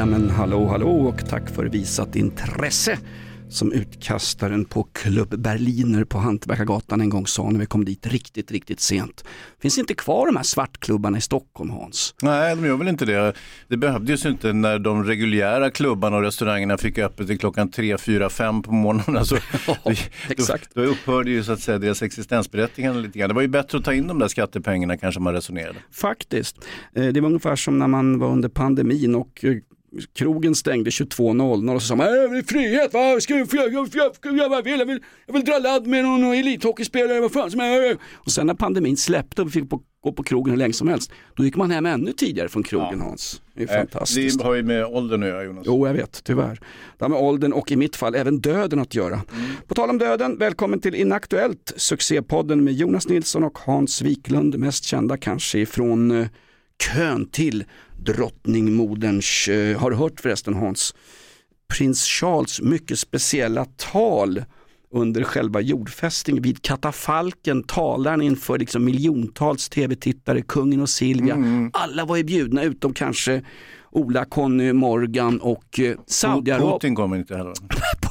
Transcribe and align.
Ja 0.00 0.06
men 0.06 0.30
hallå 0.30 0.66
hallå 0.68 0.90
och 0.90 1.28
tack 1.28 1.50
för 1.50 1.64
visat 1.64 2.16
intresse 2.16 2.98
som 3.48 3.72
utkastaren 3.72 4.64
på 4.64 4.82
Club 4.82 5.38
Berliner 5.38 6.04
på 6.04 6.18
Hantverkargatan 6.18 7.00
en 7.00 7.08
gång 7.08 7.26
sa 7.26 7.50
när 7.50 7.60
vi 7.60 7.66
kom 7.66 7.84
dit 7.84 8.06
riktigt, 8.06 8.50
riktigt 8.50 8.80
sent. 8.80 9.24
Finns 9.62 9.78
inte 9.78 9.94
kvar 9.94 10.26
de 10.26 10.36
här 10.36 10.42
svartklubbarna 10.42 11.18
i 11.18 11.20
Stockholm 11.20 11.70
Hans? 11.70 12.14
Nej, 12.22 12.56
de 12.56 12.64
gör 12.66 12.76
väl 12.76 12.88
inte 12.88 13.04
det. 13.04 13.32
Det 13.68 13.76
behövdes 13.76 14.24
ju 14.24 14.28
inte 14.28 14.52
när 14.52 14.78
de 14.78 15.04
reguljära 15.04 15.70
klubbarna 15.70 16.16
och 16.16 16.22
restaurangerna 16.22 16.78
fick 16.78 16.98
öppet 16.98 17.26
till 17.26 17.38
klockan 17.38 17.70
3, 17.70 17.98
4, 17.98 18.30
5 18.30 18.62
på 18.62 18.72
morgonen. 18.72 19.16
Alltså, 19.16 19.36
Ja, 19.84 19.92
exakt. 20.28 20.70
Då, 20.74 20.82
då 20.82 20.88
upphörde 20.90 21.30
ju 21.30 21.44
så 21.44 21.52
att 21.52 21.60
säga 21.60 21.78
deras 21.78 22.02
existensberättigande 22.02 23.00
lite 23.00 23.18
grann. 23.18 23.28
Det 23.28 23.34
var 23.34 23.42
ju 23.42 23.48
bättre 23.48 23.78
att 23.78 23.84
ta 23.84 23.94
in 23.94 24.06
de 24.06 24.18
där 24.18 24.28
skattepengarna 24.28 24.96
kanske 24.96 25.20
man 25.20 25.34
resonerade. 25.34 25.78
Faktiskt. 25.92 26.56
Eh, 26.94 27.06
Det 27.06 27.20
var 27.20 27.26
ungefär 27.28 27.56
som 27.56 27.78
när 27.78 27.88
man 27.88 28.18
var 28.18 28.28
under 28.28 28.48
pandemin 28.48 29.14
och 29.14 29.44
eh, 29.44 29.56
krogen 30.14 30.54
stängde 30.54 30.90
22.00 30.90 31.74
och 31.74 31.82
så 31.82 31.88
sa 31.88 31.96
man 31.96 32.06
"Äh, 32.06 32.42
frihet, 32.46 32.92
va? 32.94 33.20
Ska 33.20 33.34
jag, 33.38 33.48
jag, 33.52 33.72
jag, 33.72 33.88
jag, 33.94 34.12
jag, 34.22 34.36
jag, 34.52 34.62
vill, 34.62 34.78
jag, 34.78 34.86
vill, 34.86 35.00
jag 35.26 35.32
vill 35.34 35.44
dra 35.44 35.58
ladd 35.58 35.86
med 35.86 36.04
någon 36.04 36.24
elithockeyspelare, 36.24 37.20
vad 37.20 37.32
fan 37.32 37.50
som 37.50 37.60
är. 37.60 37.98
Och 38.14 38.32
sen 38.32 38.46
när 38.46 38.54
pandemin 38.54 38.96
släppte 38.96 39.42
och 39.42 39.48
vi 39.48 39.52
fick 39.52 39.70
på, 39.70 39.82
gå 40.02 40.12
på 40.12 40.22
krogen 40.22 40.50
hur 40.50 40.58
länge 40.58 40.72
som 40.72 40.88
helst, 40.88 41.12
då 41.36 41.44
gick 41.44 41.56
man 41.56 41.70
hem 41.70 41.86
ännu 41.86 42.12
tidigare 42.12 42.48
från 42.48 42.62
krogen 42.62 43.00
Hans. 43.00 43.42
Det 43.54 43.62
är 43.62 43.78
fantastiskt. 43.78 44.38
Det 44.38 44.44
har 44.44 44.54
ju 44.54 44.62
med 44.62 44.84
åldern 44.84 45.22
att 45.22 45.28
göra 45.28 45.44
Jonas. 45.44 45.64
Jo, 45.66 45.86
jag 45.86 45.94
vet, 45.94 46.24
tyvärr. 46.24 46.60
Det 46.98 47.04
har 47.04 47.08
med 47.08 47.18
åldern 47.18 47.52
och 47.52 47.72
i 47.72 47.76
mitt 47.76 47.96
fall 47.96 48.14
även 48.14 48.40
döden 48.40 48.78
att 48.78 48.94
göra. 48.94 49.20
På 49.66 49.74
tal 49.74 49.90
om 49.90 49.98
döden, 49.98 50.38
välkommen 50.38 50.80
till 50.80 50.94
Inaktuellt, 50.94 51.72
succépodden 51.76 52.64
med 52.64 52.74
Jonas 52.74 53.08
Nilsson 53.08 53.44
och 53.44 53.58
Hans 53.58 54.02
Wiklund, 54.02 54.58
mest 54.58 54.84
kända 54.84 55.16
kanske 55.16 55.58
ifrån 55.58 56.10
eh, 56.10 56.26
kön 56.82 57.26
till 57.26 57.64
drottningmoderns, 57.96 59.48
eh, 59.48 59.78
har 59.80 59.90
du 59.90 59.96
hört 59.96 60.20
förresten 60.20 60.54
Hans, 60.54 60.94
prins 61.76 62.04
Charles 62.04 62.60
mycket 62.60 62.98
speciella 62.98 63.64
tal 63.64 64.44
under 64.92 65.24
själva 65.24 65.60
jordfästningen 65.60 66.42
vid 66.42 66.62
katafalken 66.62 67.62
talar 67.62 68.10
han 68.10 68.22
inför 68.22 68.58
liksom 68.58 68.84
miljontals 68.84 69.68
tv-tittare, 69.68 70.42
kungen 70.42 70.80
och 70.80 70.90
Silvia. 70.90 71.36
Alla 71.72 72.04
var 72.04 72.16
ju 72.16 72.24
bjudna 72.24 72.62
utom 72.62 72.94
kanske 72.94 73.42
Ola, 73.90 74.24
Conny, 74.24 74.72
Morgan 74.72 75.40
och 75.40 75.80
eh, 75.80 75.96
Saudiarabien. 76.06 76.72
Putin 76.72 76.94
kommer 76.94 77.16
inte 77.16 77.36
heller. 77.36 77.52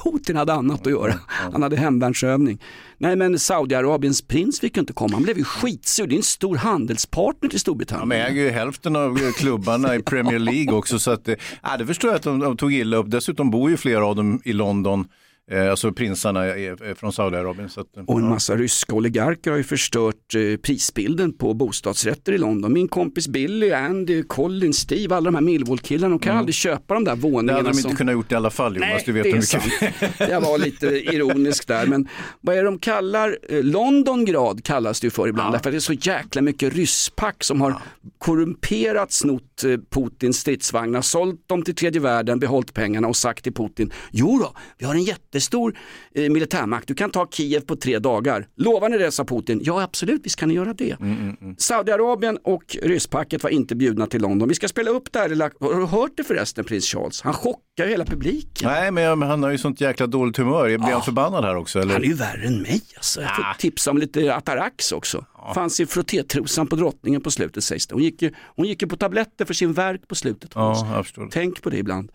Putin 0.03 0.35
hade 0.35 0.53
annat 0.53 0.87
att 0.87 0.91
göra. 0.93 1.13
Han 1.27 1.63
hade 1.63 1.75
hemvärnsövning. 1.75 2.61
Nej 2.97 3.15
men 3.15 3.39
Saudiarabiens 3.39 4.21
prins 4.21 4.59
fick 4.59 4.77
ju 4.77 4.79
inte 4.79 4.93
komma. 4.93 5.13
Han 5.13 5.23
blev 5.23 5.37
ju 5.37 5.43
skitsur. 5.43 6.07
Det 6.07 6.15
är 6.15 6.17
en 6.17 6.23
stor 6.23 6.55
handelspartner 6.55 7.49
till 7.49 7.59
Storbritannien. 7.59 8.07
men 8.07 8.19
jag 8.19 8.29
äger 8.29 8.41
ju 8.41 8.49
hälften 8.49 8.95
av 8.95 9.31
klubbarna 9.31 9.95
i 9.95 10.01
Premier 10.01 10.39
League 10.39 10.73
också 10.73 10.99
så 10.99 11.11
att, 11.11 11.29
ja, 11.63 11.77
det 11.77 11.85
förstår 11.85 12.09
jag 12.09 12.15
att 12.15 12.23
de, 12.23 12.39
de 12.39 12.57
tog 12.57 12.73
illa 12.73 12.97
upp. 12.97 13.11
Dessutom 13.11 13.51
bor 13.51 13.69
ju 13.69 13.77
flera 13.77 14.05
av 14.05 14.15
dem 14.15 14.41
i 14.43 14.53
London, 14.53 15.07
alltså 15.71 15.91
prinsarna 15.91 16.45
från 16.95 17.13
Saudiarabien. 17.13 17.69
Eh, 17.77 18.03
Och 18.05 18.17
en 18.19 18.23
ja. 18.23 18.29
massa 18.29 18.55
ryska 18.55 18.95
oligarker 18.95 19.51
har 19.51 19.57
ju 19.57 19.63
förstört 19.63 20.35
eh, 20.35 20.57
prisbilden 20.57 21.33
på 21.37 21.53
bostadsrätter 21.53 22.31
i 22.33 22.37
London. 22.37 22.73
Min 22.73 22.87
kompis 22.87 23.27
Billy, 23.27 23.71
Andy, 23.71 24.23
Colin, 24.23 24.73
Steve, 24.73 25.15
alla 25.15 25.25
de 25.25 25.35
här 25.35 25.41
Millwall-killarna, 25.41 26.09
de 26.09 26.19
kan 26.19 26.37
aldrig 26.37 26.55
köpa 26.55 26.93
de 26.93 27.03
där 27.03 27.11
Mm. 27.11 27.21
Det 27.21 27.27
våningarna. 27.29 27.57
hade 27.57 27.69
de 27.69 27.77
inte 27.77 27.81
som... 27.81 27.95
kunnat 27.95 28.13
gjort 28.13 28.31
i 28.31 28.35
alla 28.35 28.49
fall 28.49 28.75
Jonas, 28.75 28.89
Nej, 28.89 29.03
du 29.05 29.11
vet 29.11 29.23
det 29.23 29.29
hur 29.29 29.35
mycket 29.35 29.49
sant. 29.49 30.29
Jag 30.29 30.41
var 30.41 30.57
lite 30.57 30.85
ironisk 30.87 31.67
där, 31.67 31.87
men 31.87 32.07
vad 32.41 32.55
är 32.55 32.59
det 32.59 32.65
de 32.65 32.79
kallar, 32.79 33.37
eh, 33.49 33.63
Londongrad 33.63 34.63
kallas 34.63 34.99
det 34.99 35.07
ju 35.07 35.11
för 35.11 35.27
ibland, 35.27 35.53
därför 35.53 35.69
att 35.69 35.73
det 35.73 35.77
är 35.77 35.79
så 35.79 35.93
jäkla 35.93 36.41
mycket 36.41 36.73
rysspack 36.73 37.43
som 37.43 37.61
har 37.61 37.75
korrumperat, 38.17 39.11
snott 39.11 39.63
eh, 39.63 39.77
Putins 39.89 40.37
stridsvagnar, 40.39 41.01
sålt 41.01 41.47
dem 41.47 41.61
till 41.63 41.75
tredje 41.75 42.01
världen, 42.01 42.39
behållit 42.39 42.73
pengarna 42.73 43.07
och 43.07 43.15
sagt 43.15 43.43
till 43.43 43.53
Putin, 43.53 43.93
jo 44.11 44.39
då, 44.39 44.53
vi 44.77 44.85
har 44.85 44.95
en 44.95 45.03
jättestor 45.39 45.77
eh, 46.15 46.29
militärmakt, 46.31 46.87
du 46.87 46.93
kan 46.93 47.09
ta 47.11 47.27
Kiev 47.31 47.59
på 47.61 47.75
tre 47.75 47.99
dagar. 47.99 48.47
Lovar 48.55 48.89
ni 48.89 48.97
det, 48.97 49.11
sa 49.11 49.23
Putin. 49.25 49.61
Ja 49.63 49.81
absolut, 49.81 50.21
visst 50.25 50.35
kan 50.35 50.49
ni 50.49 50.55
göra 50.55 50.73
det. 50.73 50.97
Saudiarabien 51.57 52.37
och 52.43 52.77
rysspacket 52.83 53.43
var 53.43 53.49
inte 53.49 53.75
bjudna 53.75 54.05
till 54.07 54.21
London. 54.21 54.49
Vi 54.49 54.55
ska 54.55 54.67
spela 54.67 54.91
upp 54.91 55.11
det 55.11 55.19
här, 55.19 55.29
lilla- 55.29 55.49
har 55.59 55.73
du 55.79 55.85
hört 55.85 56.11
det 56.17 56.23
förresten, 56.23 56.63
prins 56.65 56.85
Charles? 56.85 57.21
Han 57.21 57.33
chockar 57.33 57.85
ju 57.85 57.89
hela 57.89 58.05
publiken. 58.05 58.69
Nej, 58.69 58.91
men 58.91 59.21
han 59.21 59.43
har 59.43 59.49
ju 59.51 59.57
sånt 59.57 59.81
jäkla 59.81 60.07
dåligt 60.07 60.37
humör. 60.37 60.65
Blir 60.65 60.79
han 60.91 61.01
förbannad 61.01 61.45
här 61.45 61.55
också? 61.55 61.79
Eller? 61.79 61.93
Han 61.93 62.03
är 62.03 62.07
ju 62.07 62.13
värre 62.13 62.47
än 62.47 62.61
mig 62.61 62.81
alltså. 62.95 63.21
Jag 63.21 63.35
får 63.35 63.43
tipsa 63.59 63.91
om 63.91 63.97
lite 63.97 64.35
Atarax 64.35 64.91
också. 64.91 65.25
Fanns 65.55 65.79
i 65.79 65.85
frottétrosan 65.85 66.67
på 66.67 66.75
drottningen 66.75 67.21
på 67.21 67.31
slutet 67.31 67.63
sägs 67.63 67.87
det. 67.87 67.93
Hon 67.95 68.03
gick, 68.03 68.21
ju, 68.21 68.31
hon 68.55 68.67
gick 68.67 68.81
ju 68.81 68.87
på 68.87 68.97
tabletter 68.97 69.45
för 69.45 69.53
sin 69.53 69.73
värk 69.73 70.07
på 70.07 70.15
slutet. 70.15 70.51
Ja. 70.55 71.03
Tänk 71.31 71.61
på 71.61 71.69
det 71.69 71.77
ibland. 71.77 72.11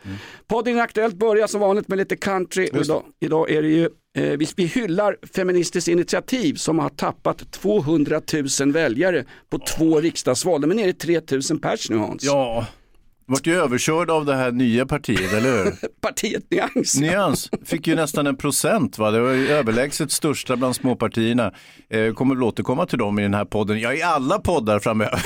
Podden 0.47 0.81
Aktuellt 0.81 1.15
börjar 1.15 1.47
som 1.47 1.61
vanligt 1.61 1.89
med 1.89 1.99
lite 1.99 2.17
country. 2.17 2.69
Idag, 2.73 3.03
idag 3.21 3.51
är 3.51 3.63
det 3.63 3.69
ju, 3.69 3.89
eh, 4.17 4.39
vi, 4.39 4.49
vi 4.57 4.65
hyllar 4.65 5.17
Feministiskt 5.35 5.89
initiativ 5.89 6.55
som 6.55 6.79
har 6.79 6.89
tappat 6.89 7.53
200 7.53 8.21
000 8.61 8.73
väljare 8.73 9.25
på 9.51 9.59
två 9.59 10.01
riksdagsval. 10.01 10.61
De 10.61 10.71
är 10.71 10.75
nere 10.75 10.89
i 10.89 10.93
3 10.93 11.21
000 11.51 11.61
pers 11.61 11.91
nu 11.91 11.97
Hans. 11.97 12.25
Ja, 12.25 12.67
vart 13.27 13.47
ju 13.47 13.55
överkörd 13.55 14.11
av 14.11 14.25
det 14.25 14.35
här 14.35 14.53
nya 14.53 14.87
partiet, 14.87 15.33
eller 15.33 15.65
hur? 15.65 15.73
Partiet 16.01 16.51
Nyans. 16.51 17.01
Nyans 17.01 17.51
fick 17.65 17.87
ju 17.87 17.95
nästan 17.95 18.27
en 18.27 18.37
procent, 18.37 18.99
va? 18.99 19.11
det 19.11 19.21
var 19.21 19.31
ju 19.31 19.49
överlägset 19.49 20.11
största 20.13 20.57
bland 20.57 20.77
småpartierna. 20.77 21.53
Eh, 21.91 22.13
kommer 22.13 22.35
väl 22.35 22.43
återkomma 22.45 22.87
till 22.87 22.99
dem 22.99 23.19
i 23.19 23.23
den 23.23 23.35
här 23.35 23.45
podden, 23.45 23.81
ja 23.81 23.95
i 23.95 24.03
alla 24.03 24.39
poddar 24.39 24.79
framöver. 24.79 25.23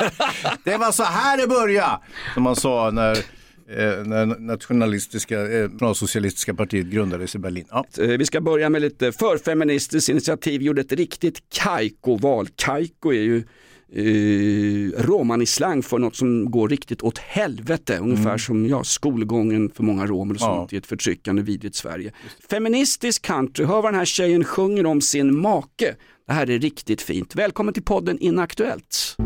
det 0.64 0.76
var 0.76 0.92
så 0.92 1.02
här 1.02 1.36
det 1.38 1.46
började, 1.46 1.98
som 2.34 2.42
man 2.42 2.56
sa 2.56 2.90
när, 2.90 3.12
eh, 3.12 4.04
när 4.04 4.26
nationalistiska, 4.26 5.40
eh, 5.40 5.92
socialistiska 5.92 6.54
partiet 6.54 6.86
grundades 6.86 7.34
i 7.34 7.38
Berlin. 7.38 7.66
Ja. 7.70 7.84
Eh, 7.98 8.06
Vi 8.06 8.24
ska 8.26 8.40
börja 8.40 8.68
med 8.70 8.82
lite 8.82 9.12
förfeministiskt 9.12 10.08
initiativ, 10.08 10.62
gjorde 10.62 10.80
ett 10.80 10.92
riktigt 10.92 11.38
Kaiko-val. 11.54 12.48
Kaiko 12.56 13.12
är 13.12 13.22
ju 13.22 13.44
eh, 13.92 15.02
romanislang 15.02 15.82
för 15.82 15.98
något 15.98 16.16
som 16.16 16.50
går 16.50 16.68
riktigt 16.68 17.02
åt 17.02 17.18
helvete, 17.18 17.98
ungefär 17.98 18.38
som 18.38 18.66
ja, 18.66 18.84
skolgången 18.84 19.70
för 19.70 19.82
många 19.82 20.06
romer 20.06 20.34
och 20.34 20.40
sånt 20.40 20.72
i 20.72 20.76
ett 20.76 20.86
förtryckande 20.86 21.42
vidrigt 21.42 21.76
Sverige. 21.76 22.12
Feministisk 22.50 23.22
country, 23.22 23.64
hör 23.64 23.82
vad 23.82 23.84
den 23.84 23.98
här 23.98 24.04
tjejen 24.04 24.44
sjunger 24.44 24.86
om 24.86 25.00
sin 25.00 25.38
make. 25.38 25.96
Det 26.26 26.32
här 26.32 26.50
är 26.50 26.58
riktigt 26.58 27.02
fint. 27.02 27.34
Välkommen 27.34 27.74
till 27.74 27.82
podden 27.82 28.18
Inaktuellt. 28.18 29.16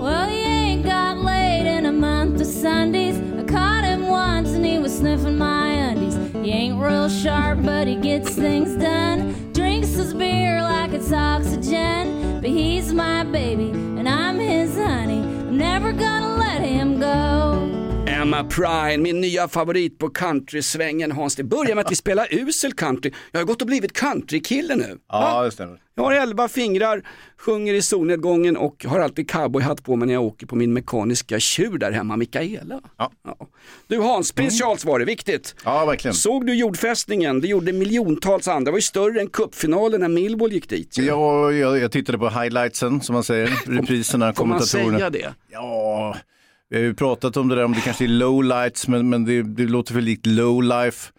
Well, 0.00 0.28
he 0.28 0.44
ain't 0.44 0.82
got 0.82 1.24
laid 1.24 1.66
in 1.78 1.86
a 1.86 1.92
month 1.92 2.40
of 2.40 2.46
Sundays. 2.46 3.16
I 3.16 3.44
caught 3.48 3.84
him 3.84 4.04
once 4.08 4.56
and 4.56 4.64
he 4.66 4.78
was 4.78 4.98
sniffing 4.98 5.38
my 5.38 5.90
undies. 5.90 6.16
He 6.44 6.50
ain't 6.52 6.80
real 6.80 7.08
sharp, 7.08 7.58
but 7.62 7.86
he 7.86 7.96
gets 7.96 8.34
things 8.34 8.76
done. 8.76 9.35
His 9.96 10.12
beer 10.12 10.60
like 10.60 10.92
it's 10.92 11.10
oxygen. 11.10 12.40
But 12.42 12.50
he's 12.50 12.92
my 12.92 13.24
baby 13.24 13.70
and 13.70 14.06
I'm 14.06 14.38
his 14.38 14.76
honey. 14.76 15.20
I'm 15.20 15.56
never 15.56 15.90
gonna 15.90 16.36
let 16.36 16.60
him 16.60 17.00
go. 17.00 17.55
Emma 18.26 18.44
Prine, 18.44 19.02
min 19.02 19.20
nya 19.20 19.48
favorit 19.48 19.98
på 19.98 20.08
countrysvängen 20.08 21.12
Hans. 21.12 21.36
Det 21.36 21.44
börjar 21.44 21.74
med 21.74 21.84
att 21.86 21.92
vi 21.92 21.96
spelar 21.96 22.28
usel 22.30 22.72
country. 22.72 23.12
Jag 23.32 23.40
har 23.40 23.44
gått 23.44 23.60
och 23.60 23.66
blivit 23.66 23.92
countrykille 23.92 24.76
nu. 24.76 24.98
ja, 25.08 25.42
det 25.42 25.50
stämmer. 25.50 25.78
Jag 25.94 26.04
har 26.04 26.12
elva 26.12 26.48
fingrar, 26.48 27.02
sjunger 27.38 27.74
i 27.74 27.82
solnedgången 27.82 28.56
och 28.56 28.84
har 28.88 29.00
alltid 29.00 29.30
cowboyhatt 29.30 29.84
på 29.84 29.96
mig 29.96 30.06
när 30.06 30.14
jag 30.14 30.22
åker 30.22 30.46
på 30.46 30.56
min 30.56 30.72
mekaniska 30.72 31.40
tjur 31.40 31.78
där 31.78 31.92
hemma, 31.92 32.16
Mikaela. 32.16 32.80
Ja. 32.98 33.10
Du 33.86 33.98
Hans, 33.98 34.32
prins 34.32 34.60
Charles 34.62 34.84
var 34.84 34.98
det, 34.98 35.04
viktigt. 35.04 35.54
Ja, 35.64 35.84
verkligen. 35.84 36.14
Såg 36.14 36.46
du 36.46 36.54
jordfästningen? 36.54 37.40
Det 37.40 37.48
gjorde 37.48 37.72
miljontals 37.72 38.48
andra. 38.48 38.64
Det 38.64 38.70
var 38.70 38.78
ju 38.78 38.82
större 38.82 39.20
än 39.20 39.28
cupfinalen 39.28 40.00
när 40.00 40.08
Millwall 40.08 40.52
gick 40.52 40.68
dit. 40.68 40.98
Ja, 40.98 41.52
jag, 41.52 41.78
jag 41.78 41.92
tittade 41.92 42.18
på 42.18 42.28
highlightsen 42.28 43.00
som 43.00 43.12
man 43.12 43.24
säger, 43.24 43.46
repriserna, 43.66 44.32
Får 44.34 44.44
man 44.46 44.58
kommentatorerna. 44.58 44.98
säga 44.98 45.10
det? 45.10 45.34
Ja, 45.52 46.16
vi 46.70 46.76
har 46.76 46.82
ju 46.82 46.94
pratat 46.94 47.36
om 47.36 47.48
det 47.48 47.54
där, 47.54 47.64
om 47.64 47.72
det 47.72 47.80
kanske 47.80 48.04
är 48.04 48.08
low 48.08 48.44
lights, 48.44 48.88
men, 48.88 49.08
men 49.08 49.24
det, 49.24 49.42
det 49.42 49.62
låter 49.62 49.92
för 49.94 50.00
likt 50.00 50.26
low 50.26 50.62
life. 50.62 51.12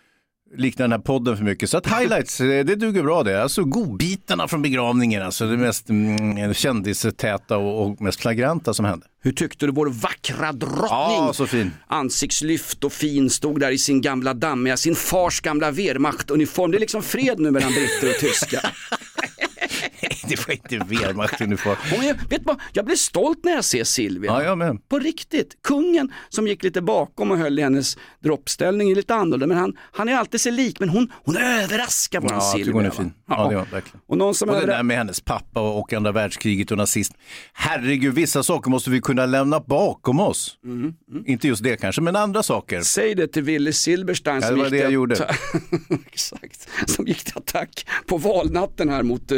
likna 0.56 0.84
den 0.84 0.92
här 0.92 1.00
podden 1.00 1.38
för 1.38 1.44
mycket. 1.44 1.70
Så 1.70 1.78
att 1.78 2.00
highlights, 2.00 2.42
eh, 2.42 2.66
det 2.66 2.76
duger 2.76 3.04
bra 3.04 3.24
det. 3.24 3.44
Alltså 3.44 3.64
godbitarna 3.64 4.48
från 4.48 4.62
begravningen, 4.62 5.24
alltså 5.24 5.48
det 5.48 5.58
mest 5.58 5.90
mm, 5.90 6.54
kändistäta 6.54 7.58
och, 7.58 7.86
och 7.86 8.02
mest 8.02 8.22
flagranta 8.22 8.74
som 8.74 8.86
hände. 8.86 9.06
Hur 9.22 9.32
tyckte 9.32 9.66
du 9.66 9.72
vår 9.72 9.90
vackra 9.90 10.52
drottning? 10.52 10.90
Ja, 10.90 11.32
så 11.34 11.48
fin. 11.48 11.72
Ansiktslyft 11.88 12.84
och 12.84 12.94
fin, 12.94 13.30
stod 13.30 13.60
där 13.60 13.72
i 13.72 13.78
sin 13.78 14.02
gamla 14.02 14.34
dammiga, 14.34 14.78
sin 14.78 14.96
fars 14.96 15.42
gamla 15.42 15.72
Wehrmacht-uniform. 15.72 16.72
Det 16.72 16.78
är 16.78 16.80
liksom 16.80 17.04
fred 17.04 17.40
nu 17.40 17.52
mellan 17.52 17.72
britter 17.72 18.10
och 18.10 18.20
tyskar. 18.20 18.72
det 20.28 20.48
var 20.48 20.54
inte 20.54 20.78
Wehrmacht-uniform. 20.78 21.76
Vet 22.30 22.42
vad, 22.46 22.60
jag 22.74 22.86
blir 22.86 22.96
stolt 22.96 23.40
när 23.44 23.52
jag 23.52 23.66
ser 23.66 23.84
Silvia. 23.84 24.32
Ja, 24.32 24.44
jag 24.44 24.58
med. 24.58 24.90
På 24.90 25.00
riktigt. 25.00 25.58
Kungen 25.64 26.12
som 26.30 26.48
gick 26.48 26.64
lite 26.64 26.82
bakom 26.82 27.32
och 27.32 27.38
höll 27.38 27.60
i 27.60 27.62
hennes 27.62 27.98
droppställning 28.24 28.92
är 28.92 28.96
lite 28.96 29.16
annorlunda. 29.16 29.48
Men 29.48 29.58
han, 29.58 29.78
han 29.92 30.10
är 30.10 30.16
alltid 30.16 30.42
sig 30.42 30.52
lik, 30.52 30.80
men 30.80 30.90
hon, 30.90 31.12
hon 31.26 31.38
överraskar 31.38 32.22
våran 32.22 32.36
Ja, 32.36 32.42
Silvia. 32.56 32.74
hon 32.74 32.86
är 32.86 32.90
fin. 32.90 33.14
Ja, 33.28 33.50
det 33.50 33.56
var 33.56 33.66
verkligen. 33.66 34.02
Och 34.08 34.18
någon 34.18 34.36
som 34.36 34.50
Och 34.50 34.56
det 34.56 34.66
där 34.66 34.84
med 34.84 34.98
hennes 34.98 35.22
pappa 35.22 35.62
och, 35.62 35.94
andra 35.94 36.12
världskriget 36.12 36.72
och 36.72 36.78
nazism. 36.78 37.14
Herregud, 37.54 38.14
vissa 38.14 38.44
saker 38.44 38.70
måste 38.70 38.90
vi 38.90 39.02
kunna 39.02 39.26
lämna 39.26 39.60
bakom 39.60 40.20
oss. 40.20 40.58
Mm, 40.64 40.94
Inte 41.26 41.48
just 41.48 41.64
det 41.64 41.78
kanske, 41.78 42.02
men 42.02 42.16
andra 42.16 42.44
saker. 42.44 42.82
Säg 42.82 43.16
det 43.16 43.28
till 43.28 43.44
Willy 43.44 43.74
Silberstein 43.74 44.42
Ja, 44.42 44.48
som, 44.48 44.58
gick 44.60 44.70
det 44.70 44.78
jag 44.78 44.92
gjorde. 44.92 45.16
Exakt. 46.12 46.68
som 46.86 47.08
gick 47.08 47.24
till 47.24 47.38
attack 47.38 47.88
på 48.06 48.18
valnatten 48.18 48.90
här 48.90 49.04
mot 49.04 49.32
eh, 49.32 49.38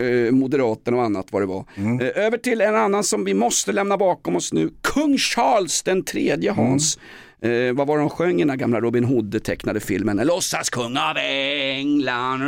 eh, 0.00 0.32
Moderaterna 0.32 0.96
och 0.96 1.02
annat 1.02 1.26
vad 1.30 1.42
det 1.42 1.46
var. 1.46 1.64
Mm. 1.74 2.00
Eh, 2.00 2.06
över 2.14 2.38
till 2.38 2.60
en 2.60 2.76
annan 2.76 3.04
som 3.04 3.24
vi 3.24 3.34
måste 3.34 3.72
lämna 3.72 3.96
bakom 3.96 4.36
oss 4.36 4.52
nu. 4.52 4.70
Kung 4.82 5.18
Charles 5.18 5.82
den 5.82 6.04
tredje 6.04 6.50
Hans. 6.52 6.98
Eh, 7.42 7.74
vad 7.74 7.86
var 7.86 7.98
de 7.98 8.10
sjöng 8.10 8.36
i 8.36 8.38
den 8.38 8.50
här 8.50 8.56
gamla 8.56 8.80
Robin 8.80 9.04
Hood-tecknade 9.04 9.80
filmen? 9.80 10.18
En 10.18 10.26
låtsaskung 10.26 10.96
av 10.96 11.16
England. 11.16 12.40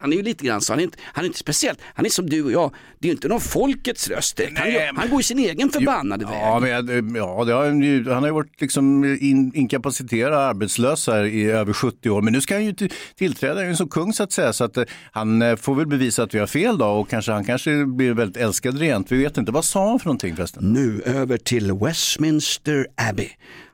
Han 0.00 0.12
är 0.12 0.16
ju 0.16 0.22
lite 0.22 0.44
grann 0.46 0.60
så, 0.60 0.72
han 0.72 0.80
är, 0.80 0.84
inte, 0.84 0.98
han 1.04 1.24
är 1.24 1.26
inte 1.26 1.38
speciellt, 1.38 1.78
han 1.94 2.06
är 2.06 2.10
som 2.10 2.30
du 2.30 2.44
och 2.44 2.52
jag. 2.52 2.74
Det 2.98 3.06
är 3.06 3.10
ju 3.10 3.14
inte 3.14 3.28
någon 3.28 3.40
folkets 3.40 4.08
röst 4.08 4.36
direkt. 4.36 4.58
Han, 4.58 4.72
gör- 4.72 4.92
han 4.96 5.10
går 5.10 5.20
i 5.20 5.22
sin 5.22 5.38
egen 5.38 5.70
förbannade 5.70 6.24
väg. 6.24 6.34
Ja, 6.34 6.60
men, 6.60 7.14
ja 7.14 7.26
har, 7.44 7.64
han 7.66 7.82
ju- 7.82 8.04
han 8.10 8.16
har 8.22 8.26
ju 8.26 8.34
varit 8.34 8.60
liksom 8.60 9.04
in, 9.20 9.52
inkapaciterad 9.54 10.34
arbetslös 10.34 11.06
här 11.06 11.24
i 11.24 11.44
över 11.50 11.72
70 11.72 12.10
år. 12.10 12.22
Men 12.22 12.32
nu 12.32 12.40
ska 12.40 12.54
han 12.54 12.64
ju 12.64 12.72
till- 12.72 12.92
tillträda 13.16 13.66
ju 13.68 13.76
som 13.76 13.88
kung 13.88 14.12
så 14.12 14.22
att 14.22 14.32
säga. 14.32 14.52
Så 14.52 14.64
att 14.64 14.76
eh, 14.76 14.84
han 15.12 15.42
eh, 15.42 15.56
får 15.56 15.74
väl 15.74 15.86
bevisa 15.86 16.22
att 16.22 16.34
vi 16.34 16.38
har 16.38 16.46
fel 16.46 16.78
då 16.78 16.86
och 16.86 17.08
kanske, 17.10 17.32
han 17.32 17.44
kanske 17.44 17.84
blir 17.84 18.14
väldigt 18.14 18.42
älskad 18.42 18.78
rent. 18.78 19.12
Vi 19.12 19.16
vet 19.22 19.36
inte. 19.36 19.52
Vad 19.52 19.64
sa 19.64 19.88
han 19.90 19.98
för 19.98 20.06
någonting 20.06 20.36
förresten? 20.36 20.72
Nu 20.72 21.02
över 21.04 21.36
till 21.36 21.72
Westminster 21.72 22.86
Abbey, 23.10 23.28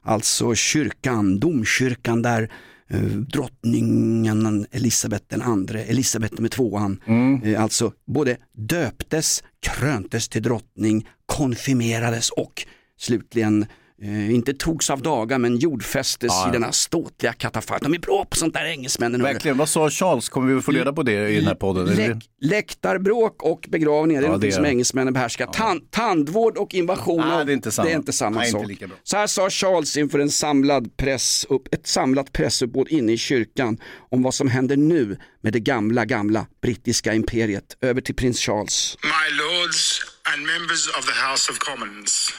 alltså 0.05 0.55
kyrkan, 0.55 1.39
domkyrkan 1.39 2.23
där 2.23 2.51
eh, 2.89 3.01
drottningen 3.01 4.67
Elisabeth 4.71 5.25
den 5.29 5.43
andre, 5.43 5.85
Elisabeth 5.85 6.41
med 6.41 6.51
tvåan, 6.51 7.01
eh, 7.45 7.63
alltså 7.63 7.93
både 8.07 8.37
döptes, 8.53 9.43
kröntes 9.61 10.29
till 10.29 10.43
drottning, 10.43 11.09
konfirmerades 11.27 12.31
och 12.31 12.67
slutligen 12.99 13.67
eh, 14.03 14.35
inte 14.35 14.55
togs 14.55 14.91
av 14.91 15.03
dagar 15.03 15.39
men 15.39 15.57
jordfästes 15.57 16.33
i 16.49 16.51
denna 16.53 16.73
ståtliga 16.73 17.33
katafalk. 17.33 17.83
De 17.83 17.95
är 17.95 17.99
bra 17.99 18.25
på 18.25 18.37
sånt 18.37 18.55
där 18.55 18.65
engelsmännen. 18.65 19.23
Verkligen, 19.23 19.57
vad 19.59 19.69
sa 19.69 19.91
Charles? 19.91 20.29
Kommer 20.29 20.55
vi 20.55 20.61
få 20.63 20.73
reda 20.73 20.93
på 20.93 21.03
det 21.03 21.29
i 21.29 21.37
den 21.37 21.47
här 21.47 21.55
podden? 21.55 21.87
Läck, 21.97 22.17
läktarbråk 22.41 23.43
och 23.43 23.67
begravningar, 23.69 24.21
det 24.21 24.27
är 24.27 24.31
Ja, 24.31 24.37
något 24.37 24.55
som 24.55 24.65
engelsmännen 24.65 25.15
behärskar. 25.15 25.47
Tan, 25.47 25.81
tandvård 25.91 26.57
och 26.57 26.75
invasion, 26.75 27.29
Nej, 27.29 27.45
det 27.45 27.53
är 27.53 27.55
inte 27.55 27.71
samma. 27.73 27.87
det 27.89 27.93
är 27.93 27.97
inte 27.97 28.13
samma 28.13 28.39
Nej, 28.39 28.49
inte 28.49 28.61
sak. 28.61 28.69
lika 28.69 28.87
bra. 28.87 28.97
Så 29.03 29.17
här 29.17 29.27
sa 29.27 29.51
Charles 29.51 29.97
inför 29.97 30.19
en 30.19 30.31
samlad 30.31 30.97
press, 30.97 31.47
upp, 31.49 31.75
ett 31.75 31.87
samlat 31.87 32.33
pressuppbåd 32.33 32.89
inne 32.89 33.13
i 33.13 33.19
kyrkan 33.19 33.79
om 34.11 34.23
vad 34.23 34.35
som 34.35 34.49
händer 34.49 34.77
nu 34.77 35.19
med 35.43 35.53
det 35.53 35.61
gamla, 35.61 36.05
gamla 36.05 36.47
brittiska 36.63 37.15
imperiet. 37.15 37.77
Över 37.81 38.01
till 38.01 38.15
prins 38.15 38.39
Charles. 38.41 38.97
My 39.03 39.37
lords 39.39 40.01
and 40.35 40.47
members 40.47 40.89
of 40.99 41.07
the 41.07 41.13
House 41.31 41.53
of 41.53 41.59
Commons, 41.59 42.33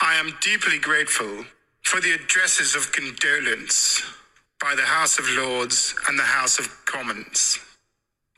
I 0.00 0.14
am 0.14 0.32
deeply 0.40 0.78
grateful 0.78 1.44
for 1.82 2.00
the 2.00 2.12
addresses 2.12 2.76
of 2.76 2.92
condolence 2.92 4.00
by 4.62 4.76
the 4.76 4.82
House 4.82 5.18
of 5.18 5.28
Lords 5.30 5.92
and 6.08 6.16
the 6.16 6.22
House 6.22 6.60
of 6.60 6.68
Commons, 6.86 7.58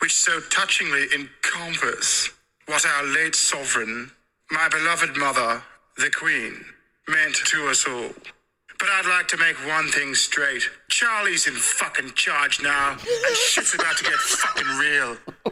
which 0.00 0.14
so 0.14 0.40
touchingly 0.50 1.06
encompass 1.14 2.30
what 2.66 2.86
our 2.86 3.04
late 3.04 3.34
sovereign, 3.34 4.10
my 4.50 4.68
beloved 4.70 5.18
mother, 5.18 5.62
the 5.98 6.10
Queen, 6.10 6.64
meant 7.08 7.34
to 7.34 7.68
us 7.68 7.86
all. 7.86 8.08
But 8.78 8.88
I'd 8.88 9.06
like 9.06 9.28
to 9.28 9.36
make 9.36 9.56
one 9.66 9.88
thing 9.88 10.14
straight. 10.14 10.62
Charlie's 10.88 11.46
in 11.46 11.54
fucking 11.54 12.12
charge 12.14 12.62
now, 12.62 12.92
and 12.92 13.36
shit's 13.36 13.74
about 13.74 13.98
to 13.98 14.04
get 14.04 14.14
fucking 14.14 14.78
real. 14.78 15.16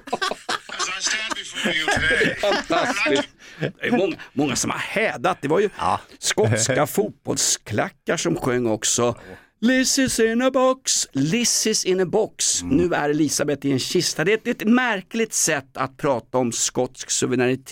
As 0.73 0.89
I 0.89 1.01
stand 1.01 1.35
before 1.35 1.73
you 1.73 1.87
today, 1.87 2.35
I'd 2.43 2.71
like 2.71 2.97
to 2.97 3.29
Det 3.61 3.87
är 3.87 3.91
många, 3.91 4.17
många 4.33 4.57
som 4.57 4.71
har 4.71 4.79
hädat. 4.79 5.39
Det 5.41 5.49
var 5.49 5.61
ju 5.61 5.71
skotska 6.19 6.87
fotbollsklackar 6.87 8.17
som 8.17 8.37
sjöng 8.37 8.67
också. 8.67 9.15
Liz 9.61 9.99
is 9.99 10.21
in 10.21 10.43
a 10.43 10.51
box, 10.51 11.09
Liz 11.13 11.67
is 11.67 11.85
in 11.85 12.01
a 12.01 12.07
box. 12.07 12.63
Nu 12.63 12.95
är 12.95 13.11
Elisabeth 13.11 13.67
i 13.67 13.73
en 13.73 13.79
kista. 13.79 14.25
Det 14.25 14.33
är, 14.33 14.37
ett, 14.37 14.63
ett 14.63 14.69
märkligt 14.69 15.33
sätt 15.33 15.77
att 15.77 15.97
prata 15.97 16.39
om 16.39 16.53
skotsk 16.53 17.11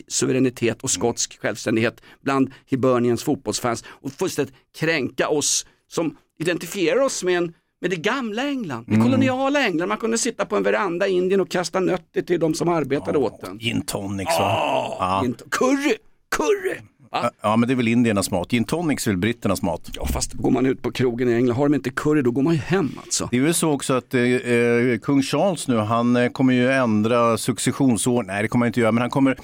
suveränitet, 0.09 0.83
och 0.83 0.91
skotsk 0.91 1.41
självständighet 1.41 2.01
bland 2.23 2.53
Hibernians 2.67 3.23
fotbollsfans 3.23 3.85
och 3.87 4.13
fullständigt 4.13 4.55
kränka 4.79 5.29
oss 5.29 5.67
som 5.89 6.17
identifierar 6.39 7.01
oss 7.01 7.25
med 7.25 7.39
en 7.39 7.53
med 7.81 7.91
det 7.91 7.97
gamla 7.97 8.49
England, 8.49 8.85
det 8.89 8.97
koloniala 8.97 9.67
England. 9.67 9.89
Man 9.89 9.99
kunde 9.99 10.19
sitta 10.19 10.45
på 10.45 10.57
en 10.57 10.63
veranda 10.63 11.07
i 11.07 11.11
Indien 11.13 11.41
och 11.41 11.49
kasta 11.51 11.81
nötter 11.81 12.23
till 12.23 12.41
de 12.41 12.55
som 12.55 12.69
arbetade 12.69 13.19
åt 13.19 13.41
den. 13.41 13.59
Gin 13.59 13.83
tonics 13.83 14.39
va? 14.39 14.57
Ja. 14.99 15.23
Inte- 15.25 15.45
Curry, 15.51 15.95
curry! 16.37 16.81
Va? 17.11 17.31
ja, 17.43 17.57
men 17.57 17.69
det 17.69 17.75
är 17.75 17.77
väl 17.77 17.89
indiernas 17.89 18.31
mat. 18.31 18.51
Gin 18.51 18.65
tonics 18.65 19.07
är 19.07 19.11
väl 19.11 19.19
britternas 19.19 19.63
mat. 19.63 19.91
Ja 19.93 20.07
fast 20.07 20.33
går 20.33 20.51
man 20.51 20.67
ut 20.67 20.83
på 20.83 20.93
krogen 20.93 21.29
i 21.29 21.33
England, 21.33 21.57
har 21.57 21.69
de 21.69 21.75
inte 21.75 21.91
curry 21.91 22.23
då 22.23 22.31
går 22.31 22.43
man 22.43 22.55
ju 22.55 22.61
hem 22.61 22.91
alltså. 23.05 23.29
Det 23.31 23.37
är 23.37 23.41
väl 23.41 23.55
så 23.55 23.73
också 23.73 23.95
att 23.95 24.15
eh, 24.15 24.23
eh, 24.23 24.99
kung 24.99 25.23
Charles 25.23 25.69
nu, 25.69 25.77
han 25.77 26.17
eh, 26.17 26.29
kommer 26.29 26.53
ju 26.53 26.73
ändra 26.73 27.39
successionsordning. 27.39 28.27
Nej, 28.27 28.43
det 28.43 28.49
kommer 28.49 28.67
han 28.67 28.69
inte 28.69 28.81
göra, 28.81 28.93
men 28.93 29.01
han 29.01 29.11
kommer, 29.11 29.39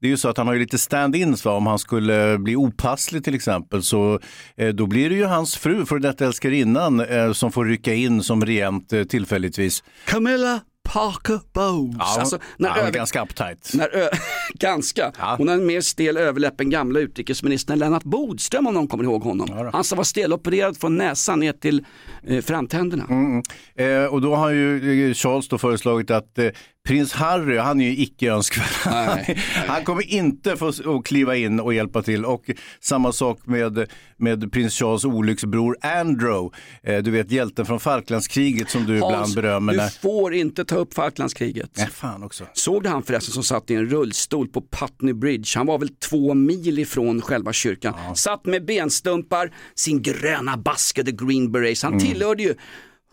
det 0.00 0.06
är 0.06 0.10
ju 0.10 0.16
så 0.16 0.28
att 0.28 0.36
han 0.36 0.46
har 0.46 0.54
ju 0.54 0.60
lite 0.60 0.78
stand-ins 0.78 1.44
va? 1.44 1.52
om 1.52 1.66
han 1.66 1.78
skulle 1.78 2.38
bli 2.38 2.56
opasslig 2.56 3.24
till 3.24 3.34
exempel. 3.34 3.82
Så 3.82 4.20
eh, 4.56 4.68
då 4.68 4.86
blir 4.86 5.10
det 5.10 5.16
ju 5.16 5.24
hans 5.24 5.56
fru, 5.56 5.86
för 5.86 5.98
detta 5.98 6.26
älskarinnan, 6.26 7.00
eh, 7.00 7.32
som 7.32 7.52
får 7.52 7.64
rycka 7.64 7.94
in 7.94 8.22
som 8.22 8.44
regent 8.44 8.92
eh, 8.92 9.04
tillfälligtvis. 9.04 9.84
Camilla 10.04 10.60
Parker 10.86 11.40
Bowles. 11.52 11.96
Ja, 11.98 12.20
alltså, 12.20 12.36
ja, 12.36 12.42
när 12.56 12.70
är 12.70 12.80
över... 12.80 12.92
ganska 12.92 13.22
uptight. 13.22 13.70
När 13.74 13.96
ö... 13.96 14.08
Ganska. 14.54 15.12
Ja. 15.18 15.34
Hon 15.38 15.48
har 15.48 15.54
en 15.54 15.66
mer 15.66 15.80
stel 15.80 16.16
överläpp 16.16 16.60
än 16.60 16.70
gamla 16.70 17.00
utrikesministern 17.00 17.78
Lennart 17.78 18.04
Bodström 18.04 18.66
om 18.66 18.74
någon 18.74 18.88
kommer 18.88 19.04
ihåg 19.04 19.22
honom. 19.22 19.70
Han 19.72 19.84
som 19.84 19.96
var 19.96 20.04
stelopererad 20.04 20.76
från 20.76 20.96
näsan 20.96 21.40
ner 21.40 21.52
till 21.52 21.84
eh, 22.26 22.42
framtänderna. 22.42 23.04
Mm. 23.08 23.42
Eh, 23.74 24.04
och 24.04 24.20
då 24.20 24.36
har 24.36 24.50
ju 24.50 25.08
eh, 25.08 25.14
Charles 25.14 25.48
då 25.48 25.58
föreslagit 25.58 26.10
att 26.10 26.38
eh, 26.38 26.48
prins 26.86 27.12
Harry, 27.12 27.58
han 27.58 27.80
är 27.80 27.84
ju 27.84 28.02
icke 28.02 28.32
önskvärd. 28.32 28.66
Nej. 28.86 29.38
han 29.66 29.84
kommer 29.84 30.12
inte 30.12 30.56
få 30.56 31.02
kliva 31.02 31.36
in 31.36 31.60
och 31.60 31.74
hjälpa 31.74 32.02
till. 32.02 32.24
Och 32.24 32.50
samma 32.80 33.12
sak 33.12 33.38
med, 33.44 33.86
med 34.16 34.52
prins 34.52 34.74
Charles 34.74 35.04
olycksbror 35.04 35.76
Andrew. 35.80 36.56
Eh, 36.82 37.02
du 37.02 37.10
vet 37.10 37.30
hjälten 37.30 37.66
från 37.66 37.80
Falklandskriget 37.80 38.70
som 38.70 38.86
du 38.86 38.94
ibland 38.94 39.14
Hans, 39.14 39.34
berömmer. 39.34 39.72
du 39.72 39.90
får 39.90 40.34
inte 40.34 40.64
ta 40.64 40.76
upp 40.76 40.94
Falklandskriget. 40.94 41.70
Nej, 41.76 41.88
fan 41.90 42.22
också. 42.22 42.44
Såg 42.52 42.82
du 42.82 42.88
han 42.88 43.02
förresten 43.02 43.32
som 43.34 43.42
satt 43.42 43.70
i 43.70 43.74
en 43.74 43.86
rullstol 43.86 44.48
på 44.48 44.62
Putney 44.70 45.14
Bridge? 45.14 45.50
Han 45.56 45.66
var 45.66 45.78
väl 45.78 45.88
två 45.88 46.34
mil 46.34 46.78
ifrån 46.78 47.22
själva 47.22 47.52
kyrkan. 47.52 47.94
Satt 48.16 48.46
med 48.46 48.64
benstumpar, 48.64 49.54
sin 49.74 50.02
gröna 50.02 50.56
baske, 50.56 51.04
the 51.04 51.12
green 51.12 51.52
berets. 51.52 51.82
Han 51.82 51.98
tillhörde 51.98 52.42
ju 52.42 52.54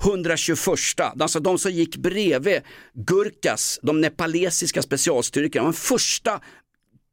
121, 0.03 0.99
alltså 1.19 1.39
de 1.39 1.59
som 1.59 1.71
gick 1.71 1.97
bredvid 1.97 2.61
Gurkas, 2.93 3.79
de 3.81 4.01
nepalesiska 4.01 4.81
specialstyrkorna, 4.81 5.63
de 5.63 5.73
första 5.73 6.41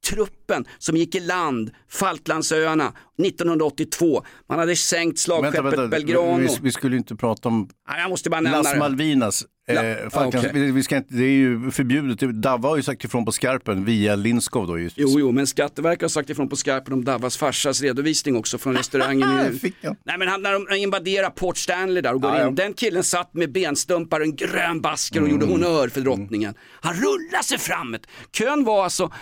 truppen 0.08 0.64
som 0.78 0.96
gick 0.96 1.14
i 1.14 1.20
land, 1.20 1.70
Falklandsöarna 1.88 2.92
1982. 3.22 4.24
Man 4.48 4.58
hade 4.58 4.76
sänkt 4.76 5.18
slagskeppet 5.18 5.90
Belgrano. 5.90 6.36
Vi, 6.38 6.58
vi 6.62 6.72
skulle 6.72 6.96
inte 6.96 7.16
prata 7.16 7.48
om 7.48 7.68
Nej, 7.88 8.00
jag 8.00 8.10
måste 8.10 8.30
bara 8.30 8.40
nämna 8.40 8.62
Las. 8.62 8.76
Malvinas. 8.76 9.44
La- 9.44 9.46
Eh, 9.70 9.96
Falklands, 10.10 10.48
okej. 10.48 10.50
vi, 10.60 10.70
vi 10.70 10.82
ska 10.82 10.96
inte, 10.96 11.14
det 11.14 11.24
är 11.24 11.28
ju 11.32 11.70
förbjudet. 11.70 12.42
Davva 12.42 12.68
har 12.68 12.76
ju 12.76 12.82
sagt 12.82 13.04
ifrån 13.04 13.24
på 13.24 13.32
skarpen 13.32 13.84
via 13.84 14.16
Linskov 14.16 14.66
då. 14.66 14.78
Just. 14.78 14.98
Jo, 14.98 15.08
jo, 15.20 15.32
men 15.32 15.46
Skatteverket 15.46 16.02
har 16.02 16.08
sagt 16.08 16.30
ifrån 16.30 16.48
på 16.48 16.56
skarpen 16.56 16.92
om 16.92 17.04
Davas 17.04 17.36
farsas 17.36 17.82
redovisning 17.82 18.36
också 18.36 18.58
från 18.58 18.76
restaurangen. 18.76 19.54
i- 19.54 19.58
Fick 19.58 19.74
jag. 19.80 19.96
Nej 20.04 20.18
men 20.18 20.28
han, 20.28 20.42
när 20.42 20.52
de 20.70 20.76
invaderar 20.76 21.30
Port 21.30 21.56
Stanley 21.56 22.02
där 22.02 22.14
och 22.14 22.22
går 22.22 22.30
Ja, 22.30 22.38
ja. 22.40 22.48
in, 22.48 22.54
den 22.54 22.72
killen 22.74 23.04
satt 23.04 23.34
med 23.34 23.52
benstumpar 23.52 24.20
och 24.20 24.26
en 24.26 24.36
grön 24.36 24.80
basker 24.80 25.22
och 25.22 25.28
gjorde 25.28 25.46
Mm. 25.46 25.62
honör 25.62 25.88
för 25.88 26.00
drottningen. 26.00 26.54
Han 26.80 26.94
rullade 26.94 27.44
sig 27.44 27.58
framåt. 27.58 28.06
Kön 28.32 28.64
var 28.64 28.84
alltså 28.84 29.12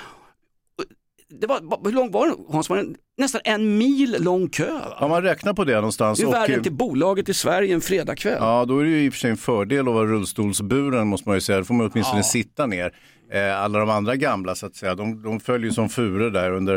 det 1.31 1.47
var, 1.47 1.85
hur 1.85 1.93
lång 1.93 2.11
var 2.11 2.27
det 2.27 2.35
Hans? 2.49 2.71
Var 2.71 2.77
det 2.77 2.87
nästan 3.19 3.41
en 3.45 3.79
mil 3.79 4.17
lång 4.21 4.49
kö? 4.49 4.73
Va? 4.73 4.97
Om 5.01 5.11
man 5.11 5.23
räknar 5.23 5.55
på 5.55 5.65
det 5.65 5.75
någonstans. 5.75 6.19
Det 6.19 6.25
är 6.25 6.31
värre 6.31 6.55
än 6.55 6.63
till 6.63 6.73
bolaget 6.73 7.29
i 7.29 7.35
Sverige 7.35 7.75
en 7.75 7.81
fredagkväll. 7.81 8.37
Ja, 8.41 8.65
då 8.65 8.79
är 8.79 8.85
det 8.85 8.91
ju 8.91 9.05
i 9.05 9.09
och 9.09 9.13
för 9.13 9.19
sig 9.21 9.31
en 9.31 9.37
fördel 9.37 9.89
att 9.89 9.95
vara 9.95 10.07
rullstolsburen 10.07 11.07
måste 11.09 11.29
man 11.29 11.37
ju 11.37 11.41
säga. 11.41 11.59
Då 11.59 11.65
får 11.65 11.75
man 11.75 11.91
åtminstone 11.93 12.23
sitta 12.23 12.67
ner. 12.67 12.93
Eh, 13.33 13.61
alla 13.61 13.79
de 13.79 13.91
andra 13.91 14.17
gamla 14.17 14.55
så 14.55 14.67
att 14.67 14.77
säga, 14.77 14.95
de, 14.95 15.23
de 15.23 15.41
följer 15.41 15.71
som 15.71 15.89
furor 15.89 16.31
där 16.31 16.53
under, 16.53 16.75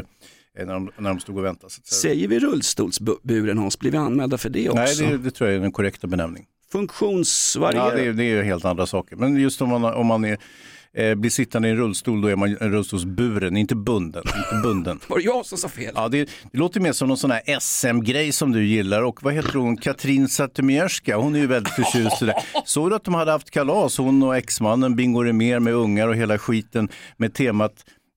eh, 0.60 0.65
när, 0.65 0.74
de, 0.74 0.91
när 0.98 1.10
de 1.10 1.20
stod 1.20 1.38
och 1.38 1.46
väntade. 1.46 1.74
Så 1.74 1.79
att 1.81 1.88
säga. 1.88 2.13
Säger 2.13 2.27
vi 2.27 2.39
rullstolsburen 2.39 3.58
Hans, 3.58 3.79
blir 3.79 3.91
vi 3.91 3.98
anmälda 3.98 4.38
för 4.38 4.50
det 4.50 4.70
också? 4.70 4.81
Nej, 4.81 4.96
det, 5.12 5.17
det 5.17 5.31
tror 5.31 5.50
jag 5.50 5.58
är 5.58 5.62
den 5.62 5.72
korrekta 5.72 6.08
benämning. 6.08 6.46
Funktionsvarierad? 6.72 7.91
Ja, 7.91 7.96
det, 7.96 8.05
är- 8.05 8.13
det 8.13 8.24
är 8.24 8.36
ju 8.36 8.43
helt 8.43 8.65
andra 8.65 8.86
saker. 8.86 9.15
Men 9.15 9.36
just 9.39 9.62
om 9.62 9.70
man, 9.70 9.84
om 9.86 10.08
man 10.08 10.25
är, 10.25 10.38
eh, 10.98 11.15
blir 11.15 11.29
sittande 11.29 11.67
i 11.67 11.71
en 11.71 11.77
rullstol, 11.77 12.21
då 12.21 12.27
är 12.27 12.36
man 12.36 12.57
en 12.60 12.71
rullstolsburen, 12.71 13.57
inte 13.57 13.75
bunden. 13.75 14.24
Inte 14.25 14.62
bunden. 14.63 15.00
Var 15.07 15.17
det 15.17 15.24
jag 15.24 15.45
som 15.45 15.57
sa 15.57 15.69
fel? 15.69 15.93
Ja, 15.95 16.07
det, 16.07 16.29
det 16.51 16.57
låter 16.57 16.79
mer 16.79 16.91
som 16.91 17.07
någon 17.07 17.17
sån 17.17 17.31
här 17.31 17.60
SM-grej 17.60 18.31
som 18.31 18.51
du 18.51 18.65
gillar. 18.65 19.03
Och 19.03 19.24
vad 19.24 19.33
heter 19.33 19.53
hon? 19.53 19.77
Katrin 19.77 20.29
Zytomierska, 20.29 21.17
hon 21.17 21.36
är 21.36 21.39
ju 21.39 21.48
väldigt 21.48 21.74
förtjust 21.74 22.21
i 22.21 22.25
det. 22.25 22.36
Såg 22.65 22.89
du 22.89 22.95
att 22.95 23.03
de 23.03 23.13
hade 23.13 23.31
haft 23.31 23.51
kalas, 23.51 23.98
hon 23.98 24.24
och 24.24 24.38
exmannen 24.38 24.95
Bingo 24.95 25.24
Rimér 25.24 25.60
med 25.60 25.74
ungar 25.74 26.07
och 26.07 26.15
hela 26.15 26.38
skiten 26.38 26.89
med 27.17 27.33
temat 27.33 27.74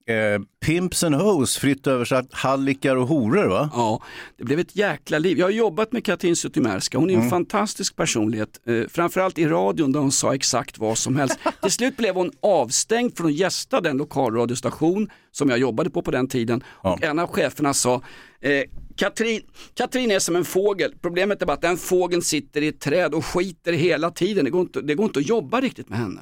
eh, 0.08 0.42
Pimps 0.66 1.04
and 1.04 1.14
Hoes, 1.14 1.56
fritt 1.58 1.86
översatt 1.86 2.26
hallickar 2.32 2.96
och 2.96 3.08
horor 3.08 3.46
va? 3.48 3.70
Ja, 3.72 4.02
det 4.38 4.44
blev 4.44 4.58
ett 4.58 4.76
jäkla 4.76 5.18
liv. 5.18 5.38
Jag 5.38 5.46
har 5.46 5.50
jobbat 5.50 5.92
med 5.92 6.04
Katrin 6.04 6.36
Zytomierska, 6.36 6.98
hon 6.98 7.10
är 7.10 7.14
en 7.14 7.18
Mm. 7.20 7.30
fantastisk 7.30 7.96
personlighet. 7.96 8.60
Eh, 8.66 8.88
framförallt 8.88 9.38
i 9.38 9.46
radion 9.46 9.92
där 9.92 10.00
hon 10.00 10.12
sa 10.12 10.34
exakt 10.34 10.78
vad 10.78 10.98
som 10.98 11.16
helst. 11.16 11.38
Till 11.62 11.70
slut 11.72 11.96
blev 11.96 12.14
hon 12.14 12.30
avstängd 12.42 13.16
från 13.16 13.26
att 13.26 13.32
gästa 13.34 13.80
den 13.80 13.96
lokalradiostation 13.96 15.10
som 15.32 15.48
jag 15.50 15.58
jobbade 15.58 15.90
på 15.90 16.02
på 16.02 16.10
den 16.10 16.28
tiden. 16.28 16.62
Och 16.66 17.02
en 17.02 17.18
av 17.18 17.26
cheferna 17.28 17.74
sa, 17.74 17.94
eh, 18.40 18.50
Katrin, 18.96 19.40
Katrin 19.74 20.10
är 20.10 20.18
som 20.18 20.36
en 20.36 20.44
fågel, 20.44 20.94
problemet 21.02 21.42
är 21.42 21.46
bara 21.46 21.52
att 21.52 21.60
den 21.60 21.76
fågeln 21.76 22.22
sitter 22.22 22.62
i 22.62 22.68
ett 22.68 22.80
träd 22.80 23.14
och 23.14 23.24
skiter 23.24 23.72
hela 23.72 24.10
tiden. 24.10 24.44
Det 24.44 24.50
går 24.50 24.60
inte, 24.60 24.80
det 24.80 24.94
går 24.94 25.06
inte 25.06 25.18
att 25.18 25.28
jobba 25.28 25.60
riktigt 25.60 25.88
med 25.88 25.98
henne. 25.98 26.20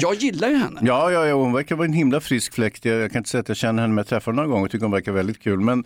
Jag 0.00 0.14
gillar 0.14 0.48
ju 0.48 0.56
henne. 0.56 0.80
Ja, 0.82 1.10
ja, 1.10 1.26
ja, 1.26 1.34
hon 1.34 1.52
verkar 1.52 1.76
vara 1.76 1.86
en 1.86 1.92
himla 1.92 2.20
frisk 2.20 2.54
fläkt. 2.54 2.84
Jag, 2.84 3.00
jag 3.00 3.12
kan 3.12 3.18
inte 3.18 3.30
säga 3.30 3.40
att 3.40 3.48
jag 3.48 3.56
känner 3.56 3.82
henne, 3.82 3.94
men 3.94 3.96
jag 4.02 4.06
träffade 4.06 4.34
henne 4.34 4.42
några 4.42 4.54
gånger 4.54 4.64
och 4.64 4.70
tycker 4.70 4.84
hon 4.84 4.92
verkar 4.92 5.12
väldigt 5.12 5.42
kul. 5.42 5.60
Men 5.60 5.84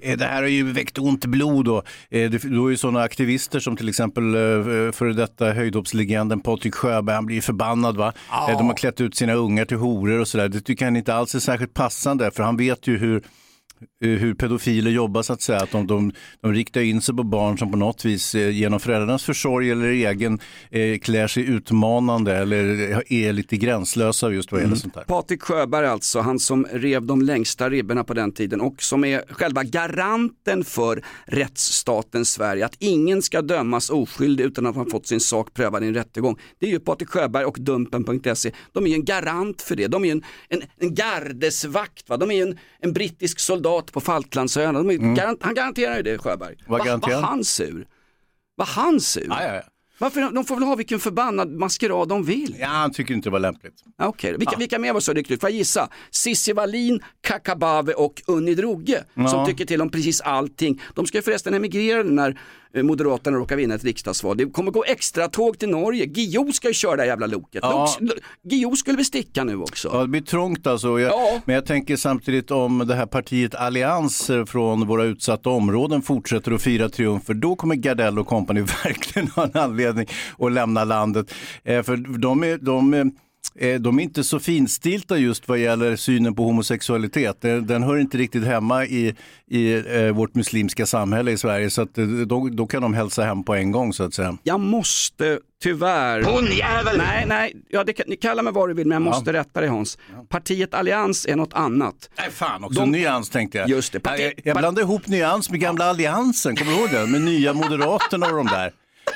eh, 0.00 0.18
det 0.18 0.24
här 0.24 0.42
har 0.42 0.48
ju 0.48 0.72
väckt 0.72 0.98
ont 0.98 1.24
blod 1.26 1.68
och 1.68 1.84
eh, 2.10 2.30
det, 2.30 2.42
då 2.42 2.66
är 2.66 2.70
ju 2.70 2.76
sådana 2.76 3.02
aktivister 3.02 3.60
som 3.60 3.76
till 3.76 3.88
exempel 3.88 4.34
eh, 4.34 4.92
före 4.92 5.12
detta 5.12 5.52
höjdhoppslegenden 5.52 6.40
Patrik 6.40 6.74
Sjöberg, 6.74 7.14
han 7.14 7.26
blir 7.26 7.36
ju 7.36 7.42
förbannad 7.42 7.96
va. 7.96 8.12
Eh, 8.48 8.58
de 8.58 8.66
har 8.66 8.74
klätt 8.76 9.00
ut 9.00 9.16
sina 9.16 9.34
ungar 9.34 9.64
till 9.64 9.76
horor 9.76 10.20
och 10.20 10.28
sådär. 10.28 10.48
Det 10.48 10.60
tycker 10.60 10.84
han 10.84 10.96
inte 10.96 11.14
alls 11.14 11.34
är 11.34 11.38
särskilt 11.38 11.74
passande 11.74 12.30
för 12.30 12.42
han 12.42 12.56
vet 12.56 12.86
ju 12.86 12.98
hur 12.98 13.16
eh, 13.16 13.22
hur 14.00 14.34
pedofiler 14.34 14.90
jobbar 14.90 15.22
så 15.22 15.32
att 15.32 15.42
säga. 15.42 15.60
Att 15.60 15.70
de, 15.70 15.86
de, 15.86 16.12
de 16.40 16.52
riktar 16.52 16.80
in 16.80 17.00
sig 17.00 17.16
på 17.16 17.22
barn 17.22 17.58
som 17.58 17.70
på 17.70 17.76
något 17.76 18.04
vis 18.04 18.34
eh, 18.34 18.50
genom 18.50 18.80
föräldrarnas 18.80 19.24
försorg 19.24 19.70
eller 19.70 19.88
egen 19.88 20.38
eh, 20.70 20.98
klär 20.98 21.26
sig 21.26 21.48
utmanande 21.48 22.36
eller 22.36 22.90
eh, 22.90 22.98
är 23.08 23.32
lite 23.32 23.56
gränslösa 23.56 24.30
just 24.30 24.52
vad 24.52 24.60
gäller 24.60 24.76
sånt 24.76 24.96
här. 24.96 25.04
Patrik 25.04 25.42
Sjöberg 25.42 25.86
alltså, 25.86 26.20
han 26.20 26.38
som 26.38 26.66
rev 26.72 27.06
de 27.06 27.22
längsta 27.22 27.70
ribborna 27.70 28.04
på 28.04 28.14
den 28.14 28.32
tiden 28.32 28.60
och 28.60 28.82
som 28.82 29.04
är 29.04 29.22
själva 29.28 29.62
garanten 29.62 30.64
för 30.64 31.04
rättsstaten 31.26 32.24
Sverige. 32.24 32.64
Att 32.64 32.76
ingen 32.78 33.22
ska 33.22 33.42
dömas 33.42 33.90
oskyldig 33.90 34.44
utan 34.44 34.66
att 34.66 34.76
ha 34.76 34.84
fått 34.90 35.06
sin 35.06 35.20
sak 35.20 35.54
prövad 35.54 35.84
i 35.84 35.86
en 35.86 35.94
rättegång. 35.94 36.38
Det 36.58 36.66
är 36.66 36.70
ju 36.70 36.80
Patrik 36.80 37.08
Sjöberg 37.08 37.44
och 37.44 37.56
Dumpen.se. 37.60 38.50
De 38.72 38.84
är 38.84 38.88
ju 38.88 38.94
en 38.94 39.04
garant 39.04 39.62
för 39.62 39.76
det. 39.76 39.86
De 39.86 40.04
är 40.04 40.12
en, 40.12 40.22
en, 40.48 40.62
en 40.80 40.94
gardesvakt, 40.94 42.08
va? 42.08 42.16
de 42.16 42.30
är 42.30 42.42
en, 42.42 42.58
en 42.80 42.92
brittisk 42.92 43.40
soldat 43.40 43.63
på 43.92 44.00
Falklandsöarna. 44.00 44.92
Garant, 45.14 45.42
han 45.42 45.54
garanterar 45.54 45.96
ju 45.96 46.02
det 46.02 46.18
Sjöberg. 46.18 46.52
Mm. 46.52 46.64
Vad 46.66 46.86
Va- 46.86 46.96
Var 47.02 47.22
han? 47.22 47.44
sur? 47.44 47.86
Var 48.56 48.66
han 48.66 49.00
sur? 49.00 49.26
Ja, 49.28 49.42
ja, 49.42 49.54
ja. 49.54 49.62
Varför, 49.98 50.30
de 50.34 50.44
får 50.44 50.54
väl 50.54 50.64
ha 50.64 50.74
vilken 50.74 51.00
förbannad 51.00 51.50
maskerad 51.50 52.08
de 52.08 52.24
vill. 52.24 52.56
ja, 52.60 52.66
han 52.66 52.92
tycker 52.92 53.14
inte 53.14 53.28
det 53.28 53.32
var 53.32 53.38
lämpligt. 53.38 53.74
Ja, 53.98 54.06
Okej, 54.06 54.36
vilka, 54.38 54.56
vilka 54.58 54.78
mer 54.78 54.92
var 54.92 55.00
så 55.00 55.12
ryckt 55.12 55.30
ut? 55.30 55.40
Får 55.40 55.50
jag 55.50 55.56
gissa? 55.56 55.88
Cissi 56.10 56.52
Wallin, 56.52 57.00
Kakabave 57.20 57.92
och 57.94 58.22
Unni 58.26 58.54
Droge 58.54 59.04
som 59.30 59.46
tycker 59.46 59.64
till 59.64 59.82
om 59.82 59.90
precis 59.90 60.20
allting. 60.20 60.82
De 60.94 61.06
ska 61.06 61.18
ju 61.18 61.22
förresten 61.22 61.54
emigrera 61.54 62.02
när 62.02 62.40
Moderaterna 62.82 63.36
råkar 63.36 63.56
vinna 63.56 63.74
ett 63.74 63.84
riksdagsval. 63.84 64.36
Det 64.36 64.46
kommer 64.46 64.70
gå 64.70 64.84
extra 64.84 65.28
tåg 65.28 65.58
till 65.58 65.68
Norge. 65.68 66.06
Guillou 66.06 66.52
ska 66.52 66.68
ju 66.68 66.74
köra 66.74 66.96
det 66.96 67.02
här 67.02 67.08
jävla 67.08 67.26
loket. 67.26 67.60
Ja. 67.62 67.88
Lo- 68.00 68.12
Guillou 68.42 68.76
skulle 68.76 68.96
väl 68.96 69.04
sticka 69.04 69.44
nu 69.44 69.56
också. 69.56 69.90
Ja, 69.92 70.00
det 70.00 70.08
blir 70.08 70.20
trångt 70.20 70.66
alltså. 70.66 71.00
Jag, 71.00 71.12
Ja. 71.12 71.40
Men 71.44 71.54
jag 71.54 71.66
tänker 71.66 71.96
samtidigt 71.96 72.50
om 72.50 72.78
det 72.86 72.94
här 72.94 73.06
partiet 73.06 73.54
Allianser 73.54 74.44
från 74.44 74.86
våra 74.86 75.04
utsatta 75.04 75.50
områden 75.50 76.02
fortsätter 76.02 76.52
att 76.52 76.62
fira 76.62 76.88
triumfer, 76.88 77.34
då 77.34 77.56
kommer 77.56 77.74
Gardell 77.74 78.18
och 78.18 78.26
company 78.26 78.60
verkligen 78.84 79.28
ha 79.28 79.44
en 79.44 79.56
anledning 79.60 80.06
att 80.38 80.52
lämna 80.52 80.84
landet. 80.84 81.34
Eh, 81.64 81.82
för 81.82 82.18
de 82.18 82.44
är, 82.44 82.58
de 82.58 82.94
eh, 82.94 83.04
de 83.80 83.98
är 83.98 84.02
inte 84.02 84.24
så 84.24 84.38
finstilta 84.40 85.16
just 85.18 85.48
vad 85.48 85.58
gäller 85.58 85.96
synen 85.96 86.34
på 86.34 86.42
homosexualitet. 86.44 87.40
Den, 87.40 87.66
den 87.66 87.82
hör 87.82 87.96
inte 87.96 88.18
riktigt 88.18 88.44
hemma 88.44 88.84
i, 88.84 89.14
i 89.50 89.72
eh, 89.74 90.12
vårt 90.14 90.34
muslimska 90.34 90.86
samhälle 90.86 91.30
i 91.32 91.38
Sverige. 91.38 91.70
Så 91.70 91.82
att, 91.82 91.98
eh, 91.98 92.06
då, 92.06 92.48
då 92.48 92.66
kan 92.66 92.82
de 92.82 92.94
hälsa 92.94 93.24
hem 93.24 93.44
på 93.44 93.54
en 93.54 93.70
gång 93.72 93.92
så 93.92 94.02
att 94.04 94.14
säga. 94.14 94.36
Jag 94.42 94.60
måste 94.60 95.38
tyvärr... 95.62 96.22
Hon 96.22 96.44
jävel! 96.46 96.96
Nej, 96.98 97.24
nej, 97.28 97.56
ja, 97.68 97.84
det 97.84 97.92
kallar 98.16 98.42
mig 98.42 98.52
vad 98.52 98.68
du 98.68 98.74
vill 98.74 98.86
men 98.86 98.94
jag 98.96 99.02
måste 99.02 99.32
rätta 99.32 99.60
dig 99.60 99.68
Hans. 99.68 99.98
Partiet 100.28 100.74
Allians 100.74 101.26
är 101.26 101.36
något 101.36 101.52
annat. 101.54 102.10
Nej 102.18 102.30
fan 102.30 102.64
också, 102.64 102.80
De- 102.80 102.90
nyans 102.90 103.30
tänkte 103.30 103.58
jag. 103.58 103.68
Just 103.68 103.92
det, 103.92 103.98
parti- 103.98 104.20
jag, 104.22 104.32
jag 104.44 104.56
blandade 104.56 104.80
ihop 104.86 105.06
nyans 105.06 105.50
med 105.50 105.60
gamla 105.60 105.84
alliansen, 105.84 106.56
kommer 106.56 106.72
du 106.72 106.78
ihåg 106.78 106.90
det? 106.90 107.06
Med 107.06 107.20
nya 107.22 107.52
moderaterna 107.52 108.26
och 108.26 108.36
de 108.36 108.46
där. 108.46 108.72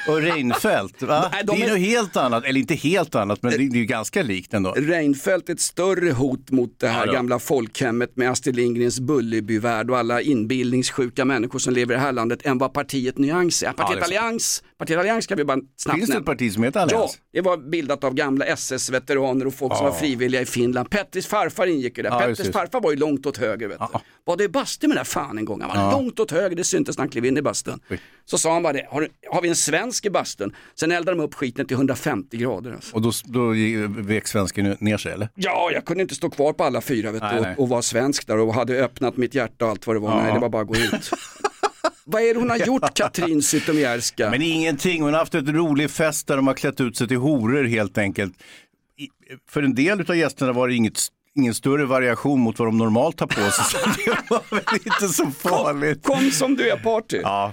Och 0.09 0.17
Reinfeldt, 0.23 1.03
va? 1.03 1.29
Nej, 1.33 1.43
de 1.45 1.57
det 1.57 1.63
är 1.63 1.67
är- 1.67 1.71
något 1.71 1.79
helt 1.79 2.17
annat, 2.17 2.45
eller 2.45 2.61
inte 2.61 2.75
helt 2.75 3.15
annat, 3.15 3.43
men 3.43 3.51
det, 3.53 3.57
är 3.57 3.61
ju 3.61 3.85
ganska 3.85 4.23
likt 4.23 4.55
ändå. 4.55 4.73
Reinfeldt 4.77 5.49
ett 5.49 5.61
större 5.61 6.11
hot 6.11 6.51
mot 6.51 6.81
det 6.81 6.89
här 6.89 7.07
Ja, 7.07 7.13
gamla 7.13 7.39
folkhemmet 7.39 8.17
med 8.17 8.31
Astrid 8.31 8.57
Lindgrens 8.57 9.01
Bullerbyvärld 9.01 9.91
och 9.91 9.99
alla 9.99 10.21
inbildningssjuka 10.23 11.25
människor 11.25 11.59
som 11.59 11.75
lever 11.75 11.95
i 11.95 11.97
det 11.97 12.03
här 12.03 12.13
landet 12.13 12.47
än 12.47 12.59
vad 12.59 12.73
partiet 12.73 13.19
Nyans 13.19 13.63
är. 13.63 13.73
Partiet 13.73 13.99
det 14.09 14.15
är. 14.15 14.21
Allians, 14.21 14.63
partiet 14.79 14.99
Allians 14.99 15.27
kan 15.27 15.39
vi 15.39 15.45
bara 15.45 15.59
snabbt 15.77 15.97
Finns 15.99 16.09
det 16.09 16.13
ett 16.13 16.17
nämna. 16.19 16.27
parti 16.27 16.53
som 16.53 16.63
heter 16.63 16.81
Ja, 16.81 16.85
Allians? 16.85 17.19
det 17.33 17.41
var 17.41 17.57
bildat 17.57 18.05
av 18.05 18.15
gamla 18.15 18.45
SS-veteraner 18.45 19.47
och 19.47 19.55
folk 19.55 19.77
som 19.77 19.85
var 19.87 19.93
frivilliga 19.93 20.41
i 20.41 20.47
Finland. 20.47 20.91
Petters 20.91 21.27
farfar 21.27 21.67
ingick 21.67 21.97
ju 21.97 22.03
där. 22.03 22.11
Ja, 22.11 22.29
just 22.29 22.39
Petters 22.41 22.47
det. 22.55 22.59
farfar 22.59 22.81
var 22.81 22.91
ju 22.91 22.97
långt 22.97 23.27
åt 23.27 23.37
höger. 23.37 23.69
Vet 23.69 23.79
du. 23.79 23.99
Var 24.25 24.37
det 24.37 24.49
bastu 24.49 24.89
med 24.89 24.97
den 24.97 25.01
där 25.05 25.11
fan 25.11 25.39
en 25.39 25.45
gång? 25.45 25.61
Han 25.61 25.71
var 25.87 25.93
långt 25.93 26.21
åt 26.21 26.31
höger, 26.31 26.57
det 26.57 26.65
syntes 26.65 26.97
när 26.99 27.03
han 27.03 27.09
klev 27.11 27.25
in 27.25 27.37
i 27.37 27.43
bastun. 27.43 27.81
Så 28.31 28.39
sa 28.39 28.53
han 28.53 28.63
bara 28.63 28.73
det, 28.73 28.87
har, 28.91 29.01
du- 29.01 29.09
har 29.31 29.43
vi 29.43 29.49
en 29.49 29.57
svensk 29.57 30.07
i 30.07 30.11
bastun? 30.11 30.55
Sen 30.75 30.93
eldade 30.93 31.17
de 31.19 31.25
upp 31.25 31.35
skiten 31.35 31.67
till 31.67 31.77
150 31.77 32.37
grader. 32.37 32.73
Alltså. 32.73 32.97
Och 32.97 33.03
då, 33.03 33.13
då 33.25 33.53
vek 34.03 34.27
svensken 34.27 34.77
ner 34.81 34.97
sig 34.97 35.13
eller? 35.13 35.29
Ja, 35.35 35.71
jag 35.73 35.85
kunde 35.85 36.03
inte 36.03 36.15
stå 36.15 36.31
kvar 36.31 36.53
på 36.53 36.65
alla 36.65 36.81
fyra 36.81 37.11
vet 37.13 37.23
du, 37.23 37.27
Nej, 37.27 37.41
nej. 37.41 37.55
och, 37.57 37.63
och 37.63 37.69
vara 37.69 37.83
svensk 37.83 38.27
där 38.27 38.39
och 38.39 38.55
hade 38.55 38.85
öppnat 38.85 39.17
mitt 39.17 39.35
hjärta 39.35 39.65
och 39.65 39.71
allt 39.71 39.87
vad 39.87 39.97
det 39.97 40.01
var. 40.01 40.23
Nej, 40.23 40.33
det 40.35 40.39
var 40.39 40.49
bara 40.49 40.63
att 40.63 40.69
gå 40.69 40.77
ut. 40.77 41.11
vad 42.05 42.23
är 42.23 42.35
det 42.35 42.41
hon 42.41 42.51
har 42.51 42.57
gjort, 42.57 42.95
Katrin 42.95 43.43
Zytomierska? 43.43 44.31
Men 44.31 44.43
ingenting, 44.43 45.03
hon 45.03 45.13
har 45.13 45.19
haft 45.21 45.35
ett 45.35 45.49
rolig 45.49 45.91
fest 45.91 46.27
där 46.27 46.37
de 46.37 46.47
har 46.47 46.55
klätt 46.55 46.81
ut 46.81 46.97
sig 46.97 47.09
till 47.09 47.17
horor 47.17 47.65
helt 47.65 47.99
enkelt. 47.99 48.33
I, 48.99 49.09
för 49.51 49.63
en 49.63 49.75
del 49.75 50.01
av 50.11 50.17
gästerna 50.17 50.53
var 50.53 50.69
det 50.69 50.75
inget, 50.75 50.99
ingen 51.37 51.55
större 51.55 51.85
variation 51.85 52.41
mot 52.41 52.59
vad 52.59 52.69
de 52.69 52.79
normalt 52.79 53.21
har 53.21 53.27
på 53.27 53.35
sig, 53.51 53.65
så 53.65 53.77
det 54.07 54.31
var 54.31 54.43
väl 54.51 54.81
inte 54.85 55.09
så 55.09 55.27
farligt. 55.31 56.03
Kom 56.03 56.31
som 56.31 56.57
du 56.57 56.71
är 56.71 56.77
party. 56.77 57.21
Ja. 57.23 57.53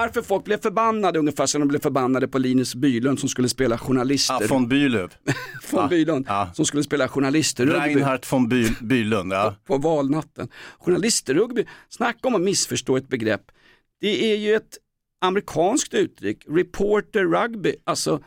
Varför 0.00 0.22
folk 0.22 0.44
blev 0.44 0.60
förbannade 0.60 1.18
ungefär 1.18 1.46
som 1.46 1.60
de 1.60 1.68
blev 1.68 1.80
förbannade 1.80 2.28
på 2.28 2.38
Linus 2.38 2.74
Bylund 2.74 3.20
som 3.20 3.28
skulle 3.28 3.48
spela 3.48 3.78
journalister. 3.78 4.38
Ja, 4.40 4.46
von 4.48 4.68
Bylöv. 4.68 5.14
von 5.70 5.80
Ja, 5.80 5.88
Bylund 5.88 6.24
ja. 6.28 6.50
som 6.54 6.64
skulle 6.64 6.82
spela 6.82 7.08
journalister. 7.08 7.66
Reinhard 7.66 8.26
von 8.30 8.48
By 8.48 8.70
Bylund, 8.80 9.32
ja. 9.32 9.54
på 9.66 9.78
valnatten. 9.78 10.48
Journalisterrugby, 10.78 11.64
snacka 11.88 12.28
om 12.28 12.34
att 12.34 12.40
missförstå 12.40 12.96
ett 12.96 13.08
begrepp. 13.08 13.42
Det 14.00 14.32
är 14.32 14.36
ju 14.36 14.54
ett 14.54 14.78
amerikanskt 15.20 15.94
uttryck, 15.94 16.44
reporter 16.48 17.24
rugby, 17.24 17.74
alltså, 17.84 18.20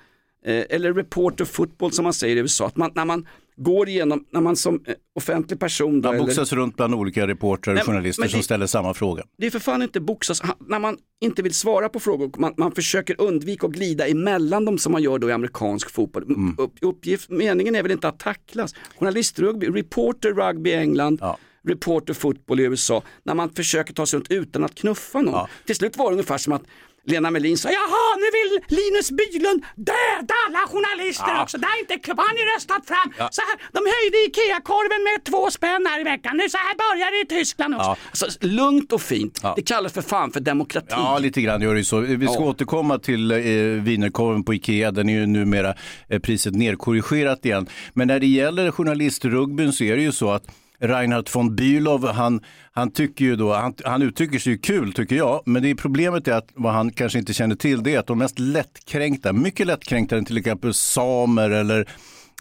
eh, 0.45 0.63
eller 0.69 0.93
reporter 0.93 1.45
football 1.45 1.91
som 1.91 2.03
man 2.03 2.13
säger 2.13 2.35
i 2.35 2.39
USA. 2.39 2.67
Att 2.67 2.77
man, 2.77 2.91
när 2.95 3.05
man 3.05 3.27
går 3.63 3.89
igenom, 3.89 4.25
när 4.31 4.41
man 4.41 4.55
som 4.55 4.83
eh, 4.87 4.93
offentlig 5.15 5.59
person, 5.59 6.01
då, 6.01 6.09
Man 6.09 6.15
eller, 6.15 6.25
boxas 6.25 6.53
runt 6.53 6.75
bland 6.77 6.93
olika 6.95 7.27
reportrar 7.27 7.73
och 7.73 7.75
Nej, 7.75 7.85
journalister 7.85 8.27
som 8.27 8.39
det- 8.39 8.43
ställer 8.43 8.65
samma 8.67 8.93
fråga. 8.93 9.23
det 9.37 9.45
är 9.45 9.51
för 9.51 9.59
fan 9.59 9.81
inte 9.81 9.99
boxas, 9.99 10.41
när 10.67 10.79
man 10.79 10.97
inte 11.21 11.41
vill 11.41 11.53
svara 11.53 11.89
på 11.89 11.99
frågor, 11.99 12.31
man, 12.37 12.53
man 12.57 12.71
försöker 12.71 13.21
undvika 13.21 13.67
att 13.67 13.73
glida 13.73 14.07
emellan 14.07 14.65
dem 14.65 14.77
som 14.77 14.91
man 14.91 15.03
gör 15.03 15.19
då 15.19 15.29
i 15.29 15.31
amerikansk 15.31 15.89
fotboll. 15.91 16.23
Mm. 16.23 16.55
Upp, 16.57 16.73
uppgift, 16.81 17.29
meningen 17.29 17.75
är 17.75 17.83
väl 17.83 17.91
inte 17.91 18.07
att 18.07 18.19
tacklas. 18.19 18.75
Journalistrugby, 18.99 19.67
reporter 19.67 20.29
rugby 20.33 20.69
i 20.69 20.73
England, 20.73 21.17
Ja. 21.21 21.37
reporter 21.67 22.13
fotboll 22.13 22.59
i 22.59 22.63
USA, 22.63 23.03
när 23.23 23.33
man 23.33 23.49
försöker 23.49 23.93
ta 23.93 24.05
sig 24.05 24.17
runt 24.17 24.31
utan 24.31 24.63
att 24.63 24.75
knuffa 24.75 25.21
någon. 25.21 25.33
Ja. 25.33 25.49
Till 25.65 25.75
slut 25.75 25.97
var 25.97 26.05
det 26.05 26.11
ungefär 26.11 26.37
som 26.37 26.53
att 26.53 26.63
Lena 27.11 27.31
Melin 27.31 27.57
sa, 27.57 27.69
jaha 27.69 28.05
nu 28.23 28.27
vill 28.37 28.51
Linus 28.79 29.07
Bylund 29.19 29.59
döda 29.75 30.33
alla 30.47 30.61
journalister 30.73 31.27
Ja. 31.35 31.43
också, 31.43 31.57
det 31.57 31.67
är 31.67 31.79
inte 31.79 31.95
klubb, 32.05 32.19
han 32.27 32.35
är 32.41 32.55
röstat 32.55 32.83
fram. 32.91 33.09
Så 33.31 33.41
här, 33.47 33.55
de 33.75 33.79
höjde 33.95 34.17
IKEA-korven 34.27 35.01
med 35.09 35.17
två 35.29 35.51
spänn 35.51 35.85
här 35.89 35.99
i 36.01 36.03
veckan, 36.03 36.37
nu 36.37 36.49
så 36.49 36.57
här 36.57 36.75
börjar 36.85 37.09
det 37.11 37.19
i 37.35 37.39
Tyskland 37.39 37.75
också. 37.75 37.89
Ja. 37.89 37.97
Alltså, 38.11 38.47
lugnt 38.47 38.91
och 38.93 39.01
fint, 39.01 39.39
Ja. 39.43 39.53
det 39.55 39.61
kallas 39.61 39.93
för 39.93 40.01
fan 40.01 40.31
för 40.31 40.39
demokrati. 40.39 40.87
Ja, 40.89 41.19
lite 41.19 41.41
grann 41.41 41.61
gör 41.61 41.73
det 41.73 41.79
ju 41.79 41.83
så. 41.85 41.99
Vi 41.99 42.25
ska 42.27 42.33
Ja. 42.35 42.39
återkomma 42.39 42.99
till 42.99 43.31
eh, 43.31 43.37
wienerkorven 43.83 44.43
på 44.43 44.53
Ikea. 44.53 44.91
Den 44.91 45.09
är 45.09 45.13
ju 45.13 45.25
numera 45.25 45.73
eh, 46.09 46.19
priset 46.19 46.53
nerkorrigerat 46.55 47.45
igen. 47.45 47.67
Men 47.93 48.07
när 48.07 48.19
det 48.19 48.27
gäller 48.27 48.71
journalistrugbyn 48.71 49.73
så 49.73 49.83
är 49.83 49.95
det 49.95 50.01
ju 50.01 50.11
så 50.11 50.31
att 50.31 50.43
Reinhard 50.79 51.29
von 51.33 51.55
Bülow, 51.55 52.07
han, 52.07 52.41
han 52.71 52.91
tycker 52.91 53.25
ju 53.25 53.35
då, 53.35 53.53
han, 53.53 53.73
han 53.85 54.01
uttrycker 54.01 54.39
sig 54.39 54.53
ju 54.53 54.57
kul 54.57 54.93
tycker 54.93 55.15
jag, 55.15 55.41
men 55.45 55.63
det 55.63 55.69
är 55.69 55.75
problemet 55.75 56.27
är 56.27 56.33
att 56.33 56.49
vad 56.53 56.73
han 56.73 56.91
kanske 56.91 57.19
inte 57.19 57.33
känner 57.33 57.55
till 57.55 57.83
det 57.83 57.95
är 57.95 57.99
att 57.99 58.07
de 58.07 58.17
mest 58.17 58.39
lättkränkta, 58.39 59.33
mycket 59.33 59.67
lättkränkta 59.67 60.17
än 60.17 60.25
till 60.25 60.37
exempel 60.37 60.73
samer 60.73 61.49
eller 61.49 61.87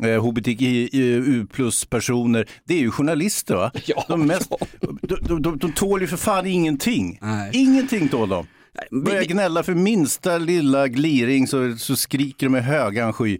eh, 0.03 0.25
hbtqi 0.25 1.47
plus 1.53 1.85
personer, 1.85 2.49
det 2.65 2.75
är 2.75 2.81
ju 2.81 2.91
journalister 2.91 3.55
va? 3.55 3.71
Ja, 3.87 4.05
de, 4.09 4.27
mest, 4.27 4.47
ja. 4.51 4.67
de, 4.81 5.19
de, 5.23 5.43
de, 5.43 5.59
de 5.59 5.73
tål 5.73 6.01
ju 6.01 6.07
för 6.07 6.17
fan 6.17 6.47
ingenting. 6.47 7.19
Nej. 7.23 7.51
Ingenting 7.53 8.09
tål 8.09 8.29
de. 8.29 8.47
Börjar 8.91 9.25
gnälla 9.25 9.63
för 9.63 9.75
minsta 9.75 10.39
lilla 10.39 10.89
gliring 10.89 11.47
så, 11.47 11.77
så 11.77 11.97
skriker 11.97 12.47
de 12.47 12.57
i 12.57 12.61
högan 12.61 13.13
sky. 13.13 13.39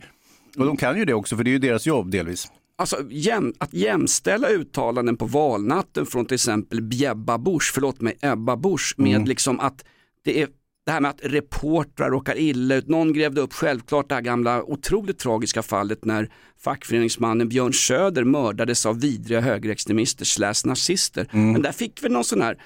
Och 0.57 0.67
de 0.67 0.77
kan 0.77 0.99
ju 0.99 1.05
det 1.05 1.15
också 1.15 1.37
för 1.37 1.45
det 1.45 1.51
är 1.51 1.53
ju 1.53 1.59
deras 1.59 1.87
jobb 1.87 2.11
delvis. 2.11 2.49
Alltså 2.79 2.97
jäm, 3.11 3.53
att 3.59 3.75
jämställa 3.75 4.49
uttalanden 4.49 5.17
på 5.17 5.25
valnatten 5.25 6.07
från 6.07 6.27
till 6.27 6.35
exempel 6.35 6.83
Bjebba 6.83 7.39
Busch, 7.39 7.71
förlåt 7.75 8.01
mig, 8.01 8.17
Ebba 8.23 8.57
Busch 8.57 8.95
med 8.97 9.15
Mm. 9.15 9.25
liksom 9.29 9.61
att 9.61 9.85
det 10.25 10.43
är 10.43 10.49
det 10.87 10.93
här 10.93 11.01
med 11.01 11.11
att 11.11 11.21
reportrar 11.23 12.11
råkar 12.11 12.39
illa 12.39 12.75
ut. 12.75 12.89
Någon 12.89 13.13
grävde 13.13 13.41
upp 13.41 13.53
självklart 13.53 14.09
det 14.09 14.15
här 14.15 14.23
gamla 14.23 14.63
otroligt 14.63 15.19
tragiska 15.19 15.63
fallet 15.63 16.05
när 16.05 16.31
fackföreningsmannen 16.61 17.49
Björn 17.49 17.73
Söder 17.73 18.25
mördades 18.25 18.87
av 18.87 19.01
vidriga 19.01 19.41
högerextremister 19.41 20.25
slash 20.25 20.55
nazister. 20.65 21.29
Men 21.31 21.63
där 21.63 21.73
fick 21.73 22.05
vi 22.05 22.09
någon 22.09 22.25
sån 22.25 22.43
här, 22.43 22.59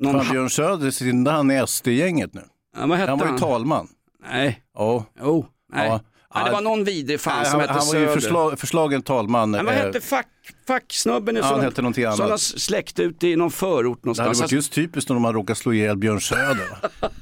någon, 0.00 0.14
Mm. 0.14 0.24
Fan, 0.26 0.32
Björn 0.34 0.50
Söder, 0.50 0.90
sitter 0.90 1.30
han 1.30 1.50
i 1.50 1.66
SD-gänget 1.66 2.34
nu? 2.34 2.40
ja, 2.74 2.80
Han 2.80 3.18
var 3.18 3.26
ju 3.32 3.38
talman. 3.38 3.88
Nej, 4.30 4.62
Ja. 4.74 5.04
oh, 5.20 5.44
nej. 5.72 5.86
Ja. 5.88 6.00
Ja, 6.34 6.44
det 6.44 6.50
var 6.50 6.60
någon 6.60 6.84
vidrig 6.84 7.20
fan 7.20 7.44
som 7.46 7.60
hette 7.60 7.72
han 7.72 7.86
var 7.86 7.94
ju 7.94 8.00
Söder. 8.00 8.14
förslag, 8.20 8.58
förslagen 8.58 9.02
talman. 9.02 9.50
Men 9.50 9.64
vad 9.64 9.74
eh, 9.74 9.80
hette 9.80 10.00
fack, 10.00 10.26
facksnubben 10.66 11.34
nu 11.34 11.40
Ja, 11.40 11.46
han 11.46 11.58
de- 11.58 11.64
hette 11.64 11.82
någonting 11.82 12.04
de 12.04 12.08
annat. 12.22 12.40
släckte 12.40 13.02
ut 13.02 13.24
i 13.24 13.36
någon 13.36 13.50
förort 13.50 13.82
Det 14.02 14.08
hade 14.10 14.24
någonstans. 14.24 14.40
varit 14.40 14.52
just 14.52 14.72
typiskt 14.72 15.10
om 15.10 15.22
man 15.22 15.32
råkar 15.34 15.54
slå 15.54 15.72
ihjäl 15.72 15.96
Björn 15.96 16.20
Söder. 16.20 16.66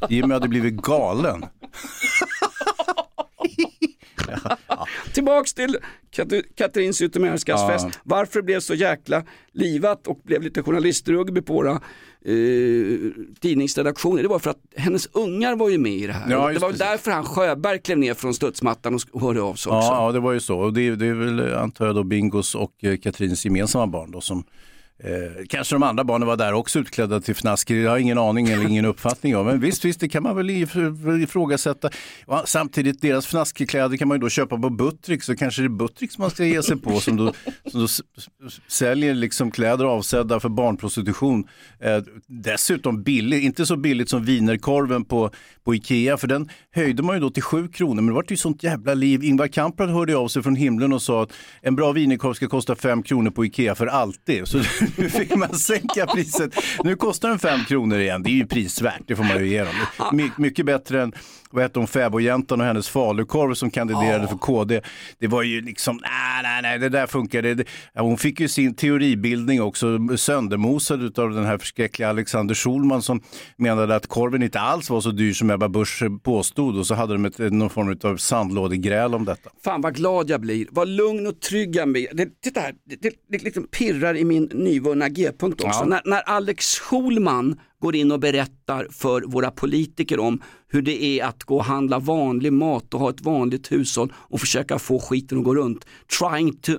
Jimmy 0.08 0.34
hade 0.34 0.48
blivit 0.48 0.74
galen. 0.74 1.44
Tillbaks 5.14 5.54
till 5.54 5.76
Kat- 6.16 6.42
Katrin 6.56 6.94
Zytomierskas 6.94 7.60
Ja. 7.60 7.68
fest. 7.68 8.00
Varför 8.04 8.38
det 8.38 8.42
blev 8.44 8.60
så 8.60 8.74
jäkla 8.74 9.22
livat 9.52 10.06
och 10.06 10.20
blev 10.24 10.42
lite 10.42 10.62
journalistrugby 10.62 11.40
på 11.42 11.52
våra 11.52 11.70
eh, 11.72 11.78
tidningsredaktioner. 13.40 14.22
Det 14.22 14.28
var 14.28 14.38
för 14.38 14.50
att 14.50 14.60
hennes 14.76 15.08
ungar 15.12 15.56
var 15.56 15.68
ju 15.68 15.78
med 15.78 15.92
i 15.92 16.06
det 16.06 16.12
här. 16.12 16.30
Ja, 16.30 16.48
det 16.52 16.58
var 16.58 16.68
precis. 16.68 16.78
därför 16.86 17.10
han 17.10 17.24
Sjöberg 17.24 17.78
klev 17.78 17.98
ner 17.98 18.14
från 18.14 18.34
studsmattan 18.34 18.98
och 19.12 19.20
hörde 19.20 19.40
av 19.42 19.54
sig 19.54 19.70
också. 19.72 19.88
Ja, 19.88 20.06
ja, 20.06 20.12
det 20.12 20.20
var 20.20 20.32
ju 20.32 20.40
så. 20.40 20.58
Och 20.58 20.72
det, 20.72 20.96
det 20.96 21.06
är 21.06 21.14
väl, 21.14 21.54
antar 21.54 21.86
jag, 21.86 21.94
då 21.94 22.02
Bingos 22.04 22.54
och 22.54 22.84
eh, 22.84 22.96
Katrins 22.96 23.44
gemensamma 23.44 23.86
barn 23.86 24.10
då 24.10 24.20
som 24.20 24.44
Eh, 24.98 25.44
kanske 25.48 25.74
de 25.74 25.82
andra 25.82 26.04
barnen 26.04 26.28
var 26.28 26.36
där 26.36 26.52
också 26.52 26.78
utklädda 26.78 27.20
till 27.20 27.34
fnasker, 27.34 27.74
jag 27.74 27.90
har 27.90 27.98
ingen 27.98 28.18
aning 28.18 28.48
eller 28.48 28.68
ingen 28.68 28.84
uppfattning 28.84 29.36
om. 29.36 29.46
Men 29.46 29.60
visst, 29.60 29.84
visst, 29.84 30.00
det 30.00 30.08
kan 30.08 30.22
man 30.22 30.36
väl 30.36 30.50
ifrågasätta. 31.22 31.90
Ja, 32.26 32.42
samtidigt, 32.46 33.00
deras 33.00 33.26
fnaskekläder 33.26 33.96
kan 33.96 34.08
man 34.08 34.16
ju 34.16 34.20
då 34.20 34.28
köpa 34.28 34.58
på 34.58 34.70
Buttrick, 34.70 35.22
så 35.22 35.36
kanske 35.36 35.62
det 35.62 35.66
är 35.66 35.68
Buttricks 35.68 36.18
man 36.18 36.30
ska 36.30 36.44
ge 36.44 36.62
sig 36.62 36.76
på 36.76 37.00
som 37.00 37.16
då, 37.16 37.32
som 37.70 37.80
då 37.80 37.86
säljer 38.68 39.14
liksom 39.14 39.50
kläder 39.50 39.84
avsedda 39.84 40.40
för 40.40 40.48
barnprostitution. 40.48 41.48
Eh, 41.80 42.02
dessutom 42.26 43.02
billigt, 43.02 43.42
inte 43.42 43.66
så 43.66 43.76
billigt 43.76 44.08
som 44.08 44.24
wienerkorven 44.24 45.04
på, 45.04 45.30
på 45.64 45.74
Ikea, 45.74 46.16
för 46.16 46.26
den 46.26 46.48
höjde 46.70 47.02
man 47.02 47.16
ju 47.16 47.20
då 47.20 47.30
till 47.30 47.42
7 47.42 47.68
kronor, 47.68 47.94
men 47.94 48.06
det 48.06 48.12
var 48.12 48.24
ju 48.28 48.36
sånt 48.36 48.62
jävla 48.62 48.94
liv. 48.94 49.24
Ingvar 49.24 49.48
Kamprad 49.48 49.90
hörde 49.90 50.16
av 50.16 50.28
sig 50.28 50.42
från 50.42 50.56
himlen 50.56 50.92
och 50.92 51.02
sa 51.02 51.22
att 51.22 51.32
en 51.62 51.76
bra 51.76 51.92
wienerkorv 51.92 52.34
ska 52.34 52.48
kosta 52.48 52.76
5 52.76 53.02
kronor 53.02 53.30
på 53.30 53.44
Ikea 53.44 53.74
för 53.74 53.86
alltid. 53.86 54.48
Så 54.48 54.58
nu 54.96 55.08
fick 55.08 55.34
man 55.34 55.54
sänka 55.54 56.06
priset. 56.06 56.54
Nu 56.84 56.96
kostar 56.96 57.28
den 57.28 57.38
5 57.38 57.64
kronor 57.64 57.98
igen, 57.98 58.22
det 58.22 58.30
är 58.30 58.34
ju 58.34 58.46
prisvärt, 58.46 59.02
det 59.06 59.16
får 59.16 59.24
man 59.24 59.38
ju 59.38 59.48
ge 59.48 59.64
dem. 59.64 59.74
My, 60.12 60.30
mycket 60.36 60.66
bättre 60.66 61.02
än 61.02 61.12
vad 61.56 61.64
hette 61.64 61.78
hon, 61.78 61.88
fäbodjäntan 61.88 62.60
och 62.60 62.66
hennes 62.66 62.88
falukorv 62.88 63.54
som 63.54 63.70
kandiderade 63.70 64.22
Ja. 64.22 64.28
för 64.28 64.36
KD. 64.36 64.80
Det 65.18 65.26
var 65.26 65.42
ju 65.42 65.60
liksom, 65.60 66.00
nej, 66.02 66.42
nej, 66.42 66.62
nej, 66.62 66.78
det 66.78 66.88
där 66.88 67.06
funkar. 67.06 67.42
Det, 67.42 67.54
det, 67.54 67.64
ja, 67.92 68.02
hon 68.02 68.18
fick 68.18 68.40
ju 68.40 68.48
sin 68.48 68.74
teoribildning 68.74 69.62
också 69.62 69.98
söndermosad 70.16 71.18
av 71.18 71.30
den 71.30 71.44
här 71.44 71.58
förskräckliga 71.58 72.08
Alexander 72.08 72.54
Schulman 72.54 73.02
som 73.02 73.20
menade 73.56 73.94
att 73.96 74.06
korven 74.06 74.42
inte 74.42 74.60
alls 74.60 74.90
var 74.90 75.00
så 75.00 75.10
dyr 75.10 75.32
som 75.32 75.50
Ebba 75.50 75.68
Busch 75.68 76.02
påstod 76.22 76.78
och 76.78 76.86
så 76.86 76.94
hade 76.94 77.12
de 77.12 77.24
ett, 77.24 77.38
någon 77.38 77.70
form 77.70 77.98
av 78.12 78.16
sandlådegräl 78.16 79.14
om 79.14 79.24
detta. 79.24 79.50
Fan 79.64 79.80
vad 79.80 79.94
glad 79.94 80.30
jag 80.30 80.40
blir, 80.40 80.66
vad 80.70 80.88
lugn 80.88 81.26
och 81.26 81.40
trygg 81.40 81.76
jag 81.76 81.92
blir. 81.92 82.08
Det, 82.12 82.40
titta 82.42 82.60
här, 82.60 82.74
det, 82.84 82.96
det, 83.02 83.12
det 83.30 83.44
liksom 83.44 83.66
pirrar 83.66 84.16
i 84.16 84.24
min 84.24 84.50
nyvunna 84.54 85.08
G-punkt 85.08 85.60
också. 85.64 85.80
Ja. 85.80 85.84
När, 85.84 86.00
när 86.04 86.20
Alex 86.20 86.78
Schulman 86.78 87.60
går 87.86 87.96
in 87.96 88.12
och 88.12 88.20
berättar 88.20 88.88
för 88.90 89.22
våra 89.22 89.50
politiker 89.50 90.20
om 90.20 90.42
hur 90.68 90.82
det 90.82 91.04
är 91.04 91.24
att 91.24 91.44
gå 91.44 91.56
och 91.56 91.64
handla 91.64 91.98
vanlig 91.98 92.52
mat 92.52 92.94
och 92.94 93.00
ha 93.00 93.10
ett 93.10 93.20
vanligt 93.20 93.72
hushåll 93.72 94.12
och 94.16 94.40
försöka 94.40 94.78
få 94.78 94.98
skiten 94.98 95.38
att 95.38 95.44
gå 95.44 95.54
runt. 95.54 95.86
Trying 96.18 96.56
to 96.56 96.72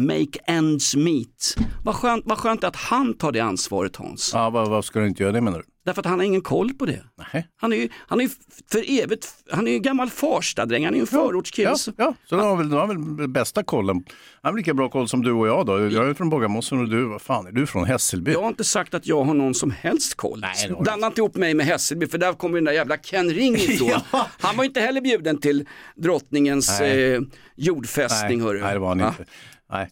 make 0.00 0.38
ends 0.46 0.96
meet. 0.96 1.56
Vad 1.84 1.94
skönt, 1.94 2.24
vad 2.26 2.38
skönt 2.38 2.64
att 2.64 2.76
han 2.76 3.14
tar 3.14 3.32
det 3.32 3.40
ansvaret 3.40 3.96
Hans. 3.96 4.30
Ja, 4.34 4.50
vad, 4.50 4.70
vad 4.70 4.84
ska 4.84 5.00
du 5.00 5.06
inte 5.06 5.22
göra 5.22 5.32
det 5.32 5.40
menar 5.40 5.58
du? 5.58 5.71
Därför 5.84 6.00
att 6.00 6.06
han 6.06 6.18
har 6.18 6.26
ingen 6.26 6.40
koll 6.40 6.74
på 6.74 6.86
det. 6.86 7.04
Nej. 7.32 7.48
Han 7.56 7.72
är 7.72 7.76
ju, 7.76 7.88
han 7.94 8.20
är 8.20 8.24
ju 8.24 8.30
för 8.70 9.02
evigt, 9.02 9.28
han 9.50 9.68
är 9.68 9.72
ju 9.72 9.78
gammal 9.78 10.10
Farstadräng, 10.10 10.84
han 10.84 10.94
är 10.94 10.98
ju 10.98 11.00
en 11.00 11.06
förortskille. 11.06 11.68
Ja, 11.68 11.92
ja, 11.96 12.14
så 12.24 12.36
de 12.36 12.46
har 12.46 12.56
väl, 12.56 12.70
de 12.70 12.76
har 12.76 13.16
väl 13.18 13.28
bästa 13.28 13.62
kollen. 13.62 14.04
Han 14.42 14.52
har 14.52 14.58
lika 14.58 14.74
bra 14.74 14.88
koll 14.88 15.08
som 15.08 15.22
du 15.22 15.32
och 15.32 15.48
jag 15.48 15.66
då. 15.66 15.90
Jag 15.90 16.08
är 16.08 16.14
från 16.14 16.30
Bagarmossen 16.30 16.78
och 16.78 16.88
du, 16.88 17.04
vad 17.04 17.22
fan 17.22 17.46
är 17.46 17.52
du 17.52 17.66
från 17.66 17.84
Hässelby? 17.84 18.32
Jag 18.32 18.40
har 18.40 18.48
inte 18.48 18.64
sagt 18.64 18.94
att 18.94 19.06
jag 19.06 19.24
har 19.24 19.34
någon 19.34 19.54
som 19.54 19.70
helst 19.70 20.14
koll. 20.14 20.40
Nej, 20.40 20.76
Blanda 20.80 21.06
inte 21.06 21.20
ihop 21.20 21.36
mig 21.36 21.54
med 21.54 21.66
Hässelby 21.66 22.06
för 22.06 22.18
där 22.18 22.32
kommer 22.32 22.54
den 22.54 22.64
där 22.64 22.72
jävla 22.72 22.96
Ken 22.96 23.30
Ring 23.30 23.54
ifrån. 23.56 23.88
Ja. 24.12 24.26
Han 24.40 24.56
var 24.56 24.64
inte 24.64 24.80
heller 24.80 25.00
bjuden 25.00 25.38
till 25.38 25.68
drottningens 25.96 26.80
eh, 26.80 27.20
jordfästning. 27.56 28.38
nej, 28.38 28.46
hörru. 28.46 28.60
nej, 28.60 28.72
det 28.72 28.78
var 28.78 28.88
han 28.88 29.00
inte. 29.00 29.24
Nej. 29.70 29.88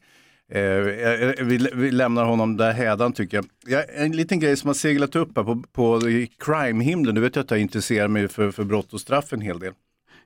Eh, 0.53 0.61
eh, 0.61 1.33
vi, 1.45 1.69
vi 1.75 1.91
lämnar 1.91 2.25
honom 2.25 2.57
där 2.57 2.73
hädan 2.73 3.13
tycker 3.13 3.37
jag. 3.37 3.47
jag. 3.67 3.85
En 4.05 4.13
liten 4.13 4.41
grej 4.41 4.57
som 4.57 4.67
har 4.69 4.75
seglat 4.75 5.17
upp 5.17 5.37
här 5.37 5.45
på, 5.45 5.63
på 5.73 6.01
crime-himlen. 6.45 7.15
Du 7.15 7.21
vet 7.21 7.37
att 7.37 7.51
jag 7.51 7.61
intresserar 7.61 8.09
mig 8.09 8.29
för, 8.29 8.51
för 8.51 8.65
brott 8.65 8.93
och 8.93 9.01
straff 9.01 9.33
en 9.33 9.41
hel 9.41 9.59
del. 9.59 9.73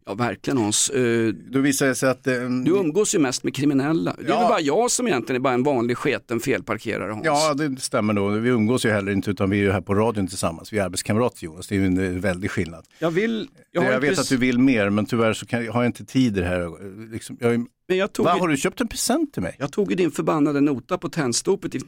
Ja 0.06 0.14
verkligen 0.14 0.58
Hans. 0.58 0.90
Eh, 0.90 1.28
Då 1.50 1.58
visar 1.58 1.86
det 1.86 1.94
sig 1.94 2.10
att... 2.10 2.26
Eh, 2.26 2.32
du 2.64 2.70
umgås 2.70 3.14
ju 3.14 3.18
mest 3.18 3.44
med 3.44 3.54
kriminella. 3.54 4.16
Det 4.18 4.24
är 4.24 4.28
Ja. 4.28 4.38
väl 4.38 4.48
bara 4.48 4.60
jag 4.60 4.90
som 4.90 5.06
egentligen 5.08 5.40
är 5.40 5.42
bara 5.42 5.54
en 5.54 5.62
vanlig 5.62 5.96
sketen 5.96 6.40
felparkerare 6.40 7.10
Hans. 7.12 7.24
Ja, 7.24 7.54
det 7.54 7.80
stämmer 7.80 8.12
nog. 8.12 8.32
Vi 8.32 8.48
umgås 8.48 8.86
ju 8.86 8.90
heller 8.90 9.12
inte 9.12 9.30
utan 9.30 9.50
vi 9.50 9.58
är 9.58 9.62
ju 9.62 9.70
här 9.72 9.80
på 9.80 9.94
radion 9.94 10.26
tillsammans. 10.26 10.72
Vi 10.72 10.78
är 10.78 10.84
arbetskamrater 10.84 11.44
Jonas, 11.44 11.66
det 11.68 11.74
är 11.76 11.80
ju 11.80 11.86
en 11.86 12.20
väldig 12.20 12.50
skillnad. 12.50 12.84
Jag 12.98 13.10
vill... 13.10 13.48
Jag, 13.72 13.82
har 13.82 14.00
vet 14.00 14.10
inte- 14.10 14.20
att 14.20 14.28
du 14.28 14.36
vill 14.36 14.58
mer 14.58 14.90
men 14.90 15.06
tyvärr 15.06 15.32
så 15.32 15.46
kan, 15.46 15.68
har 15.68 15.82
jag 15.82 15.88
inte 15.88 16.04
tid 16.04 16.36
i 16.36 16.40
det 16.40 16.46
här. 16.46 16.70
Liksom, 17.12 17.36
jag, 17.40 17.66
Men 17.88 17.96
jag 17.96 18.12
tog, 18.12 18.24
Va, 18.26 18.32
har 18.32 18.48
du 18.48 18.56
köpt 18.56 18.80
en 18.80 18.88
present 18.88 19.32
till 19.32 19.42
mig? 19.42 19.56
jag 19.58 19.72
tog 19.72 19.90
ju 19.90 19.96
din 19.96 20.10
förbannade 20.10 20.60
nota 20.60 20.98
på 20.98 21.08
tändstopet 21.08 21.72
dit- 21.72 21.84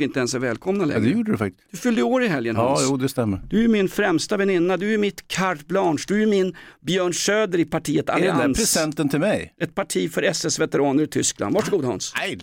vi 0.00 0.04
inte 0.04 0.18
ens 0.18 0.34
är 0.34 0.38
välkomna 0.38 0.82
Ja, 0.82 0.86
längre. 0.86 1.00
det 1.00 1.08
gjorde 1.10 1.32
du 1.32 1.38
faktiskt. 1.38 1.68
Du 1.70 1.76
fyllde 1.76 2.02
år 2.02 2.22
i 2.22 2.28
helgen 2.28 2.56
Ja, 2.56 2.68
Hans. 2.68 2.82
jo, 2.90 2.96
det 2.96 3.08
stämmer. 3.08 3.40
Du 3.50 3.64
är 3.64 3.68
min 3.68 3.88
främsta 3.88 4.36
väninna, 4.36 4.76
du 4.76 4.94
är 4.94 4.98
mitt 4.98 5.28
carte 5.28 5.64
blanche, 5.64 6.04
du 6.08 6.22
är 6.22 6.26
min 6.26 6.56
Björn 6.80 7.14
Söder 7.14 7.58
i 7.58 7.64
partiet 7.64 8.08
Är 8.08 8.12
den 8.12 8.22
där 8.22 8.32
Allians. 8.32 8.58
presenten 8.58 9.08
till 9.08 9.20
mig? 9.20 9.54
Ett 9.60 9.74
parti 9.74 10.12
för 10.12 10.22
SS-veteraner 10.22 11.02
i 11.02 11.06
Tyskland. 11.06 11.54
Varsågod 11.54 11.84
Hans. 11.84 12.12
Nej, 12.16 12.38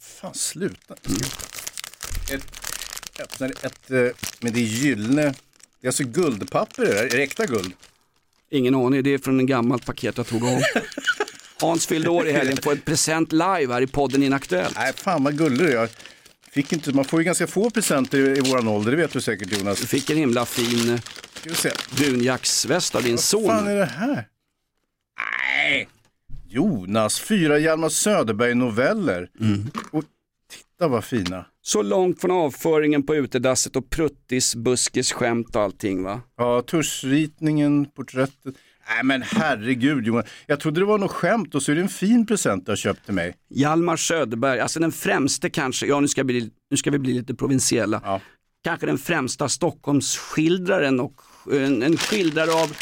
fan 0.00 0.34
sluta. 0.34 0.94
Ett, 2.32 2.46
öppnar 3.22 3.48
ett 3.62 3.90
eh, 3.90 3.98
med 4.40 4.52
det 4.52 4.60
gyllene, 4.60 5.22
det 5.80 5.86
är 5.86 5.88
alltså 5.88 6.04
guldpapper 6.04 6.82
det 6.84 6.92
där, 6.94 7.04
är 7.04 7.10
det 7.10 7.22
äkta 7.22 7.46
guld? 7.46 7.72
Ingen 8.50 8.74
aning, 8.74 9.02
det 9.02 9.14
är 9.14 9.18
från 9.18 9.40
en 9.40 9.46
gammalt 9.46 9.86
paket 9.86 10.16
jag 10.16 10.26
tog 10.26 10.44
av. 10.44 10.60
Hans 11.60 11.86
fyllde 11.86 12.10
år 12.10 12.28
i 12.28 12.32
helgen 12.32 12.56
på 12.56 12.70
en 12.70 12.80
present 12.84 13.32
live 13.32 13.66
här 13.72 13.80
i 13.82 13.86
podden 13.86 14.22
Inaktuellt. 14.22 14.74
Nej, 14.76 14.92
fan 14.96 15.24
vad 15.24 15.38
gullig 15.38 15.58
du 15.58 15.72
är. 15.72 15.76
Jag 15.76 15.88
Fick 16.50 16.72
inte, 16.72 16.92
man 16.92 17.04
får 17.04 17.20
ju 17.20 17.24
ganska 17.24 17.46
få 17.46 17.70
presenter 17.70 18.18
i, 18.18 18.38
i 18.38 18.40
våran 18.40 18.68
ålder, 18.68 18.90
det 18.90 18.96
vet 18.96 19.12
du 19.12 19.20
säkert 19.20 19.58
Jonas. 19.58 19.80
Du 19.80 19.86
fick 19.86 20.10
en 20.10 20.16
himla 20.16 20.46
fin 20.46 20.90
eh, 20.90 21.72
dunjacksväst 21.98 22.94
av 22.94 23.02
din 23.02 23.12
Vad 23.12 23.20
son. 23.20 23.46
fan 23.46 23.66
är 23.66 23.76
det 23.76 23.84
här? 23.84 24.28
Nej! 25.58 25.88
Jonas, 26.48 27.20
fyra 27.20 27.58
Hjalmar 27.58 27.88
Söderberg-noveller. 27.88 29.28
Och 29.92 30.04
titta 30.50 30.88
vad 30.88 31.04
fina. 31.04 31.46
Så 31.62 31.82
långt 31.82 32.20
från 32.20 32.30
avföringen 32.30 33.02
på 33.02 33.14
utedasset 33.14 33.76
och 33.76 33.90
pruttis, 33.90 34.54
buskis, 34.54 35.12
skämt 35.12 35.56
och 35.56 35.62
allting 35.62 36.02
va? 36.02 36.20
Ja, 36.36 36.62
tuschritningen, 36.62 37.86
porträttet. 37.86 38.54
Nej 38.88 39.04
men 39.04 39.22
herregud 39.22 40.06
Jonas, 40.06 40.26
jag 40.46 40.60
trodde 40.60 40.80
det 40.80 40.84
var 40.86 40.98
något 40.98 41.10
skämt 41.10 41.54
och 41.54 41.62
så 41.62 41.72
är 41.72 41.76
det 41.76 41.82
en 41.82 41.88
fin 41.88 42.26
present 42.26 42.66
du 42.66 42.72
har 42.72 42.76
köpt 42.76 43.04
till 43.04 43.14
mig. 43.14 43.34
Hjalmar 43.54 43.96
Söderberg, 43.96 44.60
alltså 44.60 44.80
den 44.80 44.92
främste 44.92 45.50
kanske, 45.50 45.86
ja 45.86 46.00
nu 46.00 46.08
ska, 46.08 46.22
vi, 46.22 46.50
nu 46.70 46.76
ska 46.76 46.90
vi 46.90 46.98
bli 46.98 47.12
lite 47.14 47.34
provinsiella, 47.34 48.00
Ja. 48.04 48.20
kanske 48.64 48.86
den 48.86 48.98
främsta 48.98 49.48
Stockholmsskildraren 49.48 51.00
och 51.00 51.20
en, 51.52 51.82
en 51.82 51.96
skildrare 51.96 52.52
av 52.52 52.76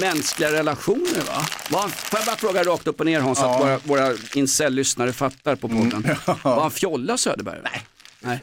mänskliga 0.00 0.52
relationer 0.52 1.20
va? 1.26 1.46
Var, 1.70 1.88
får 1.88 2.18
jag 2.18 2.26
bara 2.26 2.36
fråga 2.36 2.62
rakt 2.64 2.86
upp 2.86 3.00
och 3.00 3.06
ner 3.06 3.20
Hans, 3.20 3.38
att 3.42 3.60
våra, 3.60 3.78
våra 3.78 4.14
incel-lyssnare 4.34 5.12
fattar 5.12 5.56
på 5.56 5.68
podden. 5.68 6.02
Var 6.42 6.60
han 6.60 6.70
fjolla 6.70 7.16
Söderberg? 7.16 7.60
Nej. 7.64 7.82
Nej. 8.20 8.40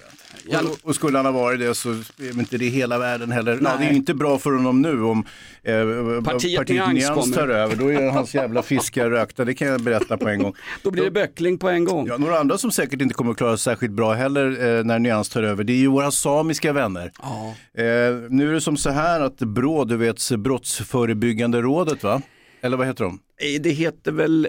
Och, 0.50 0.90
och 0.90 0.96
skulle 0.96 1.18
han 1.18 1.26
ha 1.26 1.32
varit 1.34 1.60
det 1.60 1.76
så 1.76 1.90
är 1.92 2.40
inte 2.40 2.58
det 2.58 2.66
hela 2.66 2.98
världen 2.98 3.32
heller. 3.32 3.60
Ja, 3.64 3.76
det 3.80 3.86
är 3.86 3.90
ju 3.90 3.96
inte 3.96 4.14
bra 4.14 4.38
för 4.38 4.52
honom 4.52 4.82
nu 4.82 5.04
om 5.04 5.26
eh, 5.64 6.24
Partiet 6.24 6.70
Nyans 6.70 6.94
Nyans 6.94 7.34
tar 7.34 7.48
över. 7.48 7.76
Då 7.76 7.92
är 7.94 8.10
hans 8.10 8.36
jävla 8.36 8.62
fiskar 8.62 9.10
rökta, 9.10 9.46
det 9.46 9.54
kan 9.54 9.68
jag 9.68 9.82
berätta 9.82 10.18
på 10.18 10.30
en 10.30 10.40
gång. 10.44 10.54
Då 10.84 10.92
blir 10.92 11.04
det 11.04 11.12
böckling 11.12 11.58
på 11.58 11.70
en 11.70 11.86
gång. 11.86 12.08
Ja, 12.08 12.18
några 12.18 12.40
andra 12.40 12.58
som 12.58 12.72
säkert 12.72 13.02
inte 13.02 13.14
kommer 13.14 13.32
att 13.32 13.38
klara 13.38 13.58
sig 13.58 13.64
särskilt 13.74 13.94
bra 13.94 14.14
heller 14.14 14.78
eh, 14.78 14.84
när 14.84 15.00
Nyans 15.00 15.30
tar 15.30 15.44
över, 15.44 15.64
det 15.64 15.74
är 15.74 15.78
ju 15.78 15.88
våra 15.88 16.12
samiska 16.12 16.74
vänner. 16.74 17.12
Ja. 17.22 17.48
Eh, 17.84 17.86
nu 18.30 18.50
är 18.50 18.54
det 18.54 18.62
som 18.62 18.78
så 18.78 18.90
här 18.90 19.22
att 19.22 19.38
BRÅ, 19.38 19.86
du 19.86 19.98
vet 19.98 20.32
Brottsförebyggande 20.38 21.62
rådet 21.62 22.04
va? 22.04 22.22
Eller 22.62 22.78
vad 22.78 22.88
heter 22.88 23.04
de? 23.04 23.20
Eh, 23.42 23.62
Det 23.62 23.70
heter 23.70 24.12
väl 24.12 24.48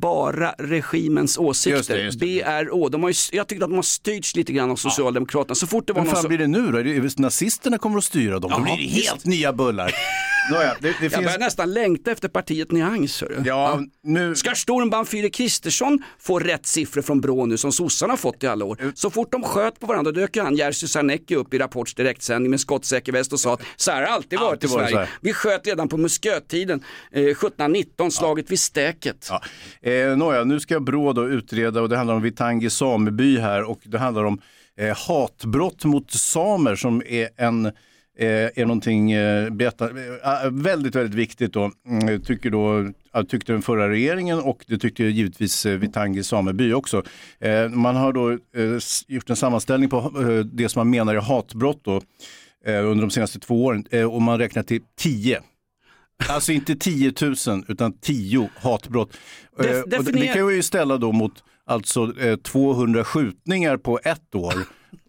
bara 0.00 0.54
regimens 0.58 1.38
åsikter, 1.38 1.76
Just 1.76 1.88
det, 1.88 2.02
just 2.02 2.20
det. 2.20 2.44
BRÅ. 2.66 2.88
De 2.88 3.02
har 3.02 3.10
ju, 3.10 3.14
jag 3.32 3.46
tycker 3.48 3.64
att 3.64 3.70
de 3.70 3.74
har 3.76 3.82
styrts 3.82 4.36
lite 4.36 4.52
grann 4.52 4.70
av 4.70 4.76
Socialdemokraterna. 4.76 5.54
Så 5.54 5.66
fort 5.66 5.86
det 5.86 5.92
var 5.92 6.00
någon 6.02 6.12
fan 6.12 6.22
som... 6.22 6.28
blir 6.28 6.38
det 6.38 6.46
nu 6.46 6.72
då? 6.72 6.78
Är 6.78 6.84
det, 6.84 7.18
nazisterna 7.18 7.78
kommer 7.78 7.98
att 7.98 8.04
styra 8.04 8.38
dem? 8.38 8.50
Då 8.50 8.56
Ja, 8.58 8.62
blir 8.62 8.76
det 8.76 8.92
helt 8.92 9.24
nya 9.24 9.52
bullar. 9.52 9.94
Nåja, 10.50 10.74
det, 10.80 10.88
det 10.88 10.88
Jag 10.88 10.98
finns... 11.12 11.14
börjar 11.24 11.38
nästan 11.38 11.72
längta 11.72 12.10
efter 12.10 12.28
partiet 12.28 12.70
Nyans. 12.70 13.20
hörru. 13.20 13.42
Ja, 13.44 13.80
nu... 14.02 14.34
Ska 14.34 14.54
Stormban 14.54 15.06
Fyre 15.06 15.30
Kristersson 15.30 16.02
få 16.18 16.38
rätt 16.38 16.66
siffror 16.66 17.02
från 17.02 17.20
Brå 17.20 17.46
nu 17.46 17.56
som 17.56 17.72
sossarna 17.72 18.16
fått 18.16 18.42
i 18.42 18.46
alla 18.46 18.64
år? 18.64 18.92
Så 18.94 19.10
fort 19.10 19.32
de 19.32 19.42
sköt 19.42 19.80
på 19.80 19.86
varandra 19.86 20.12
dök 20.12 20.36
han 20.36 20.56
Jerzy 20.56 20.88
Sarnecki 20.88 21.34
upp 21.36 21.54
i 21.54 21.58
Rapports 21.58 21.94
direktsändning 21.94 22.50
med 22.50 22.60
skottsäker 22.60 23.12
väst 23.12 23.32
och 23.32 23.40
sa 23.40 23.54
att 23.54 23.62
så 23.76 23.90
här 23.90 23.96
har 24.00 24.06
det 24.06 24.12
alltid 24.12 24.38
varit 24.38 24.52
Alltid 24.52 24.70
i 24.70 24.72
Sverige. 24.72 24.96
här. 24.96 25.08
Vi 25.20 25.32
sköt 25.32 25.66
redan 25.66 25.88
på 25.88 25.96
musköttiden, 25.96 26.82
eh, 27.12 27.20
1719, 27.22 28.10
slaget 28.10 28.50
vid 28.50 28.60
Stäket. 28.60 29.28
Ja. 29.82 29.90
Eh, 29.90 30.16
nåja, 30.16 30.44
nu 30.44 30.60
ska 30.60 30.80
Brå 30.80 31.12
då 31.12 31.28
utreda 31.28 31.80
och 31.80 31.88
det 31.88 31.96
handlar 31.96 32.14
om 32.14 32.22
Vitangi 32.22 32.70
sameby 32.70 33.38
här 33.38 33.62
och 33.70 33.80
det 33.84 33.98
handlar 33.98 34.24
om 34.24 34.40
eh, 34.78 34.96
hatbrott 34.96 35.84
mot 35.84 36.10
samer 36.12 36.76
som 36.76 37.02
är 37.06 37.28
en 37.36 37.72
är 38.26 38.66
någonting 38.66 39.12
eh, 39.12 39.50
berätta, 39.50 39.84
eh, 39.90 40.50
väldigt, 40.50 40.94
väldigt 40.94 41.14
viktigt 41.14 41.52
då, 41.52 41.70
mm, 41.88 42.20
tycker 42.22 42.50
då, 42.50 42.92
tyckte 43.28 43.52
den 43.52 43.62
förra 43.62 43.88
regeringen 43.90 44.38
och 44.38 44.64
det 44.66 44.78
tyckte 44.78 45.04
givetvis 45.04 45.66
eh, 45.66 45.78
Vitangi 45.78 46.22
sameby 46.24 46.72
också. 46.72 47.02
Eh, 47.40 47.68
man 47.68 47.96
har 47.96 48.12
då 48.12 48.30
eh, 48.30 48.78
gjort 49.08 49.30
en 49.30 49.36
sammanställning 49.36 49.90
på 49.90 49.96
eh, 49.98 50.38
det 50.44 50.68
som 50.68 50.80
man 50.80 50.90
menar 50.90 51.14
är 51.14 51.20
hatbrott 51.20 51.80
då, 51.84 51.96
eh, 52.66 52.86
under 52.90 53.00
de 53.00 53.10
senaste 53.10 53.40
två 53.40 53.64
åren 53.64 53.84
eh, 53.90 54.04
och 54.14 54.22
man 54.22 54.38
räknar 54.38 54.62
till 54.62 54.80
tio. 54.98 55.40
Alltså 56.28 56.52
inte 56.52 56.74
10 56.76 57.12
000 57.46 57.64
utan 57.68 57.92
10 57.92 58.50
hatbrott. 58.56 59.10
Def- 59.58 59.72
Eh, 59.74 59.80
och 59.82 59.88
det, 59.88 59.96
definier- 59.98 60.34
kan 60.34 60.46
vi 60.46 60.54
ju 60.54 60.62
ställa 60.62 60.96
då 60.96 61.12
mot 61.12 61.32
alltså 61.66 62.20
eh, 62.20 62.36
200 62.36 63.04
skjutningar 63.04 63.76
på 63.76 64.00
ett 64.04 64.34
år, 64.34 64.54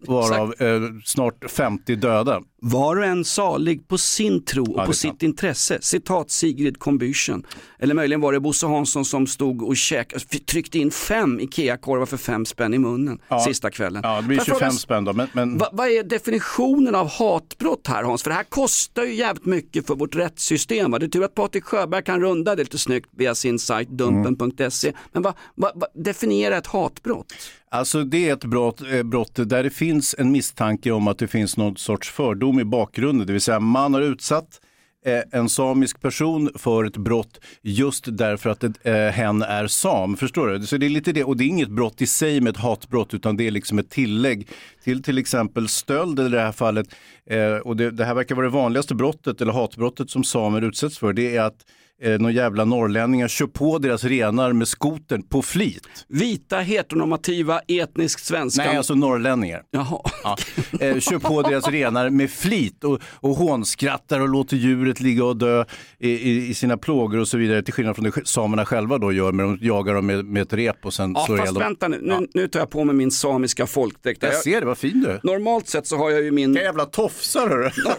varav 0.08 0.54
eh, 0.60 0.82
snart 1.06 1.52
50 1.52 1.96
döda. 1.96 2.42
Var 2.66 2.96
och 2.98 3.06
en 3.06 3.26
salig 3.26 3.88
på 3.88 3.98
sin 3.98 4.46
tro 4.46 4.64
och 4.64 4.80
Ja, 4.82 4.86
på 4.86 4.94
sant. 4.94 5.14
sitt 5.16 5.24
intresse. 5.24 5.78
Citat 5.82 6.32
Sigrid 6.32 6.78
Combüchen. 6.78 7.44
Eller 7.80 7.94
möjligen 7.94 8.22
var 8.22 8.34
det 8.34 8.40
Bosse 8.40 8.68
Hansson 8.68 9.06
som 9.06 9.28
stod 9.28 9.62
och 9.64 9.78
käk, 9.78 10.14
tryckte 10.46 10.80
in 10.80 10.92
fem 10.92 11.40
IKEA-korvar 11.40 12.06
för 12.06 12.18
fem 12.18 12.46
spänn 12.46 12.74
i 12.74 12.78
munnen 12.78 13.20
Ja. 13.28 13.40
sista 13.40 13.72
kvällen. 13.72 14.02
Ja, 14.06 14.22
det 14.22 14.28
blir 14.28 14.38
Får 14.38 14.42
jag 14.42 14.46
25 14.58 14.60
fråga- 14.60 14.72
spänn 14.80 15.04
då. 15.06 15.14
Men, 15.14 15.28
men 15.34 15.58
Va, 15.58 15.70
vad 15.72 15.88
är 15.88 16.04
definitionen 16.04 16.96
av 16.96 17.10
hatbrott 17.10 17.88
här 17.88 18.04
Hans? 18.04 18.24
För 18.24 18.30
det 18.30 18.36
här 18.36 18.44
kostar 18.44 19.04
ju 19.04 19.14
jävligt 19.16 19.46
mycket 19.46 19.88
för 19.88 19.96
vårt 19.96 20.16
rättssystem. 20.16 20.92
Va? 20.92 21.00
Det 21.00 21.06
är 21.06 21.08
tur 21.10 21.24
att 21.24 21.36
Patrik 21.36 21.64
Sjöberg 21.64 22.04
kan 22.04 22.22
runda 22.22 22.56
det 22.56 22.64
lite 22.64 22.78
snyggt 22.78 23.10
via 23.18 23.36
sin 23.36 23.60
sajt 23.60 23.90
dumpen.se. 23.90 24.94
Men 25.12 25.24
vad 25.24 25.34
va, 25.56 25.72
va, 25.76 25.88
definiera 25.96 26.58
ett 26.58 26.68
hatbrott? 26.68 27.34
Alltså 27.72 28.04
det 28.04 28.30
är 28.30 28.34
ett 28.34 28.44
brott, 28.46 28.82
eh, 28.92 29.04
brott 29.04 29.32
där 29.36 29.64
det 29.64 29.70
finns 29.70 29.93
en 30.18 30.32
misstanke 30.32 30.92
om 30.92 31.08
att 31.08 31.18
det 31.18 31.28
finns 31.28 31.58
någon 31.58 31.78
sorts 31.78 32.12
fördom 32.12 32.60
i 32.60 32.64
bakgrunden. 32.64 33.28
Det 33.28 33.34
vill 33.34 33.42
säga 33.42 33.60
man 33.60 33.94
har 33.94 34.02
utsatt 34.02 34.62
eh, 35.06 35.40
en 35.40 35.50
samisk 35.50 36.02
person 36.02 36.50
för 36.56 36.86
ett 36.86 36.98
brott 36.98 37.40
just 37.62 38.06
därför 38.08 38.50
att 38.50 38.60
det, 38.60 38.86
eh, 38.86 39.12
hen 39.12 39.42
är 39.42 39.68
sam. 39.68 40.18
Förstår 40.18 40.48
du? 40.48 40.68
Så 40.68 40.78
det 40.78 40.86
är 40.86 40.90
lite 40.90 41.12
det, 41.12 41.24
och 41.24 41.38
det 41.38 41.44
är 41.44 41.48
inget 41.48 41.70
brott 41.70 42.02
i 42.02 42.08
sig 42.08 42.42
med 42.42 42.52
ett 42.52 42.62
hatbrott 42.62 43.14
utan 43.14 43.38
det 43.38 43.48
är 43.48 43.52
liksom 43.52 43.80
ett 43.80 43.90
tillägg 43.90 44.48
till 44.84 45.04
till 45.04 45.18
exempel 45.18 45.68
stöld 45.68 46.20
i 46.20 46.30
det 46.30 46.40
här 46.40 46.52
fallet. 46.52 46.88
Eh, 47.30 47.56
och 47.56 47.76
det, 47.78 47.92
det 47.92 48.06
här 48.06 48.14
verkar 48.16 48.36
vara 48.36 48.46
det 48.46 48.54
vanligaste 48.54 48.96
brottet 48.96 49.42
eller 49.42 49.52
hatbrottet 49.54 50.10
som 50.10 50.24
samer 50.24 50.62
utsätts 50.62 50.98
för. 50.98 51.14
Det 51.14 51.36
är 51.36 51.42
att 51.42 51.56
eh, 52.02 52.12
några 52.20 52.32
jävla 52.34 52.66
norrlänningar 52.66 53.28
kör 53.28 53.48
på 53.48 53.78
deras 53.78 54.04
renar 54.04 54.54
med 54.54 54.68
skotern 54.68 55.24
på 55.24 55.42
flit. 55.42 55.88
Vita 56.08 56.58
heteronormativa 56.60 57.60
etniskt 57.68 58.26
svenska. 58.26 58.64
Nej, 58.66 58.78
alltså 58.78 58.96
norrlänningar. 58.96 59.62
Jaha. 59.72 60.00
Ja. 60.24 60.38
Eh, 60.80 61.00
kör 61.00 61.20
på 61.20 61.42
deras 61.42 61.68
renar 61.68 62.10
med 62.10 62.30
flit 62.32 62.84
och, 62.84 63.00
och 63.06 63.30
hånskrattar 63.36 64.20
och 64.20 64.30
låter 64.30 64.58
djuret 64.58 65.00
ligga 65.00 65.26
och 65.26 65.38
dö 65.38 65.66
i, 66.00 66.10
i, 66.10 66.50
i 66.50 66.54
sina 66.54 66.78
plågor 66.78 67.20
och 67.20 67.28
så 67.28 67.38
vidare. 67.38 67.62
Till 67.64 67.74
skillnad 67.74 67.96
från 67.96 68.06
det 68.06 68.28
samerna 68.28 68.66
själva 68.66 68.98
då 68.98 69.12
gör, 69.12 69.32
men 69.32 69.58
de 69.58 69.66
jagar 69.68 69.94
dem 69.94 70.06
med, 70.06 70.26
med 70.26 70.42
ett 70.42 70.54
rep 70.54 70.86
och 70.86 70.94
sen 70.94 71.14
Ja, 71.16 71.26
slår 71.26 71.38
ihjäl 71.38 71.54
dem. 71.54 71.64
vänta 71.64 71.88
nu, 71.88 72.00
nu, 72.02 72.28
nu 72.34 72.48
tar 72.48 72.60
jag 72.60 72.70
på 72.70 72.84
mig 72.84 72.96
min 72.96 73.12
samiska 73.12 73.68
folkdräkt. 73.68 74.24
Jag 74.24 74.36
ser 74.36 74.60
det, 74.60 74.66
vad 74.68 74.78
fin 74.78 75.02
du 75.02 75.10
är. 75.10 75.20
Normalt 75.24 75.68
sett 75.68 75.88
så 75.88 75.98
har 75.98 76.10
jag 76.12 76.24
ju 76.24 76.32
min... 76.32 76.54
Jävla 76.54 76.86
tofsar 77.14 77.50
hörru. 77.50 77.72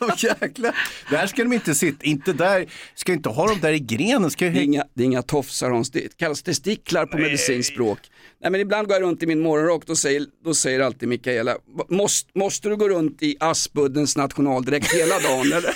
Åh, 0.00 0.14
jäklar. 0.18 0.74
Där 1.10 1.26
ska 1.26 1.42
de 1.42 1.52
inte 1.52 1.74
sitta, 1.74 2.04
inte 2.04 2.32
där, 2.32 2.66
ska 2.94 3.12
inte 3.12 3.28
ha 3.28 3.48
dem 3.48 3.58
där 3.60 3.72
i 3.72 3.78
grenen. 3.78 4.30
Ska 4.30 4.44
Det 4.44 4.58
är 4.58 4.62
inga, 4.62 4.84
det 4.94 5.02
är 5.02 5.04
inga 5.04 5.22
tofsar 5.22 5.70
Hans, 5.70 5.90
det 5.90 6.16
kallas 6.16 6.42
testiklar 6.42 7.06
på 7.06 7.18
medicinskt 7.18 7.72
språk. 7.72 7.98
Nej 8.42 8.50
men 8.50 8.60
ibland 8.60 8.88
går 8.88 8.96
jag 8.96 9.02
runt 9.02 9.22
i 9.22 9.26
min 9.26 9.40
morgonrock, 9.40 9.86
då 9.86 9.96
säger, 9.96 10.26
då 10.44 10.54
säger 10.54 10.80
alltid 10.80 11.08
Mikaela, 11.08 11.56
måste, 11.88 12.30
måste 12.34 12.68
du 12.68 12.76
gå 12.76 12.88
runt 12.88 13.22
i 13.22 13.36
Aspuddens 13.40 14.16
nationaldräkt 14.16 14.92
hela 14.92 15.18
dagen 15.18 15.52
eller? 15.52 15.74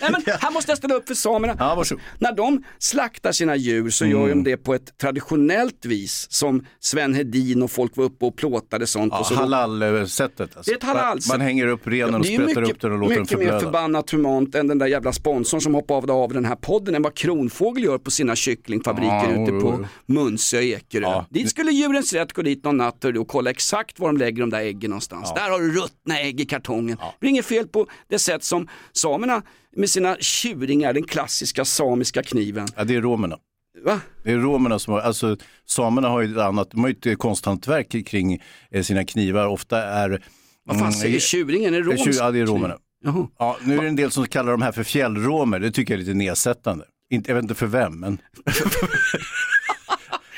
Nej 0.00 0.10
men 0.12 0.22
här 0.40 0.50
måste 0.50 0.70
jag 0.70 0.78
ställa 0.78 0.94
upp 0.94 1.08
för 1.08 1.14
samerna. 1.14 1.56
Ja, 1.58 1.74
varsågod. 1.74 2.02
När 2.18 2.32
de 2.32 2.64
slaktar 2.78 3.32
sina 3.32 3.56
djur 3.56 3.90
så 3.90 4.04
Mm. 4.04 4.18
gör 4.20 4.28
de 4.28 4.44
det 4.44 4.56
på 4.56 4.74
ett 4.74 4.98
traditionellt 4.98 5.84
vis 5.86 6.26
som 6.30 6.66
Sven 6.80 7.14
Hedin 7.14 7.62
och 7.62 7.70
folk 7.70 7.96
var 7.96 8.04
uppe 8.04 8.24
och 8.24 8.36
plåtade 8.36 8.86
sånt. 8.86 9.12
Ja, 9.12 9.20
och 9.20 9.26
så 9.26 9.34
halal-sättet. 9.34 10.56
Alltså. 10.56 10.70
Det 10.70 10.74
är 10.74 10.76
ett 10.76 10.82
halal 10.82 11.18
Man, 11.28 11.38
man 11.38 11.40
hänger 11.40 11.66
upp 11.66 11.86
renen 11.86 12.14
och 12.14 12.20
det 12.22 12.34
är 12.34 12.42
sprättar 12.42 12.60
mycket, 12.60 12.76
upp 12.76 12.80
den 12.80 12.92
och 12.92 12.98
låter 12.98 13.14
den 13.14 13.22
mycket 13.22 13.38
mer 13.38 13.44
förblöda. 13.46 13.60
förbannat 13.66 14.10
humant 14.10 14.54
än 14.54 14.66
den 14.68 14.78
där 14.78 14.86
jävla 14.86 15.12
sponsorn 15.12 15.60
som 15.60 15.74
hoppar 15.74 15.94
av, 15.96 16.10
av 16.10 16.32
den 16.32 16.44
här 16.44 16.56
podden 16.56 16.94
än 16.94 17.02
vad 17.02 17.14
Kronfågel 17.14 17.84
gör 17.84 17.98
på 17.98 18.10
sina 18.10 18.36
kycklingfabriker 18.36 19.32
Ja, 19.36 19.42
ute 19.42 19.52
på. 19.52 19.86
Munsö 20.06 20.56
och 20.56 20.62
Ekerö. 20.62 21.02
Ja. 21.06 21.26
Dit 21.30 21.50
skulle 21.50 21.72
djurens 21.72 22.12
rätt 22.12 22.32
gå 22.32 22.42
dit 22.42 22.64
någon 22.64 22.76
natt 22.76 23.04
och 23.04 23.28
kolla 23.28 23.50
exakt 23.50 23.98
var 24.00 24.08
de 24.08 24.16
lägger 24.16 24.40
de 24.40 24.50
där 24.50 24.60
äggen 24.60 24.90
någonstans. 24.90 25.32
Där 25.34 25.50
har 25.50 25.60
du 25.60 25.72
ruttna 25.80 26.20
ägg 26.20 26.40
i 26.40 26.44
kartongen. 26.44 26.96
Det 27.20 27.26
är 27.26 27.30
inget 27.30 27.46
fel 27.46 27.66
på 27.68 27.86
det 28.08 28.18
sätt 28.18 28.44
som 28.44 28.68
samerna 28.92 29.42
med 29.76 29.90
sina 29.90 30.16
tjuringar, 30.20 30.92
den 30.92 31.02
klassiska 31.02 31.64
samiska 31.64 32.22
kniven. 32.22 32.68
Ja, 32.76 32.84
det 32.84 32.94
är 32.94 33.00
romerna. 33.00 33.38
Va? 33.84 34.00
Det 34.22 34.32
är 34.32 34.36
romerna 34.36 34.78
som 34.78 34.92
har, 34.94 35.00
alltså 35.00 35.36
samerna 35.66 36.08
har 36.08 36.22
ju 36.22 36.32
ett 36.32 36.38
annat, 36.38 36.70
de 36.70 36.80
har 36.80 36.88
ju 36.88 37.12
ett 37.12 37.18
konsthantverk 37.18 38.06
kring 38.06 38.42
eh, 38.70 38.82
sina 38.82 39.04
knivar. 39.04 39.46
Ofta 39.46 39.82
är... 39.82 40.24
Vad 40.64 40.78
fan 40.78 40.92
säger 40.92 41.20
tjuringen? 41.20 41.74
Är 41.74 41.80
det 41.80 41.86
romsk 41.86 42.20
Ja, 42.20 42.30
det 42.30 42.38
är 42.38 42.46
romerna. 42.46 42.76
Jaha. 43.04 43.28
Ja, 43.38 43.58
nu 43.64 43.78
är 43.78 43.82
det 43.82 43.88
en 43.88 43.96
del 43.96 44.10
som 44.10 44.26
kallar 44.26 44.52
de 44.52 44.62
här 44.62 44.72
för 44.72 44.84
fjällromer, 44.84 45.60
det 45.60 45.70
tycker 45.70 45.94
jag 45.94 46.00
är 46.00 46.04
lite 46.04 46.18
nedsättande. 46.18 46.84
Inte, 47.10 47.30
jag 47.30 47.34
vet 47.34 47.42
inte 47.42 47.54
för 47.54 47.66
vem, 47.66 48.00
men... 48.00 48.18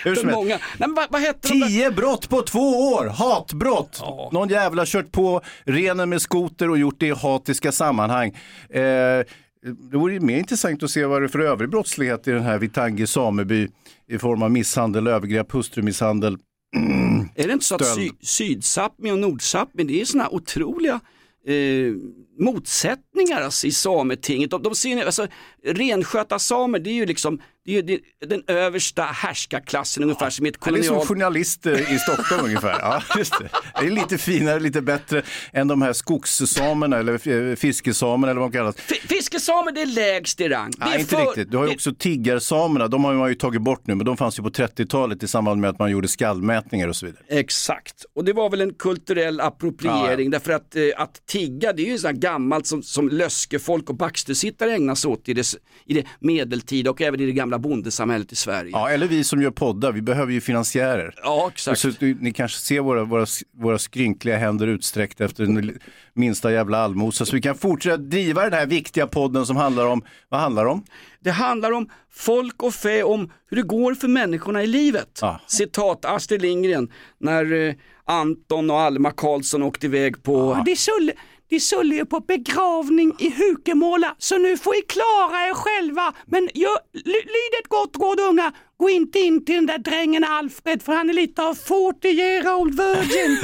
Hur 0.05 0.15
som 0.15 0.31
många. 0.31 0.59
Nej, 0.79 0.89
vad, 0.97 1.07
vad 1.11 1.21
hette? 1.21 1.49
Tio 1.49 1.91
brott 1.91 2.29
på 2.29 2.43
två 2.43 2.93
år, 2.93 3.07
hatbrott. 3.07 4.03
Någon 4.33 4.49
jävla 4.49 4.83
kört 4.87 5.13
på 5.13 5.41
renen 5.65 6.09
med 6.09 6.23
skoter 6.23 6.71
och 6.71 6.79
gjort 6.79 7.01
det 7.01 7.07
i 7.07 7.11
hatiska 7.11 7.73
sammanhang. 7.73 8.29
Eh, 8.71 9.25
det 9.63 9.97
vore 9.97 10.13
ju 10.13 10.21
mer 10.21 10.39
intressant 10.39 10.83
att 10.83 10.91
se 10.91 11.05
vad 11.05 11.23
det 11.23 11.27
är 11.27 11.29
för 11.29 11.39
övrig 11.39 11.71
brottslighet 11.71 12.29
i 12.29 12.31
den 12.31 12.43
här 12.43 12.59
Vittangi 12.59 13.07
sameby 13.07 13.69
i 14.09 14.19
form 14.19 14.43
av 14.43 14.51
misshandel, 14.51 15.07
övergrepp, 15.07 15.53
hustrumisshandel. 15.53 16.39
Är 17.35 17.47
det 17.47 17.53
inte 17.53 17.65
så 17.65 17.75
att 17.75 17.87
sy, 17.87 18.11
Sydsapmi 18.21 19.13
och 19.13 19.19
Nordsapmi, 19.19 19.85
det 19.85 20.01
är 20.01 20.05
sådana 20.05 20.29
otroliga 20.29 21.01
eh, 21.47 21.95
motsättningar 22.39 23.41
alltså, 23.41 23.67
i 23.67 23.73
Sametinget. 23.73 24.51
De, 24.51 24.63
de 24.63 24.75
ser, 24.75 25.07
alltså, 25.07 25.27
renskötarsamer, 25.65 26.79
det 26.79 26.91
är 26.91 26.95
ju 26.95 27.07
liksom 27.07 27.41
det 27.65 27.79
är 27.79 27.83
det, 27.83 28.01
den 28.27 28.43
översta 28.47 29.03
härskarklassen 29.03 30.03
ungefär 30.03 30.31
som 30.31 30.47
i 30.47 30.49
ett 30.49 30.57
Han 30.61 30.75
är 30.75 30.79
som 30.79 30.87
kolonialt... 30.89 31.09
journalister 31.09 31.93
i 31.95 31.99
Stockholm 32.09 32.45
ungefär. 32.45 32.79
Ja, 32.81 33.03
just 33.19 33.39
det. 33.39 33.49
det 33.81 33.87
är 33.87 33.91
lite 33.91 34.19
finare, 34.19 34.61
lite 34.61 34.83
bättre 34.83 35.23
än 35.53 35.69
de 35.69 35.83
här 35.83 35.93
skogssamerna 35.93 36.99
eller 36.99 37.51
eh, 37.51 37.57
fiskesamerna 37.57 38.31
eller 38.31 38.41
vad 38.41 38.51
de 38.53 38.57
kallas. 38.59 38.75
F- 38.79 38.99
Fiskesamer 39.09 39.73
det 39.73 39.83
är 39.83 39.87
lägst 39.87 40.41
i 40.41 40.49
rang. 40.49 40.71
Det 40.71 40.77
Nej, 40.85 41.01
inte 41.01 41.17
för- 41.17 41.23
riktigt. 41.27 41.51
Du 41.51 41.57
har 41.57 41.65
ju 41.65 41.71
det- 41.71 41.75
också 41.75 41.95
tiggarsamerna, 41.95 42.89
de 42.89 43.05
har 43.05 43.15
man 43.15 43.29
ju 43.29 43.35
tagit 43.35 43.63
bort 43.63 43.87
nu, 43.87 43.95
men 43.95 44.07
de 44.07 44.17
fanns 44.17 44.39
ju 44.39 44.43
på 44.43 44.51
30-talet 44.51 45.23
i 45.23 45.29
samband 45.29 45.61
med 45.61 45.71
att 45.71 45.79
man 45.79 45.91
gjorde 45.91 46.09
skallmätningar 46.09 46.89
och 46.89 46.97
så 46.97 47.07
vidare. 47.07 47.23
Exakt, 47.29 48.05
och 48.15 48.25
det 48.25 48.33
var 48.33 48.51
väl 48.51 48.61
en 48.61 48.75
kulturell 48.75 49.41
appropriering 49.41 50.31
därför 50.31 50.53
att, 50.53 50.77
eh, 50.77 50.83
att 50.97 51.27
tigga 51.27 51.73
det 51.73 51.83
är 51.83 51.87
ju 51.87 51.99
sådant 51.99 52.19
gammalt 52.21 52.67
som, 52.67 52.83
som 52.83 53.09
löskefolk 53.09 53.91
och 53.91 53.97
Baxtersittare 53.97 54.75
sig 54.95 55.11
åt 55.11 55.29
i 55.29 55.35
det, 55.35 55.47
i 55.87 55.95
det 55.95 56.05
medeltida 56.21 56.91
och 56.91 57.01
även 57.03 57.21
i 57.21 57.27
det 57.27 57.33
gamla 57.33 57.50
bondesamhället 57.59 58.33
i 58.33 58.37
Sverige. 58.37 58.71
Ja, 58.71 58.91
eller 58.91 59.07
vi 59.07 59.25
som 59.25 59.43
gör 59.43 59.51
poddar, 59.51 59.93
vi 59.93 60.03
behöver 60.03 60.33
ju 60.33 60.41
finansiärer. 60.41 61.15
Ja, 61.23 61.51
exakt. 61.55 61.81
Så, 61.81 61.91
ni 62.01 62.33
kanske 62.33 62.59
ser 62.59 62.81
våra, 62.81 63.05
våra, 63.05 63.27
våra 63.57 63.79
skrynkliga 63.79 64.39
händer 64.39 64.67
utsträckta 64.67 65.25
efter 65.25 65.45
den 65.45 65.79
minsta 66.15 66.53
jävla 66.53 66.79
allmosa. 66.79 67.27
Så 67.27 67.37
vi 67.37 67.43
kan 67.43 67.55
fortsätta 67.55 67.97
driva 67.97 68.43
den 68.43 68.53
här 68.53 68.67
viktiga 68.67 69.07
podden 69.07 69.47
som 69.47 69.57
handlar 69.57 69.87
om, 69.87 70.03
vad 70.29 70.41
handlar 70.41 70.65
det 70.65 70.71
om? 70.71 70.85
Det 71.21 71.31
handlar 71.31 71.73
om 71.73 71.91
folk 72.13 72.63
och 72.63 72.75
fä, 72.75 73.03
om 73.03 73.33
hur 73.51 73.57
det 73.57 73.63
går 73.63 73.95
för 73.95 74.09
människorna 74.09 74.63
i 74.63 74.67
livet. 74.67 75.19
Ja. 75.21 75.41
Citat 75.47 76.05
Astrid 76.05 76.43
Lindgren 76.43 76.89
när 77.19 77.53
eh, 77.53 77.75
Anton 78.05 78.71
och 78.71 78.81
Alma 78.81 79.11
Karlsson 79.11 79.63
åkte 79.63 79.87
iväg 79.87 80.23
på 80.23 80.63
de 80.67 80.77
skulle, 80.77 81.13
de 81.51 81.61
skulle 81.61 81.95
ju 81.95 82.07
på 82.07 82.21
begravning 82.21 83.15
i 83.19 83.31
Hukemåla 83.31 84.15
så 84.19 84.39
nu 84.39 84.57
får 84.57 84.73
ni 84.73 84.83
klara 84.83 85.49
er 85.49 85.55
själva. 85.55 86.13
Men 86.27 86.51
gör, 86.55 86.79
lyd 87.05 87.55
ett 87.61 87.69
gott 87.69 87.97
råd 87.97 88.21
unga, 88.21 88.53
gå 88.77 88.91
inte 88.91 89.19
in 89.19 89.45
till 89.45 89.55
den 89.55 89.67
där 89.67 89.79
drängen 89.79 90.25
Alfred 90.25 90.83
för 90.83 90.93
han 90.93 91.11
är 91.11 91.15
lite 91.15 91.43
av 91.43 91.55
40 91.55 92.09
year 92.09 92.55
old 92.55 92.77
virgin. 92.77 93.39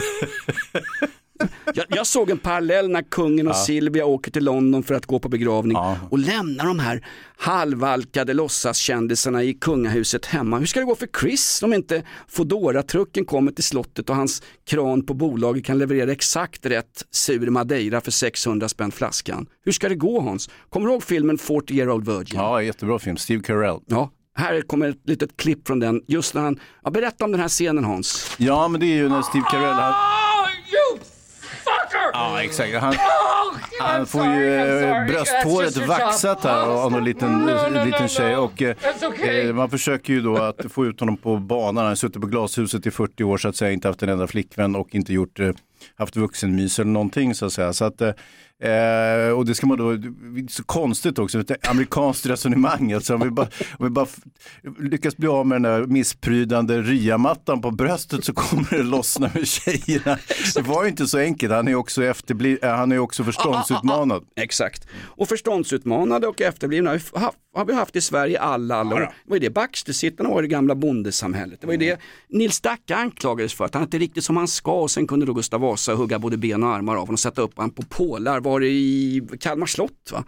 Jag, 1.75 1.85
jag 1.89 2.07
såg 2.07 2.31
en 2.31 2.39
parallell 2.39 2.89
när 2.91 3.03
kungen 3.03 3.49
och 3.49 3.57
Silvia 3.57 4.07
åker 4.07 4.31
till 4.31 4.45
London 4.45 4.83
för 4.83 4.95
att 4.95 5.07
gå 5.07 5.19
på 5.19 5.29
begravning 5.29 5.77
och 6.11 6.19
lämnar 6.19 6.67
de 6.67 6.79
här 6.79 7.07
halvalkade 7.39 8.35
låtsaskändisarna 8.35 9.43
i 9.43 9.55
kungahuset 9.55 10.27
hemma. 10.27 10.59
Hur 10.59 10.67
ska 10.67 10.81
det 10.81 10.87
gå 10.87 10.95
för 10.95 11.09
Chris 11.21 11.63
om 11.63 11.73
inte 11.75 12.03
Foodora-trucken 12.29 13.25
kommer 13.25 13.53
till 13.53 13.65
slottet 13.65 14.11
och 14.11 14.17
hans 14.17 14.43
kran 14.67 15.07
på 15.07 15.15
bolaget 15.15 15.65
kan 15.65 15.79
leverera 15.79 16.13
exakt 16.13 16.67
rätt 16.67 17.05
sur 17.11 17.51
madeira 17.51 18.01
för 18.01 18.11
600 18.11 18.69
spänn 18.69 18.91
flaskan? 18.93 19.47
Hur 19.65 19.73
ska 19.73 19.89
det 19.89 19.95
gå 19.95 20.21
Hans? 20.21 20.51
Kommer 20.71 20.87
du 20.87 20.93
ihåg 20.93 21.03
filmen 21.03 21.39
40 21.39 21.75
year 21.75 21.91
old 21.91 22.07
virgin? 22.07 22.41
Ja, 22.41 22.63
jättebra 22.63 22.99
film, 22.99 23.17
Steve 23.17 23.43
Carell. 23.43 23.79
Ja, 23.87 24.11
här 24.35 24.61
kommer 24.61 24.89
ett 24.89 25.01
litet 25.05 25.37
klipp 25.37 25.67
från 25.67 25.81
den, 25.81 26.03
just 26.07 26.35
när 26.35 26.43
han, 26.43 26.61
ja, 26.85 26.91
berätta 26.91 27.25
om 27.25 27.31
den 27.33 27.41
här 27.41 27.49
scenen 27.49 27.85
Hans. 27.85 28.35
Ja, 28.39 28.69
men 28.69 28.81
det 28.81 28.87
är 28.87 28.97
ju 28.97 29.09
när 29.09 29.23
Steve 29.23 29.45
Carell, 29.51 29.75
han, 29.75 29.93
Oh, 29.93 30.47
fucker! 30.47 31.16
Ja 32.13 32.43
exakt, 32.43 32.75
han, 32.75 32.95
Oh, 33.47 33.57
han 33.81 34.07
får 34.07 34.27
ju 34.27 34.55
eh, 34.55 35.07
brösthåret 35.07 35.77
vaxat 35.77 36.45
här 36.45 36.67
av 36.67 36.93
någon 36.93 37.05
liten, 37.05 37.51
liten 37.85 38.09
tjej 38.09 38.37
och 38.37 38.63
eh, 38.63 38.77
eh, 39.23 39.53
man 39.55 39.71
försöker 39.71 40.13
ju 40.13 40.21
då 40.21 40.37
att 40.37 40.73
få 40.73 40.87
ut 40.87 41.01
honom 41.01 41.17
på 41.17 41.37
banan. 41.37 41.77
Han 41.77 41.87
har 41.87 41.95
suttit 41.95 42.21
på 42.21 42.27
glashuset 42.27 42.87
i 42.87 42.91
40 42.91 43.25
år 43.25 43.39
så 43.39 43.49
att 43.49 43.57
säga, 43.57 43.73
inte 43.73 43.89
haft 43.89 44.03
en 44.03 44.09
enda 44.09 44.27
flickvän 44.27 44.77
och 44.77 44.95
inte 44.95 45.13
gjort, 45.13 45.41
eh, 45.41 45.51
haft 45.99 46.17
vuxenmys 46.17 46.79
eller 46.79 46.91
någonting 46.91 47.35
så 47.35 47.47
att 47.47 47.53
säga. 47.53 47.73
Så 47.73 47.85
att, 47.85 48.03
eh, 48.63 49.31
och 49.37 49.47
det 49.47 49.55
ska 49.55 49.67
man 49.67 49.79
då, 49.79 49.91
är 49.91 50.51
så 50.51 50.65
konstigt 50.65 51.19
också, 51.19 51.41
ett 51.41 51.69
amerikanskt 51.69 52.27
resonemang. 52.27 52.93
Alltså, 52.93 53.15
om 53.15 53.21
vi 53.21 53.31
bara, 53.31 53.49
om 53.79 53.87
vi 53.87 53.91
bara 53.91 54.07
lyckas 54.79 55.17
bli 55.17 55.29
av 55.29 55.47
med 55.47 55.57
den 55.57 55.73
där 55.73 55.87
missprydande 55.87 56.79
ryamattan 56.83 57.61
på 57.61 57.71
bröstet 57.71 58.25
så 58.25 58.33
kommer 58.33 58.67
det 58.71 58.83
lossna 58.83 59.31
med 59.35 59.47
tjejerna. 59.49 60.19
Det 60.55 60.63
var 60.63 60.83
ju 60.85 60.89
inte 60.91 61.07
så 61.07 61.19
enkelt, 61.19 61.53
han 61.53 61.69
är 61.69 61.75
också, 61.75 62.03
efterbli- 62.03 62.59
eh, 62.65 62.77
han 62.77 62.93
är 62.93 62.99
också 62.99 63.25
förståndsutmanad. 63.25 64.25
Exakt. 64.37 64.87
Och 65.05 65.29
förståndsutmanade 65.29 66.27
och 66.27 66.41
efterblivna 66.41 66.91
har 66.91 66.97
vi 67.15 67.21
haft- 67.21 67.39
har 67.55 67.65
vi 67.65 67.73
haft 67.73 67.97
i 67.97 68.01
Sverige 68.01 68.41
alla, 68.41 68.77
alla 68.77 68.95
år. 68.97 69.01
Det 69.01 69.11
var 69.27 69.37
ju 69.37 69.41
det 69.41 69.51
Baxtersittarna 69.51 70.29
var 70.31 70.39
i 70.39 70.43
det 70.43 70.49
gamla 70.49 70.75
bondesamhället. 70.75 71.61
Det 71.61 71.67
var 71.67 71.75
ju 71.75 71.79
det 71.79 71.99
Nils 72.29 72.61
Dacke 72.61 72.97
anklagades 72.97 73.55
för, 73.55 73.65
att 73.65 73.75
han 73.75 73.83
inte 73.83 73.99
riktigt 73.99 74.25
som 74.25 74.37
han 74.37 74.49
ska 74.49 74.73
och 74.73 74.91
sen 74.91 75.07
kunde 75.07 75.27
då 75.27 75.33
Gustav 75.33 75.61
Vasa 75.61 75.95
hugga 75.95 76.19
både 76.19 76.37
ben 76.37 76.63
och 76.63 76.69
armar 76.71 76.93
av 76.93 76.99
honom 77.01 77.13
och 77.15 77.19
sätta 77.21 77.43
upp 77.43 77.57
honom 77.57 77.71
på 77.71 77.83
pålar. 77.83 78.41
Var 78.47 78.61
det 78.61 78.69
i 78.69 79.23
Kalmar 79.41 79.67
slott 79.67 80.13
va? 80.13 80.25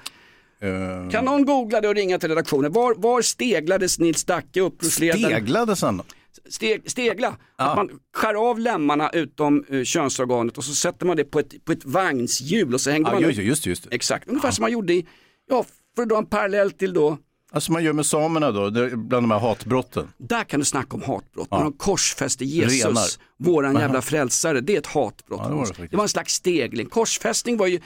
Eh, 0.61 1.11
Kan 1.11 1.25
någon 1.25 1.45
googla 1.45 1.81
det 1.81 1.89
och 1.89 1.95
ringa 1.95 2.19
till 2.19 2.29
redaktionen? 2.29 2.73
Var, 2.73 2.95
var 2.95 3.23
steglades 3.23 3.99
Nils 3.99 4.25
Dacke 4.25 4.61
upprorsledare? 4.61 5.19
Steglades 5.33 5.83
han? 5.83 6.03
steg, 6.49 6.91
stegla. 6.91 7.37
Att 7.57 7.77
man 7.77 7.91
skär 8.17 8.35
av 8.51 8.59
lemmarna 8.59 9.11
utom 9.11 9.65
uh, 9.73 9.85
könsorganet 9.85 10.59
och 10.59 10.65
så 10.65 10.75
sätter 10.75 11.07
man 11.07 11.17
det 11.17 11.25
på 11.25 11.39
ett, 11.39 11.65
på 11.65 11.73
ett 11.73 11.85
vagnshjul 11.85 12.75
och 12.75 12.81
så 12.81 12.91
hängde 12.91 13.11
Ja, 13.11 13.15
man 13.15 13.23
just, 13.23 13.39
upp- 13.39 13.45
just, 13.45 13.67
just. 13.67 13.87
Exakt, 13.91 14.29
ungefär 14.29 14.51
som 14.51 14.63
man 14.63 14.73
gjorde 14.73 14.93
i, 14.93 15.07
ja, 15.51 15.65
för 15.97 16.03
att 16.03 16.09
dra 16.09 16.19
en 16.19 16.27
parallell 16.27 16.71
till 16.71 16.93
då, 16.93 17.19
Alltså 17.53 17.73
man 17.73 17.85
gör 17.85 17.93
med 17.93 18.07
samerna 18.07 18.51
då, 18.53 18.71
bland 18.71 19.11
de 19.11 19.31
här 19.31 19.39
hatbrotten. 19.39 20.09
där 20.19 20.45
kan 20.45 20.61
du 20.61 20.67
snacka 20.67 20.97
om 20.97 21.03
hatbrott. 21.03 21.49
Ja. 21.51 21.57
När 21.57 21.65
de 21.65 21.73
korsfäste 21.73 22.45
Jesus, 22.45 22.85
Renar. 22.85 23.07
våran 23.39 23.75
jävla 23.75 24.03
frälsare, 24.03 24.61
det 24.61 24.75
är 24.75 24.79
ett 24.79 24.87
hatbrott. 24.87 25.41
Ja, 25.43 25.49
det 25.49 25.55
var 25.55 25.67
det 25.77 25.87
det 25.91 25.97
var 25.97 26.03
en 26.05 26.09
slags 26.09 26.35
stegling. 26.35 26.87
Korsfästning 26.87 27.57
var 27.57 27.67
ju 27.67 27.81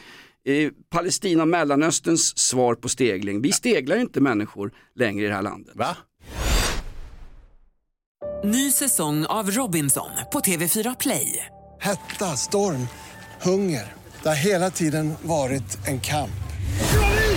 eh, 0.44 0.70
Palestina 0.90 1.42
och 1.42 1.48
Mellanösterns 1.48 2.38
svar 2.38 2.74
på 2.74 2.88
stegling. 2.88 3.42
Vi 3.42 3.52
steglar 3.52 3.96
ju 3.96 4.02
inte 4.02 4.20
människor 4.20 4.72
längre 4.94 5.24
i 5.24 5.28
det 5.28 5.34
här 5.34 5.42
landet. 5.42 5.76
Va? 5.76 5.96
Ny 8.44 8.70
säsong 8.70 9.26
av 9.26 9.50
Robinson 9.50 10.10
på 10.32 10.40
TV4 10.40 10.96
Play. 11.00 11.46
Hetta, 11.80 12.36
storm, 12.36 12.88
hunger. 13.42 13.92
Det 14.22 14.28
har 14.28 14.36
hela 14.36 14.70
tiden 14.70 15.14
varit 15.22 15.78
en 15.86 16.00
kamp. 16.00 16.30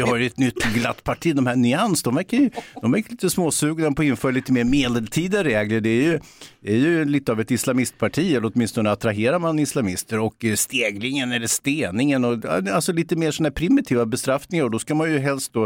Vi 0.00 0.10
har 0.10 0.16
ju 0.16 0.26
ett 0.26 0.38
nytt 0.38 0.74
glatt 0.74 1.04
parti, 1.04 1.34
de 1.34 1.46
här 1.46 1.56
Nyans, 1.56 2.02
de 2.02 2.14
verkar 2.14 2.38
ju 2.38 2.50
de 2.82 2.92
verkar 2.92 3.10
lite 3.10 3.30
småsugna 3.30 3.92
på 3.92 4.02
att 4.02 4.06
införa 4.06 4.32
lite 4.32 4.52
mer 4.52 4.64
medeltida 4.64 5.44
regler. 5.44 5.80
Det 5.80 5.88
är 5.90 6.02
ju, 6.02 6.20
det 6.60 6.72
är 6.72 6.76
ju 6.76 7.04
lite 7.04 7.32
av 7.32 7.40
ett 7.40 7.50
islamistparti, 7.50 8.34
eller 8.34 8.50
åtminstone 8.54 8.90
attraherar 8.90 9.38
man 9.38 9.58
islamister. 9.58 10.18
Och 10.18 10.44
eh, 10.44 10.54
steglingen 10.54 11.32
eller 11.32 11.46
steningen, 11.46 12.24
och, 12.24 12.44
alltså 12.44 12.92
lite 12.92 13.16
mer 13.16 13.30
sådana 13.30 13.50
primitiva 13.50 14.06
bestraffningar. 14.06 14.64
Och 14.64 14.70
då 14.70 14.78
ska 14.78 14.94
man 14.94 15.12
ju 15.12 15.18
helst 15.18 15.52
då, 15.52 15.64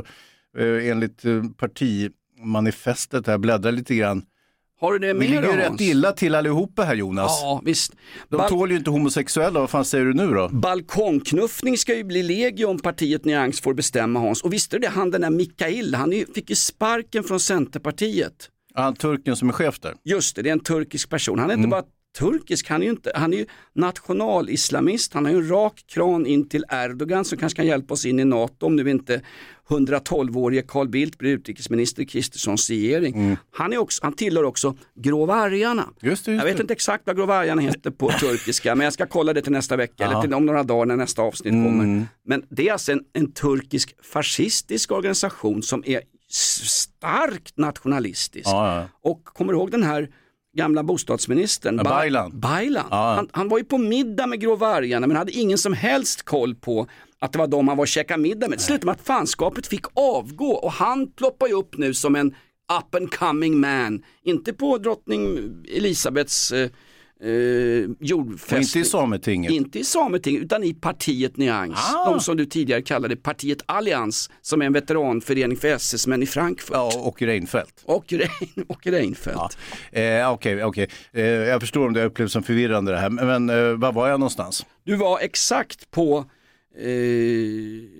eh, 0.58 0.88
enligt 0.90 1.24
eh, 1.24 1.42
partimanifestet 1.56 3.26
här, 3.26 3.38
bläddra 3.38 3.70
lite 3.70 3.94
grann. 3.94 4.22
Har 4.84 4.92
du 4.92 4.98
det 4.98 5.14
Vi 5.14 5.26
ligger 5.28 5.42
ju 5.42 5.56
rätt 5.56 5.80
illa 5.80 6.12
till 6.12 6.34
allihopa 6.34 6.82
här 6.84 6.94
Jonas. 6.94 7.38
Ja, 7.42 7.60
visst. 7.64 7.92
De 8.28 8.36
Bal- 8.36 8.48
tål 8.48 8.70
ju 8.70 8.76
inte 8.76 8.90
homosexuella, 8.90 9.60
vad 9.60 9.70
fan 9.70 9.84
säger 9.84 10.04
du 10.04 10.14
nu 10.14 10.26
då? 10.26 10.48
Balkongknuffning 10.48 11.78
ska 11.78 11.94
ju 11.96 12.04
bli 12.04 12.22
legio 12.22 12.64
om 12.66 12.78
partiet 12.78 13.24
Nyans 13.24 13.60
får 13.60 13.74
bestämma 13.74 14.20
Hans. 14.20 14.42
Och 14.42 14.52
visste 14.52 14.76
du 14.76 14.80
det, 14.80 14.88
han 14.88 15.10
den 15.10 15.20
där 15.20 15.30
Mikael, 15.30 15.94
han 15.94 16.10
fick 16.34 16.50
ju 16.50 16.56
sparken 16.56 17.24
från 17.24 17.40
Centerpartiet. 17.40 18.32
Han 18.74 18.94
turken 18.96 19.36
som 19.36 19.48
är 19.48 19.52
chef 19.52 19.80
där. 19.80 19.94
Just 20.04 20.36
det, 20.36 20.42
det 20.42 20.48
är 20.48 20.52
en 20.52 20.60
turkisk 20.60 21.10
person. 21.10 21.38
Han 21.38 21.50
är 21.50 21.54
Mm. 21.54 21.64
inte 21.64 21.70
bara 21.70 21.82
turkisk, 22.18 22.68
han 22.68 22.80
är 22.82 22.84
ju, 22.86 22.90
inte, 22.90 23.12
han 23.14 23.32
är 23.32 23.38
ju 23.38 23.46
nationalislamist. 23.72 25.14
Han 25.14 25.24
har 25.24 25.32
ju 25.32 25.38
en 25.38 25.48
rak 25.48 25.84
kran 25.86 26.26
in 26.26 26.48
till 26.48 26.64
Erdogan 26.70 27.24
som 27.24 27.38
kanske 27.38 27.56
kan 27.56 27.66
hjälpa 27.66 27.94
oss 27.94 28.06
in 28.06 28.18
i 28.20 28.24
NATO 28.24 28.66
om 28.66 28.76
nu 28.76 28.90
inte 28.90 29.22
112-årige 29.68 30.62
Carl 30.62 30.88
Bildt 30.88 31.18
blir 31.18 31.30
utrikesminister 31.30 32.02
i 32.02 32.06
Kristerssons 32.06 32.70
regering. 32.70 33.36
Han, 33.50 33.72
är 33.72 33.78
också, 33.78 34.00
han 34.04 34.12
tillhör 34.12 34.44
också 34.44 34.76
Grå 34.94 35.26
vargarna. 35.26 35.82
Mm. 35.82 35.94
Just 36.00 36.24
det, 36.24 36.32
just 36.32 36.44
jag 36.44 36.52
vet 36.52 36.60
inte 36.60 36.72
exakt 36.72 37.02
vad 37.06 37.16
Grå 37.16 37.26
vargarna 37.26 37.62
heter 37.62 37.90
på 37.90 38.10
turkiska 38.20 38.74
men 38.74 38.84
jag 38.84 38.92
ska 38.92 39.06
kolla 39.06 39.32
det 39.32 39.42
till 39.42 39.52
nästa 39.52 39.76
vecka 39.76 40.04
eller 40.04 40.14
Ja. 40.14 40.22
till 40.22 40.34
om 40.34 40.46
några 40.46 40.62
dagar 40.62 40.86
när 40.86 40.96
nästa 40.96 41.22
avsnitt 41.22 41.52
Mm. 41.52 41.64
kommer. 41.64 42.06
Men 42.26 42.42
det 42.50 42.68
är 42.68 42.72
alltså 42.72 42.92
en, 42.92 43.00
en 43.12 43.32
turkisk 43.32 43.94
fascistisk 44.02 44.92
organisation 44.92 45.62
som 45.62 45.82
är 45.86 46.00
starkt 46.28 47.56
nationalistisk. 47.56 48.46
Ja, 48.48 48.76
ja. 48.80 48.88
Och 49.10 49.24
kommer 49.24 49.52
du 49.52 49.58
ihåg 49.58 49.70
den 49.70 49.82
här 49.82 50.10
gamla 50.54 50.82
bostadsministern? 50.82 51.76
Ba- 51.76 51.84
Baylan. 52.00 52.40
Baylan. 52.40 52.84
Ja. 52.90 53.14
Han, 53.14 53.28
han 53.32 53.48
var 53.48 53.58
ju 53.58 53.64
på 53.64 53.78
middag 53.78 54.26
med 54.26 54.40
Grå 54.40 54.56
vargarna 54.56 55.06
men 55.06 55.16
hade 55.16 55.32
ingen 55.32 55.58
som 55.58 55.72
helst 55.72 56.22
koll 56.22 56.54
på 56.54 56.86
att 57.18 57.32
det 57.32 57.38
var 57.38 57.46
de 57.46 57.68
han 57.68 57.76
var 57.76 57.82
och 57.82 57.88
käkade 57.88 58.22
middag 58.22 58.48
med. 58.48 58.58
Det 58.58 58.62
slutade 58.62 58.86
med 58.86 58.92
att 58.92 59.06
fanskapet 59.06 59.66
fick 59.66 59.84
avgå 59.94 60.50
och 60.52 60.72
han 60.72 61.10
ploppar 61.12 61.46
ju 61.46 61.52
upp 61.54 61.78
nu 61.78 61.94
som 61.94 62.16
en 62.16 62.26
up 62.78 62.94
and 62.94 63.14
coming 63.14 63.60
man. 63.60 64.02
Inte 64.24 64.52
på 64.52 64.78
drottning 64.78 65.38
Elisabeths 65.76 66.52
eh, 66.52 66.70
eh, 67.24 67.90
jordfästning. 68.00 68.60
Inte 68.60 68.78
i 68.78 68.84
Sametinget. 68.84 69.52
Inte 69.52 69.78
i 69.78 69.84
Sametinget 69.84 70.42
utan 70.42 70.64
i 70.64 70.74
partiet 70.74 71.36
Nyans. 71.36 71.78
Ah. 71.94 72.10
De 72.10 72.20
som 72.20 72.36
du 72.36 72.46
tidigare 72.46 72.82
kallade 72.82 73.16
partiet 73.16 73.58
Allians 73.66 74.30
som 74.42 74.62
är 74.62 74.66
en 74.66 74.72
veteranförening 74.72 75.56
för 75.56 75.68
SS-män 75.68 76.22
i 76.22 76.26
Frankfurt. 76.26 76.70
Ja, 76.72 76.90
och 76.96 77.22
Reinfeldt. 77.22 77.82
Och, 77.84 78.12
Rein, 78.12 78.64
och 78.68 78.86
Reinfeldt. 78.86 79.58
Eh, 79.92 80.32
Okej, 80.32 80.64
okej. 80.64 80.88
Eh, 81.12 81.22
jag 81.24 81.60
förstår 81.60 81.86
om 81.86 81.92
det 81.92 82.04
upplevs 82.04 82.32
som 82.32 82.42
förvirrande 82.42 82.92
det 82.92 82.98
här, 82.98 83.10
men 83.10 83.50
eh, 83.50 83.56
var 83.72 83.92
var 83.92 84.08
jag 84.08 84.20
någonstans? 84.20 84.66
Du 84.84 84.96
var 84.96 85.18
exakt 85.18 85.90
på 85.90 86.24
Eh, 86.78 86.86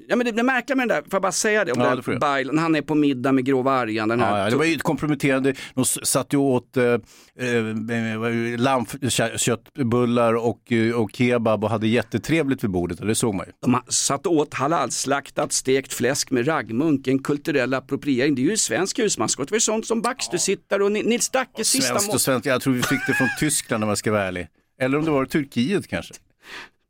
ja 0.08 0.16
men 0.16 0.26
det, 0.26 0.32
det 0.32 0.42
märkliga 0.42 0.76
med 0.76 0.88
den 0.88 0.96
där, 0.96 1.02
får 1.02 1.12
jag 1.12 1.22
bara 1.22 1.32
säga 1.32 1.64
det, 1.64 1.72
om 1.72 1.80
Ja, 1.80 1.96
det. 2.06 2.18
Baylan, 2.18 2.58
han 2.58 2.74
är 2.74 2.82
på 2.82 2.94
middag 2.94 3.32
med 3.32 3.44
Grå 3.44 3.62
vargen, 3.62 4.08
den 4.08 4.20
här 4.20 4.38
Ja, 4.38 4.44
ja, 4.44 4.50
det 4.50 4.56
var 4.56 4.64
ju 4.64 4.74
ett 4.74 4.82
komprometterande. 4.82 5.54
De 5.74 5.84
satt 5.84 6.32
ju 6.32 6.37
åt 6.38 6.76
eh, 6.76 6.84
eh, 6.84 8.58
lammköttbullar 8.58 10.34
och, 10.34 10.72
eh, 10.72 10.94
och 10.94 11.10
kebab 11.12 11.64
och 11.64 11.70
hade 11.70 11.87
jättetrevligt 11.88 12.64
vid 12.64 12.70
bordet 12.70 13.00
och 13.00 13.06
det 13.06 13.14
såg 13.14 13.34
man 13.34 13.46
ju. 13.46 13.52
De 13.62 13.80
satt 13.88 14.26
och 14.26 14.32
åt 14.32 14.54
halalslaktat 14.54 15.52
stekt 15.52 15.92
fläsk 15.92 16.30
med 16.30 16.48
raggmunk, 16.48 17.06
en 17.06 17.18
kulturell 17.22 17.74
appropriering. 17.74 18.34
Det 18.34 18.42
är 18.42 18.50
ju 18.50 18.56
svensk 18.56 18.98
husmanskost. 18.98 19.48
Det 19.48 19.52
var 19.52 19.56
ju 19.56 19.60
sånt 19.60 19.87
som 19.87 20.02
Backstusittare 20.02 20.84
och 20.84 20.92
Ni- 20.92 21.02
Nils 21.02 21.28
Dackes 21.30 21.68
sista 21.68 21.94
mål. 21.94 22.37
och 22.37 22.46
jag 22.46 22.62
tror 22.62 22.74
vi 22.74 22.82
fick 22.82 23.06
det 23.06 23.14
från 23.14 23.28
Tyskland 23.40 23.84
om 23.84 23.88
jag 23.88 23.98
ska 23.98 24.12
vara 24.12 24.22
ärlig. 24.22 24.48
Eller 24.80 24.98
om 24.98 25.04
det 25.04 25.10
var 25.10 25.24
Turkiet 25.24 25.87
kanske. 25.88 26.14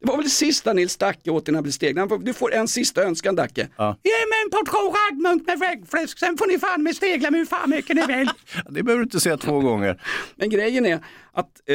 Det 0.04 0.08
var 0.08 0.16
väl 0.16 0.24
det 0.24 0.30
sista 0.30 0.72
Nils 0.72 0.96
Dacke 0.96 1.30
åt 1.30 1.48
innan 1.48 1.56
han 1.56 1.62
blev 1.62 2.08
får- 2.08 2.18
Du 2.18 2.32
får 2.32 2.54
en 2.54 2.68
sista 2.68 3.02
önskan 3.02 3.36
Dacke. 3.36 3.68
Ja. 3.76 3.96
Ge 4.02 4.10
mig 4.10 4.38
en 4.44 4.50
portion 4.50 4.94
raggmunk 4.94 5.46
med 5.46 5.58
väggfläsk, 5.58 6.18
sen 6.18 6.36
får 6.38 6.46
ni 6.46 6.58
fan 6.58 6.82
med 6.82 6.96
stegla 6.96 7.30
mig 7.30 7.40
hur 7.40 7.46
fan 7.46 7.70
mycket 7.70 7.96
ni 7.96 8.06
vill. 8.06 8.30
Det 8.70 8.82
behöver 8.82 8.96
du 9.00 9.02
inte 9.02 9.20
säga 9.20 9.36
två 9.36 9.60
gånger. 9.60 10.02
Men 10.36 10.50
grejen 10.50 10.86
är 10.86 10.94
att 11.32 11.60
eh, 11.68 11.74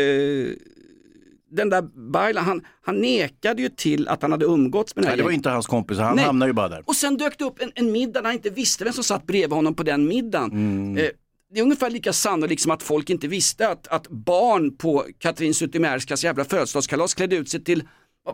den 1.52 1.70
där 1.70 2.12
Baylan, 2.12 2.46
han, 2.46 2.62
han 2.82 2.96
nekade 2.96 3.62
ju 3.62 3.70
till 3.70 4.08
att 4.08 4.22
han 4.22 4.32
hade 4.32 4.46
umgåtts 4.46 4.96
med 4.96 5.04
den 5.04 5.10
här 5.10 5.16
Nej, 5.16 5.18
det 5.18 5.24
var 5.24 5.32
inte 5.32 5.50
hans 5.50 5.68
kompis, 5.68 5.98
han 5.98 6.16
Nej. 6.16 6.26
hamnade 6.26 6.50
ju 6.50 6.54
bara 6.54 6.70
där. 6.70 6.84
Och 6.86 6.96
sen 6.96 7.18
dök 7.18 7.38
det 7.38 7.44
upp 7.46 7.62
en, 7.62 7.72
en 7.76 7.92
middag 7.92 8.22
där 8.22 8.26
han 8.28 8.34
inte 8.34 8.50
visste 8.50 8.84
vem 8.84 8.94
som 8.94 9.04
satt 9.04 9.28
bredvid 9.28 9.52
honom 9.54 9.76
på 9.76 9.84
den 9.84 10.08
middagen. 10.08 10.52
Mm. 10.52 10.98
Eh, 10.98 11.10
det 11.54 11.60
är 11.60 11.64
ungefär 11.64 11.90
lika 11.90 12.14
sannolikt 12.14 12.62
som 12.62 12.72
att 12.72 12.84
folk 12.84 13.10
inte 13.10 13.28
visste 13.28 13.70
att, 13.70 13.88
att 13.88 14.08
barn 14.08 14.78
på 14.78 15.06
Katrin 15.20 15.54
Zytomierskas 15.54 16.24
jävla 16.24 16.46
födelsedagskalas 16.46 17.14
klädde 17.14 17.36
ut 17.36 17.50
sig 17.50 17.64
till, 17.64 17.84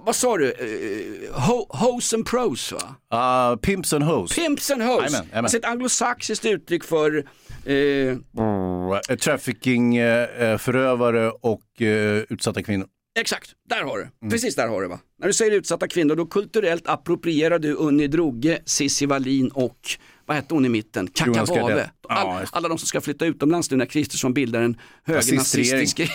vad, 0.05 0.15
sa 0.15 0.37
du, 0.37 0.51
eh, 0.51 1.33
ho, 1.41 1.65
hoes 1.69 2.13
and 2.13 2.25
pros 2.29 2.71
va? 2.73 3.51
Uh, 3.51 3.55
pimps 3.59 3.93
and 3.93 4.03
hoes. 4.03 4.35
Pimps 4.35 4.71
and 4.71 4.81
hoes. 4.81 5.01
Jajamän, 5.01 5.11
jajamän. 5.25 5.43
Alltså 5.45 5.57
ett 5.57 5.65
anglosaxiskt 5.65 6.45
uttryck 6.45 6.83
för 6.83 7.17
eh, 7.65 8.17
Eh, 9.09 9.15
Trafficking, 9.15 9.95
eh, 9.97 10.41
eh, 10.51 10.57
förövare 10.57 11.31
och 11.31 11.81
eh, 11.81 12.23
utsatta 12.29 12.63
kvinnor. 12.63 12.87
Exakt, 13.19 13.51
där 13.69 13.81
har 13.83 13.97
Mm. 13.97 14.09
du. 14.21 14.29
Precis 14.29 14.55
där 14.55 14.67
har 14.67 14.81
du 14.81 14.87
va. 14.87 14.99
När 15.19 15.27
du 15.27 15.33
säger 15.33 15.51
utsatta 15.51 15.87
kvinnor 15.87 16.15
då 16.15 16.25
kulturellt 16.25 16.87
approprierar 16.87 17.59
du 17.59 17.73
Unni 17.73 18.07
Droge, 18.07 18.59
Cissi 18.65 19.05
Wallin 19.05 19.47
och 19.47 19.77
vad 20.25 20.37
hette 20.37 20.53
hon 20.53 20.65
i 20.65 20.69
mitten? 20.69 21.07
Kakavave. 21.07 21.89
All, 22.09 22.45
alla 22.51 22.67
de 22.69 22.77
som 22.77 22.87
ska 22.87 23.01
flytta 23.01 23.25
utomlands 23.25 23.71
nu 23.71 23.77
när 23.77 23.85
Kristersson 23.85 24.33
bildar 24.33 24.61
en 24.61 24.77
högernazistisk 25.03 25.99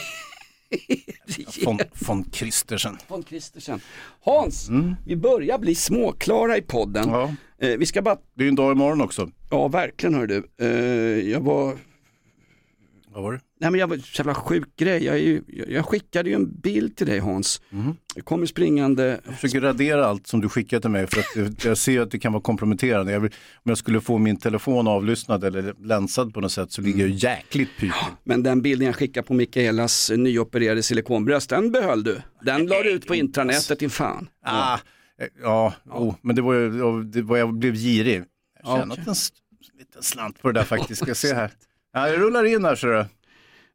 Von, 1.64 1.78
von 1.94 2.24
Kristersen. 2.30 2.98
von 3.08 3.22
Kristersen. 3.22 3.80
Hans, 4.24 4.68
vi 5.06 5.16
börjar 5.16 5.58
bli 5.58 5.74
småklara 5.74 6.56
i 6.56 6.62
podden. 6.62 7.04
Mm. 7.08 7.14
Ja. 7.20 7.34
Eh, 7.66 7.78
vi 7.78 7.86
ska 7.86 8.02
bara, 8.02 8.16
Det 8.34 8.44
är 8.44 8.48
en 8.48 8.54
dag 8.54 8.72
imorgon 8.72 9.00
också. 9.00 9.30
ja 9.50 9.68
verkligen 9.68 10.14
hör 10.14 10.26
du. 10.26 10.48
Eh, 10.60 11.30
jag 11.30 11.40
var, 11.40 11.76
Vad 13.12 13.22
var 13.22 13.32
det? 13.32 13.40
Nej 13.60 13.70
men 13.70 13.80
jag 13.80 13.86
var 13.86 13.96
så 13.96 14.20
jävla 14.22 14.34
sjuk 14.34 14.76
grej. 14.76 15.04
Jag, 15.04 15.18
ju, 15.18 15.42
jag, 15.68 15.86
skickade 15.86 16.30
ju 16.30 16.34
en 16.34 16.60
bild 16.60 16.96
till 16.96 17.06
dig 17.06 17.18
Hans. 17.18 17.62
Jag 18.14 18.24
kommer 18.24 18.46
springande. 18.46 19.20
Jag 19.26 19.34
försöker 19.34 19.60
radera 19.60 20.06
allt 20.06 20.26
som 20.26 20.40
du 20.40 20.48
skickar 20.48 20.80
till 20.80 20.90
mig 20.90 21.06
för 21.06 21.20
att 21.20 21.64
jag, 21.64 21.78
ser 21.78 22.00
att 22.00 22.10
det 22.10 22.18
kan 22.18 22.32
vara 22.32 22.42
komprometterande. 22.42 23.12
Jag 23.12 23.20
vill, 23.20 23.30
om 23.54 23.68
jag 23.68 23.78
skulle 23.78 24.00
få 24.00 24.18
min 24.18 24.36
telefon 24.36 24.88
avlyssnad 24.88 25.44
eller 25.44 25.74
länsad 25.78 26.34
på 26.34 26.40
något 26.40 26.52
sätt 26.52 26.72
så 26.72 26.82
ligger 26.82 27.00
jag 27.06 27.10
jäkligt 27.10 27.76
pyrt. 27.78 27.94
Men 28.24 28.42
den 28.42 28.62
bilden 28.62 28.86
jag 28.86 28.96
skickade 28.96 29.26
på 29.26 29.34
Mikaelas 29.34 30.10
nyopererade 30.16 30.82
silikonbröst, 30.82 31.50
den 31.50 31.72
behöll 31.72 32.02
du. 32.02 32.20
Den 32.42 32.66
la 32.66 32.82
du 32.82 32.90
ut 32.90 33.06
på 33.06 33.14
intranätet, 33.14 33.78
din 33.78 33.90
fan. 33.90 34.28
Ah, 34.44 34.74
eh, 34.74 35.26
ja, 35.42 35.74
Oh, 35.90 36.14
men 36.22 36.36
det 36.36 36.42
var, 36.42 37.04
det 37.12 37.22
var 37.22 37.36
jag 37.36 37.54
blev 37.54 37.74
girig. 37.74 38.24
Jag 38.62 38.70
har 38.70 38.78
tjänat 38.78 38.98
Okej. 38.98 39.14
en 39.72 39.78
liten 39.78 40.02
slant 40.02 40.42
på 40.42 40.52
det 40.52 40.60
där 40.60 40.64
faktiskt. 40.64 41.00
Ska 41.00 41.10
jag 41.10 41.16
se 41.16 41.34
här. 41.34 41.50
Ja, 41.92 42.08
jag 42.08 42.20
rullar 42.20 42.44
in 42.44 42.64
här 42.64 42.76
ser 42.76 42.88
du. 42.88 43.04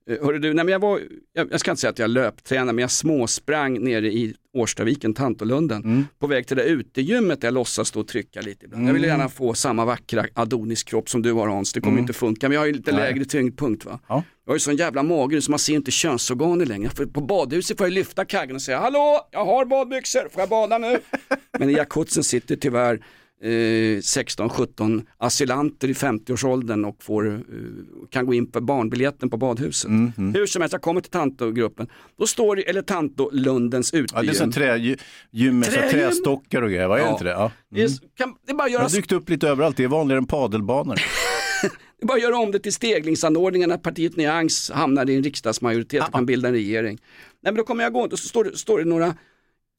Eh, 0.09 0.25
Hörru 0.25 0.39
du, 0.39 0.53
nej 0.53 0.65
men 0.65 0.71
jag, 0.71 0.79
var, 0.79 1.01
jag, 1.33 1.47
jag 1.51 1.59
ska 1.59 1.71
inte 1.71 1.81
säga 1.81 1.91
att 1.91 1.99
jag 1.99 2.09
löptränade, 2.09 2.73
men 2.73 2.81
jag 2.81 2.91
småsprang 2.91 3.83
nere 3.83 4.07
i 4.07 4.33
Årstaviken, 4.53 5.13
Tantolunden, 5.13 5.83
Mm. 5.83 6.07
på 6.19 6.27
väg 6.27 6.47
till 6.47 6.57
det 6.57 6.63
utegymmet 6.63 7.41
där 7.41 7.47
jag 7.47 7.53
låtsas 7.53 7.87
stå 7.87 7.99
och 7.99 8.07
trycka 8.07 8.41
lite 8.41 8.65
ibland. 8.65 8.87
Jag 8.89 8.93
vill 8.93 9.03
Mm. 9.05 9.17
gärna 9.17 9.29
få 9.29 9.53
samma 9.53 9.85
vackra 9.85 10.25
Adonis-kropp 10.33 11.09
som 11.09 11.21
du 11.21 11.31
har 11.33 11.47
Hans, 11.47 11.73
det 11.73 11.79
kommer 11.81 11.91
Mm. 11.93 12.03
inte 12.03 12.13
funka, 12.13 12.49
men 12.49 12.53
jag 12.53 12.61
har 12.61 12.65
ju 12.67 12.73
lite 12.73 12.91
Nej. 12.91 12.99
lägre 13.01 13.25
tyngdpunkt 13.25 13.85
va. 13.85 13.99
Ja. 14.07 14.23
Jag 14.45 14.51
har 14.51 14.55
ju 14.55 14.59
sån 14.59 14.75
jävla 14.75 15.03
mage 15.03 15.41
så 15.41 15.51
man 15.51 15.59
ser 15.59 15.73
inte 15.73 15.91
könsorganen 15.91 16.67
längre. 16.67 16.89
För 16.89 17.05
på 17.05 17.21
badhuset 17.21 17.77
får 17.77 17.87
jag 17.87 17.93
lyfta 17.93 18.25
kaggen 18.25 18.55
och 18.55 18.61
säga 18.61 18.79
hallå, 18.79 19.27
jag 19.31 19.45
har 19.45 19.65
badbyxor, 19.65 20.29
får 20.31 20.41
jag 20.41 20.49
bada 20.49 20.77
nu? 20.77 20.97
Men 21.59 21.69
i 21.69 21.73
jacuzzin 21.73 22.23
sitter 22.23 22.55
tyvärr 22.55 22.99
16-17 23.43 25.05
asylanter 25.17 25.87
i 25.87 25.93
50-årsåldern 25.93 26.85
och 26.85 27.03
får, 27.03 27.27
eh, 27.33 27.39
kan 28.09 28.25
gå 28.25 28.33
in 28.33 28.51
på 28.51 28.61
barnbiljetten 28.61 29.29
på 29.29 29.37
badhuset. 29.37 29.89
Mm, 29.89 30.33
Hur 30.33 30.45
som 30.45 30.61
helst, 30.61 30.73
jag 30.73 30.81
kommer 30.81 31.01
till 31.01 31.11
Tantogruppen. 31.11 31.87
Då 32.19 32.27
står 32.27 32.55
det, 32.55 32.61
eller 32.69 32.81
Tanto-Lundens 32.81 33.91
Ja, 34.13 34.21
det 34.21 34.29
är 34.29 34.33
som 34.33 34.51
trägym 34.51 34.97
med 35.59 35.63
Trägym? 35.69 35.91
trästockar 35.91 36.61
och 36.61 36.69
grejer, 36.69 36.87
vad 36.87 36.99
är 36.99 37.03
det 37.03 37.07
Ja. 37.07 37.13
inte 37.13 37.23
det? 37.23 37.29
Ja. 37.29 37.51
Mm. 37.75 37.91
kan, 38.17 38.35
det, 38.47 38.53
bara 38.53 38.65
att 38.65 38.71
Det 38.71 38.77
har 38.77 38.89
dykt 38.89 39.11
upp 39.11 39.29
lite 39.29 39.47
överallt, 39.49 39.77
det 39.77 39.83
är 39.83 39.87
vanligare 39.87 40.17
än 40.17 40.27
padelbanor. 40.27 40.95
det 41.61 42.03
är 42.03 42.05
bara 42.07 42.17
göra 42.19 42.37
om 42.37 42.51
det 42.51 42.59
till 42.59 42.73
steglingsanordningar 42.73 43.67
när 43.67 43.77
partiet 43.77 44.15
Nyans 44.15 44.71
hamnar 44.71 45.09
i 45.09 45.15
en 45.15 45.23
riksdagsmajoritet 45.23 46.03
och 46.07 46.13
kan 46.13 46.25
bilda 46.25 46.47
en 46.47 46.53
regering. 46.53 46.97
Nej 47.43 47.53
men 47.53 47.55
då 47.55 47.63
kommer 47.63 47.83
jag 47.83 47.93
gå 47.93 48.01
och 48.01 48.19
så 48.19 48.27
står 48.27 48.43
det, 48.43 48.57
står 48.57 48.79
det 48.79 48.85
några 48.85 49.15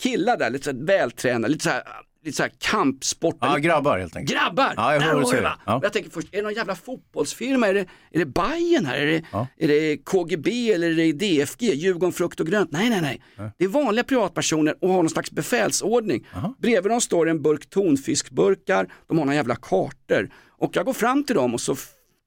killar 0.03 0.37
där, 0.37 0.51
lite 0.51 0.65
så 0.65 0.85
vältränade, 0.85 1.53
lite 1.53 1.65
så 1.65 1.71
här, 1.71 1.83
lite 2.27 2.37
så 2.37 2.43
här 2.43 2.53
kampsport. 2.59 3.37
Ja, 3.41 3.57
grabbar 3.57 3.99
helt 3.99 4.17
enkelt. 4.17 4.41
Grabbar! 4.41 4.73
Ja, 4.77 4.93
jag 4.93 5.03
Där 5.03 5.13
har 5.13 5.21
du 5.21 5.27
säger. 5.27 5.43
va? 5.43 5.59
Ja. 5.67 5.81
Jag 5.83 5.93
tänker 5.93 6.11
först, 6.11 6.29
är 6.33 6.37
det 6.37 6.43
någon 6.43 6.55
jävla 6.55 6.75
fotbollsfirma? 6.75 7.69
Är 7.69 7.75
det, 7.75 7.81
är 8.11 8.19
det 8.19 8.27
Bayern 8.27 8.87
här? 8.87 8.97
Är 8.97 9.07
det, 9.07 9.25
är 9.59 9.69
det 9.69 9.97
KGB 9.97 10.73
eller 10.73 10.91
är 10.91 10.95
det 10.95 11.13
DFG? 11.13 11.63
Djurgården 11.63 12.13
Frukt 12.13 12.41
och 12.41 12.47
Grönt? 12.47 12.71
Nej, 12.73 12.91
nej, 12.91 13.01
nej. 13.37 13.53
Det 13.59 13.65
är 13.65 13.69
vanliga 13.69 14.05
privatpersoner 14.05 14.75
och 14.81 14.89
har 14.89 14.97
någon 14.97 15.11
slags 15.11 15.31
befälsordning. 15.31 16.27
Bredvid 16.59 16.93
dem 16.93 17.01
står 17.01 17.29
en 17.29 17.43
burk 17.43 17.71
tonfiskburkar, 17.71 18.93
de 19.07 19.19
har 19.19 19.25
några 19.25 19.37
jävla 19.37 19.57
kartor. 19.57 20.31
Och 20.59 20.77
jag 20.77 20.85
går 20.87 20.93
fram 20.93 21.25
till 21.25 21.35
dem 21.37 21.55
och 21.55 21.61
så 21.61 21.77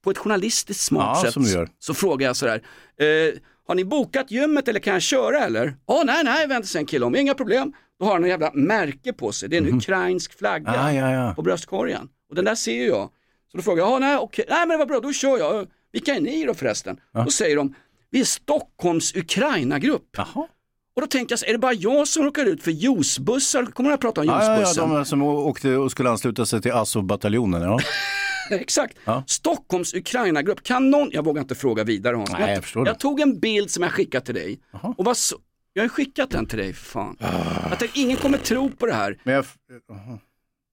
på 0.04 0.10
ett 0.10 0.18
journalistiskt 0.18 0.82
smart 0.84 1.20
Ja, 1.24 1.30
sätt 1.32 1.68
så 1.78 1.94
frågar 1.94 2.26
jag 2.26 2.36
sådär, 2.36 2.62
eh, 3.00 3.34
har 3.66 3.74
ni 3.74 3.84
bokat 3.84 4.30
gymmet 4.30 4.68
eller 4.68 4.80
kan 4.80 4.92
jag 4.92 5.02
köra 5.02 5.38
eller? 5.44 5.76
Åh 5.86 6.02
nej, 6.04 6.24
nej, 6.24 6.46
vänta 6.46 6.66
sig 6.66 6.78
en 6.78 6.86
kille 6.86 7.06
om, 7.06 7.16
inga 7.16 7.34
problem. 7.34 7.72
Då 8.00 8.06
har 8.06 8.12
han 8.12 8.22
en 8.24 8.30
jävla 8.30 8.50
märke 8.54 9.12
på 9.12 9.32
sig, 9.32 9.48
det 9.48 9.56
är 9.56 9.60
en 9.62 9.74
ukrainsk 9.76 10.38
flagga 10.38 10.70
Ah, 10.70 10.92
ja, 10.92 11.12
ja. 11.12 11.32
på 11.34 11.42
bröstkorgen. 11.42 12.08
Och 12.28 12.34
den 12.34 12.44
där 12.44 12.54
ser 12.54 12.86
jag. 12.86 13.10
Så 13.50 13.56
då 13.56 13.62
frågar 13.62 13.82
jag, 13.84 13.92
ja, 13.92 13.98
nej, 13.98 14.16
okej, 14.16 14.44
nej 14.48 14.66
men 14.66 14.78
var 14.78 14.86
bra, 14.86 15.00
då 15.00 15.12
kör 15.12 15.38
jag. 15.38 15.66
Vilka 15.92 16.14
är 16.14 16.20
ni 16.20 16.44
då 16.44 16.54
förresten? 16.54 16.96
Då 17.24 17.30
säger 17.30 17.56
de, 17.56 17.74
vi 18.10 18.20
är 18.20 18.24
Stockholms 18.24 19.14
Ukraina-grupp. 19.16 20.16
Och 20.94 21.00
då 21.02 21.06
tänkte 21.06 21.32
jag, 21.40 21.48
är 21.48 21.52
det 21.52 21.58
bara 21.58 21.72
jag 21.72 22.08
som 22.08 22.24
råkar 22.24 22.46
ut 22.46 22.62
för 22.62 22.70
juicebussar? 22.70 23.64
Kommer 23.64 23.90
jag 23.90 24.00
prata 24.00 24.20
om 24.20 24.26
Ja, 24.26 24.44
ja, 24.44 24.50
ja, 24.50 24.56
juicebussen? 24.58 24.94
de 24.94 25.04
som 25.04 25.22
åkte 25.22 25.76
och 25.76 25.90
skulle 25.90 26.10
ansluta 26.10 26.46
sig 26.46 26.62
till 26.62 26.72
Azov-bataljonen. 26.72 27.62
Ja. 27.62 27.78
Exakt. 28.56 28.96
Ja. 29.04 29.24
Stockholms 29.26 29.94
Ukraina-grupp. 29.94 30.62
Kan 30.62 30.90
någon, 30.90 31.10
jag 31.12 31.24
vågar 31.24 31.42
inte 31.42 31.54
fråga 31.54 31.84
vidare 31.84 32.16
Hans. 32.16 32.30
Nej, 32.32 32.60
jag 32.74 32.84
det. 32.84 32.90
jag 32.90 32.98
tog 32.98 33.20
en 33.20 33.40
bild 33.40 33.70
som 33.70 33.82
jag 33.82 33.92
skickat 33.92 34.24
till 34.24 34.34
dig. 34.34 34.60
Och 34.96 35.04
var 35.04 35.14
så, 35.14 35.36
jag 35.80 35.88
har 35.88 35.94
skickat 35.94 36.30
den 36.30 36.46
till 36.46 36.58
dig, 36.58 36.72
för 36.72 36.84
fan. 36.84 37.16
Jag 37.70 37.78
tänkte, 37.78 38.00
ingen 38.00 38.16
kommer 38.16 38.38
tro 38.38 38.70
på 38.70 38.86
det 38.86 38.92
här. 38.94 39.18
Men 39.22 39.34
jag, 39.34 39.44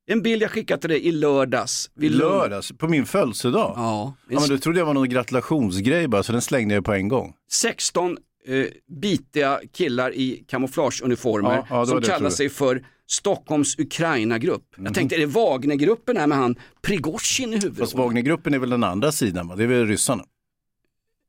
En 0.07 0.21
bild 0.21 0.41
jag 0.41 0.51
skickat 0.51 0.81
till 0.81 0.89
dig 0.89 1.07
i 1.07 1.11
lördags. 1.11 1.89
Vid 1.93 2.11
lördags, 2.11 2.71
på 2.77 2.87
min 2.87 3.05
födelsedag? 3.05 3.73
Ja. 3.75 4.13
ja 4.29 4.39
men 4.39 4.49
du 4.49 4.57
trodde 4.57 4.79
jag 4.79 4.85
var 4.85 4.93
någon 4.93 5.09
gratulationsgrej 5.09 6.07
bara, 6.07 6.23
så 6.23 6.31
den 6.31 6.41
slängde 6.41 6.75
jag 6.75 6.85
på 6.85 6.93
en 6.93 7.07
gång. 7.07 7.33
16 7.51 8.17
eh, 8.47 8.65
bitiga 9.01 9.59
killar 9.73 10.13
i 10.15 10.43
kamouflageuniformer 10.47 11.55
Ja, 11.55 11.65
ja, 11.69 11.85
som 11.85 12.01
kallar 12.01 12.29
sig 12.29 12.49
för 12.49 12.85
Stockholms 13.09 13.79
Ukraina-grupp. 13.79 14.77
Mhm. 14.77 14.85
Jag 14.85 14.95
tänkte, 14.95 15.15
är 15.15 15.19
det 15.19 15.25
Wagnergruppen 15.25 16.17
här 16.17 16.27
med 16.27 16.37
han 16.37 16.55
Prigozjin 16.81 17.53
i 17.53 17.55
huvudet? 17.55 17.79
Fast 17.79 17.93
Wagnergruppen 17.93 18.53
är 18.53 18.59
väl 18.59 18.69
den 18.69 18.83
andra 18.83 19.11
sidan, 19.11 19.47
va? 19.47 19.55
det 19.55 19.63
är 19.63 19.67
väl 19.67 19.87
ryssarna? 19.87 20.23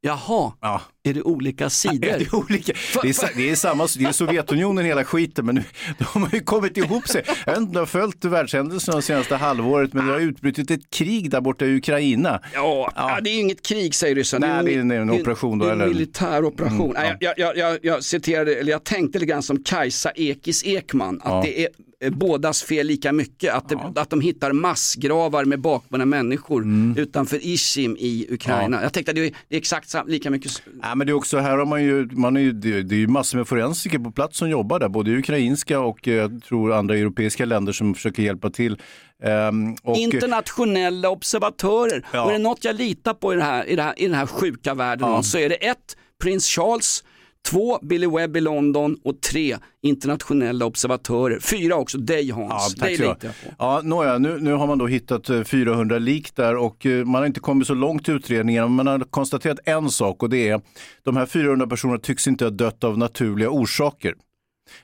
Jaha, 0.01 0.53
Ja. 0.61 0.81
Är 1.03 1.15
det 1.15 1.23
olika 1.23 1.71
sidor? 1.71 1.99
Det 2.01 2.11
är, 2.11 2.35
olika. 2.35 2.73
Det, 3.03 3.09
är, 3.09 3.37
det 3.37 3.51
är 3.51 3.55
samma, 3.57 3.89
det 3.99 4.05
är 4.05 4.13
Sovjetunionen 4.13 4.85
hela 4.85 5.05
skiten 5.05 5.47
men 5.47 5.55
nu, 5.55 5.63
de 6.13 6.23
har 6.23 6.31
ju 6.33 6.41
kommit 6.41 6.77
ihop 6.77 7.09
sig. 7.09 7.23
Jag 7.27 7.53
vet 7.53 7.57
inte 7.61 7.69
om 7.69 7.73
du 7.73 7.79
har 7.79 7.87
följt 7.87 8.25
världshändelserna 8.25 8.97
de 8.97 9.03
senaste 9.03 9.37
halvåret 9.37 9.93
men 9.93 10.07
det 10.07 10.13
har 10.13 10.21
utbrutit 10.21 10.71
ett 10.71 10.91
krig 10.91 11.31
där 11.31 11.41
borta 11.41 11.67
i 11.67 11.77
Ukraina. 11.77 12.41
Ja, 12.55 12.93
ja. 12.97 13.19
det 13.23 13.31
är 13.31 13.41
inget 13.41 13.63
krig 13.67 13.95
säger 13.95 14.15
ryssarna. 14.15 14.47
Nej, 14.47 14.65
det 14.65 14.75
är 14.75 14.81
en- 14.81 14.91
en 14.91 15.07
det 15.07 15.13
operation 15.21 15.59
då, 15.59 15.65
Det 15.65 15.71
är 15.71 15.75
en 15.75 15.81
eller? 15.81 15.93
militär 15.93 16.45
operation. 16.45 16.97
Mm, 16.97 17.03
Nej, 17.03 17.17
jag, 17.21 17.35
jag, 17.37 17.57
jag, 17.57 17.79
jag 17.83 18.05
citerade, 18.05 18.55
eller 18.55 18.73
jag 18.73 18.85
tänkte 18.85 19.19
lite 19.19 19.31
grann 19.31 19.43
som 19.43 19.63
Kajsa 19.63 20.11
Ekis 20.11 20.65
Ekman, 20.65 21.21
att 21.25 21.31
Ja. 21.33 21.43
det 21.45 21.63
är 21.65 21.69
eh, 22.01 22.11
bådas 22.11 22.63
fel 22.63 22.87
lika 22.87 23.13
mycket. 23.13 23.55
Att, 23.55 23.69
det, 23.69 23.79
att 23.97 24.11
de 24.11 24.21
hittar 24.21 24.53
massgravar 24.53 25.45
med 25.45 25.61
bakbundna 25.61 26.07
människor 26.07 26.63
Mm. 26.63 26.95
utanför 26.99 27.39
Ishim 27.43 27.97
i 28.01 28.27
Ukraina. 28.31 28.83
Jag 28.83 28.93
tänkte 28.93 29.11
att 29.11 29.17
det 29.17 29.27
är, 29.27 29.33
det 29.49 29.57
är 29.57 29.59
exakt 29.59 29.95
lika 30.07 30.31
mycket. 30.31 30.63
Men 30.99 31.07
det 31.07 31.11
är 31.11 31.15
också, 31.15 31.39
här 31.39 31.59
har 31.59 31.67
man 31.67 31.83
ju, 31.83 32.09
man 32.13 32.37
är 32.37 32.41
ju, 32.41 32.53
det, 32.53 32.95
är 32.95 32.99
ju 32.99 33.07
massor 33.07 33.39
med 33.39 33.49
forensiker 33.49 33.99
på 33.99 34.11
plats 34.11 34.39
som 34.39 34.51
jobbar 34.51 34.79
där, 34.79 34.89
både 34.89 35.11
ukrainska 35.11 35.81
och 35.81 36.09
eh, 36.09 36.15
jag 36.15 36.43
tror 36.43 36.73
andra 36.73 36.97
europeiska 36.97 37.45
länder 37.45 37.73
som 37.73 37.95
försöker 37.95 38.23
hjälpa 38.23 38.51
till. 38.51 38.83
Ehm, 39.23 39.77
och, 39.83 39.97
Internationella 39.97 41.11
observatörer. 41.11 42.07
Ja. 42.13 42.23
Och 42.23 42.29
är 42.29 42.33
det 42.33 42.39
något 42.39 42.65
jag 42.65 42.77
litar 42.77 43.15
på 43.15 43.33
i, 43.33 43.37
det 43.37 43.43
här, 43.43 43.69
i, 43.69 43.77
det 43.77 43.83
här, 43.83 43.95
i 43.97 44.07
den 44.07 44.15
här 44.15 44.27
sjuka 44.27 44.75
världen 44.75 45.09
Ja. 45.09 45.23
så 45.23 45.39
är 45.39 45.49
det 45.49 45.55
ett, 45.55 45.97
prins 46.23 46.47
Charles, 46.47 47.05
två, 47.51 47.79
Billy 47.83 48.07
Webb 48.07 48.37
i 48.37 48.41
London 48.41 48.97
och 49.05 49.21
tre, 49.21 49.57
internationella 49.83 50.65
observatörer. 50.65 51.41
Fyra 51.41 51.77
också, 51.77 51.99
dig 51.99 52.31
Hans. 52.31 52.75
Ja, 52.77 52.81
tack 52.81 52.89
dig 52.89 52.99
litar. 52.99 53.31
Ja, 53.59 53.81
nåja, 53.85 54.19
nu, 54.19 54.39
nu 54.41 54.53
har 54.53 54.67
man 54.67 54.79
då 54.79 54.87
hittat 54.87 55.29
eh, 55.31 55.43
400 55.43 55.99
lik 55.99 56.37
där 56.37 56.57
och 56.57 56.87
eh, 56.87 57.05
man 57.05 57.15
har 57.15 57.27
inte 57.27 57.41
kommit 57.41 57.67
så 57.67 57.75
långt 57.75 58.09
i 58.09 58.13
utredningen. 58.13 58.65
Men 58.65 58.77
man 58.77 58.87
har 58.87 59.01
konstaterat 59.01 59.59
en 59.65 59.91
sak 59.91 60.23
och 60.23 60.31
det 60.31 60.49
är 60.49 60.61
de 61.03 61.17
här 61.17 61.27
400 61.27 61.67
personerna 61.67 61.99
tycks 61.99 62.29
inte 62.29 62.45
ha 62.45 62.51
dött 62.51 62.85
av 62.85 62.99
naturliga 62.99 63.51
orsaker. 63.51 64.15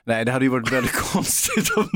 Nej, 0.03 0.25
det 0.25 0.31
hade 0.31 0.45
ju 0.45 0.51
varit 0.51 0.71
väldigt 0.71 0.95
konstigt 1.13 1.69
om, 1.77 1.89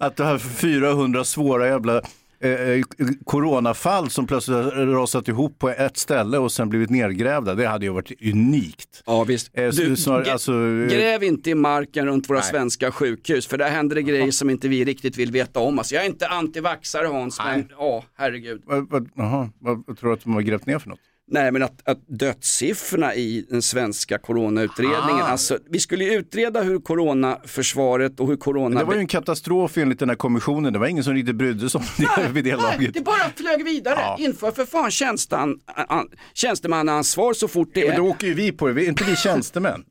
att 0.00 0.16
det 0.16 0.24
här 0.24 0.38
400 0.38 1.24
svåra 1.24 1.66
jävla 1.66 2.02
eh, 2.40 2.50
eh, 2.50 2.80
coronafall 3.24 4.10
som 4.10 4.26
plötsligt 4.26 4.56
har 4.56 4.86
rasat 4.86 5.28
ihop 5.28 5.58
på 5.58 5.68
ett 5.68 5.96
ställe 5.96 6.38
och 6.38 6.52
sen 6.52 6.68
blivit 6.68 6.90
nedgrävda. 6.90 7.54
Det 7.54 7.66
hade 7.68 7.86
ju 7.86 7.92
varit 7.92 8.12
unikt. 8.32 9.02
Ja 9.06 9.24
visst. 9.24 9.50
Eh, 9.58 9.64
Du, 9.68 9.96
snar- 9.96 10.30
alltså, 10.30 10.52
eh, 10.52 10.86
Gräv 10.96 11.22
inte 11.22 11.50
i 11.50 11.54
marken 11.54 12.06
runt 12.06 12.30
våra 12.30 12.38
Nej. 12.38 12.48
svenska 12.48 12.92
sjukhus 12.92 13.46
för 13.46 13.58
där 13.58 13.70
händer 13.70 13.96
det 13.96 14.02
grejer 14.02 14.30
som 14.30 14.50
inte 14.50 14.68
vi 14.68 14.84
riktigt 14.84 15.16
vill 15.16 15.32
veta 15.32 15.60
om. 15.60 15.78
Alltså, 15.78 15.94
jag 15.94 16.04
är 16.04 16.08
inte 16.08 16.28
antivaxare 16.28 17.06
Hans, 17.06 17.38
men 17.44 17.68
ja, 17.78 18.04
herregud. 18.16 18.62
vad, 18.66 18.90
vad, 18.90 19.08
jaha, 19.14 19.50
vad, 19.58 19.84
vad 19.86 19.98
tror 19.98 20.10
du 20.10 20.14
att 20.14 20.24
de 20.24 20.32
har 20.34 20.42
grävt 20.42 20.66
ner 20.66 20.78
för 20.78 20.88
något? 20.88 20.98
Nej 21.30 21.52
men 21.52 21.62
att, 21.62 21.88
att 21.88 21.98
dödssiffrorna 22.06 23.14
i 23.14 23.46
den 23.50 23.62
svenska 23.62 24.18
coronautredningen, 24.18 25.22
Ah. 25.24 25.28
alltså 25.28 25.58
vi 25.70 25.78
skulle 25.80 26.04
ju 26.04 26.12
utreda 26.12 26.62
hur 26.62 26.80
coronaförsvaret 26.80 28.20
och 28.20 28.26
hur 28.28 28.36
corona... 28.36 28.78
Det 28.80 28.84
var 28.86 28.94
ju 28.94 29.00
en 29.00 29.06
katastrof 29.06 29.78
enligt 29.78 29.98
den 29.98 30.08
här 30.08 30.16
kommissionen. 30.16 30.72
Det 30.72 30.78
var 30.78 30.86
ingen 30.86 31.04
som 31.04 31.14
riktigt 31.14 31.36
brydde 31.36 31.70
sig 31.70 31.78
om 31.78 31.84
det 32.16 32.28
vid 32.32 32.44
det 32.44 32.56
Nej, 32.56 32.62
laget. 32.62 32.94
det 32.94 33.00
bara 33.04 33.30
flög 33.36 33.64
vidare. 33.64 33.98
Ja. 34.00 34.16
Inför 34.20 34.50
för 34.50 34.64
fan 34.64 34.90
tjänstan, 34.90 35.60
an, 35.66 36.08
tjänstemannaansvar 36.34 37.32
så 37.32 37.48
fort 37.48 37.70
det 37.74 37.80
Men 37.84 37.92
är... 37.92 37.96
då 37.96 38.02
åker 38.06 38.26
ju 38.26 38.34
vi 38.34 38.52
på 38.52 38.66
det. 38.66 38.72
Vi- 38.72 38.84
Är 38.84 38.88
inte 38.88 39.04
vi 39.04 39.16
tjänstemän? 39.24 39.84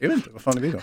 Jag 0.00 0.08
vet 0.08 0.16
inte, 0.16 0.30
vad 0.32 0.42
fan 0.42 0.56
är 0.56 0.60
vi 0.62 0.70
då? 0.70 0.80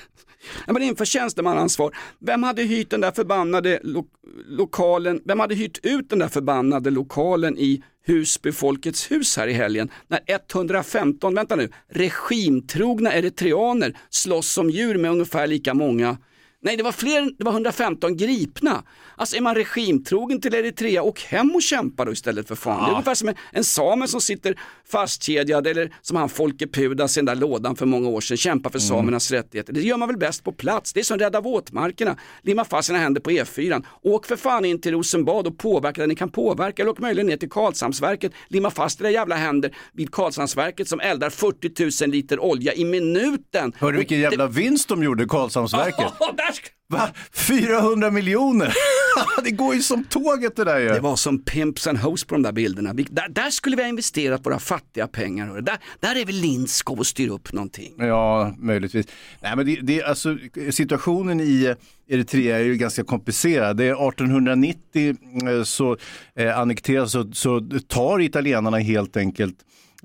Ja, 0.67 0.73
men 0.73 0.81
inför 0.81 1.05
tjänstemannaansvar. 1.05 1.95
Vem 2.19 2.43
hade 2.43 2.63
hyrt 2.63 2.89
den 2.89 3.01
där 3.01 3.11
förbannade 3.11 3.79
lo 3.83 4.05
lokalen, 4.47 5.21
vem 5.25 5.39
hade 5.39 5.55
hyrt 5.55 5.79
ut 5.83 6.09
den 6.09 6.19
där 6.19 6.27
förbannade 6.27 6.89
lokalen 6.89 7.57
i 7.57 7.83
Husby 8.05 8.51
Folkets 8.51 9.11
hus 9.11 9.37
här 9.37 9.47
i 9.47 9.53
helgen. 9.53 9.89
När 10.07 10.19
115, 10.27 11.35
vänta 11.35 11.55
nu, 11.55 11.69
regimtrogna 11.89 13.13
eritreaner 13.13 13.97
slåss 14.09 14.51
som 14.51 14.69
djur 14.69 14.97
med 14.97 15.11
ungefär 15.11 15.47
lika 15.47 15.73
många. 15.73 16.17
Nej, 16.63 16.77
det 16.77 16.83
var 16.83 16.91
fler, 16.91 17.31
det 17.37 17.43
var 17.43 17.51
115 17.51 18.17
gripna. 18.17 18.83
Alltså 19.15 19.37
är 19.37 19.41
man 19.41 19.55
regimtrogen 19.55 20.41
till 20.41 20.53
Eritrea, 20.53 21.03
och 21.03 21.21
hem 21.21 21.51
och 21.55 21.61
kämpa 21.61 22.05
då 22.05 22.11
istället 22.11 22.47
för 22.47 22.55
fan. 22.55 22.83
Det 22.83 22.89
är 22.89 22.91
ungefär 22.91 23.15
som 23.15 23.29
en, 23.29 23.35
en 23.51 23.63
same 23.63 24.07
som 24.07 24.21
sitter 24.21 24.59
fastkedjad 24.91 25.67
eller 25.67 25.93
som 26.01 26.17
han 26.17 26.29
Folke 26.29 26.67
Pudas 26.67 27.17
i 27.17 27.19
den 27.19 27.25
där 27.25 27.35
lådan 27.35 27.75
för 27.75 27.85
många 27.85 28.09
år 28.09 28.21
sedan, 28.21 28.37
kämpar 28.37 28.69
för 28.69 28.79
samernas 28.79 29.31
rättigheter. 29.31 29.73
Det 29.73 29.81
gör 29.81 29.97
man 29.97 30.07
väl 30.07 30.17
bäst 30.17 30.43
på 30.43 30.51
plats. 30.51 30.93
Det 30.93 30.99
är 30.99 31.03
som 31.03 31.17
rädda 31.17 31.41
våtmarkerna, 31.41 32.17
limma 32.41 32.65
fast 32.65 32.87
sina 32.87 32.99
händer 32.99 33.21
på 33.21 33.31
E4. 33.31 33.83
Åk 34.01 34.25
för 34.25 34.35
fan 34.35 34.65
in 34.65 34.81
till 34.81 34.91
Rosenbad 34.91 35.47
och 35.47 35.57
påverka 35.57 36.01
det 36.01 36.07
ni 36.07 36.15
kan 36.15 36.29
påverka, 36.29 36.81
eller 36.81 36.91
åk 36.91 36.99
möjligen 36.99 37.27
ner 37.27 37.37
till 37.37 37.49
Karlshamnsverket, 37.49 38.31
limma 38.47 38.71
fast 38.71 39.01
era 39.01 39.11
jävla 39.11 39.35
händer 39.35 39.75
vid 39.93 40.11
Karlshamnsverket 40.11 40.87
som 40.87 40.99
eldar 40.99 41.29
40 41.29 42.03
000 42.05 42.11
liter 42.11 42.39
olja 42.39 42.73
i 42.73 42.85
minuten. 42.85 43.73
Hörru 43.79 43.97
vilken 43.97 44.19
jävla 44.19 44.47
vinst 44.47 44.89
de 44.89 45.03
gjorde, 45.03 45.25
Karlshamnsverket. 45.25 46.13
Ska- 46.51 46.67
Va? 46.91 47.09
400 47.33 48.11
miljoner? 48.11 48.73
det 49.43 49.51
går 49.51 49.75
ju 49.75 49.81
som 49.81 50.03
tåget 50.03 50.55
det 50.55 50.63
där 50.63 50.79
ju. 50.79 50.87
Det 50.89 50.99
var 50.99 51.15
som 51.15 51.43
pimps 51.43 51.87
and 51.87 51.97
hoes 51.97 52.23
på 52.23 52.35
de 52.35 52.41
där 52.43 52.51
bilderna. 52.51 52.93
Vi, 52.93 53.03
där, 53.03 53.29
där 53.29 53.49
skulle 53.49 53.75
vi 53.75 53.81
ha 53.81 53.89
investerat 53.89 54.45
våra 54.45 54.59
fattiga 54.59 55.07
pengar. 55.07 55.47
hörru. 55.47 55.61
Där, 55.61 55.77
där 55.99 56.15
är 56.15 56.25
väl 56.25 56.35
Lindskov 56.35 56.99
och 56.99 57.07
styr 57.07 57.29
upp 57.29 57.53
någonting. 57.53 57.93
Ja, 57.97 58.55
möjligtvis. 58.57 59.05
Nej, 59.41 59.55
men 59.55 59.65
det, 59.65 59.79
det, 59.81 60.03
alltså, 60.03 60.37
situationen 60.71 61.39
i 61.41 61.75
Eritrea 62.07 62.59
är 62.59 62.63
ju 62.63 62.75
ganska 62.75 63.03
komplicerad. 63.03 63.77
Det 63.77 63.85
är 63.85 64.07
1890 64.09 65.15
eh, 65.57 65.63
så 65.63 65.97
eh, 66.35 66.59
annekteras 66.59 67.11
så, 67.11 67.31
så 67.31 67.69
tar 67.87 68.21
italienarna 68.21 68.77
helt 68.77 69.17
enkelt 69.17 69.55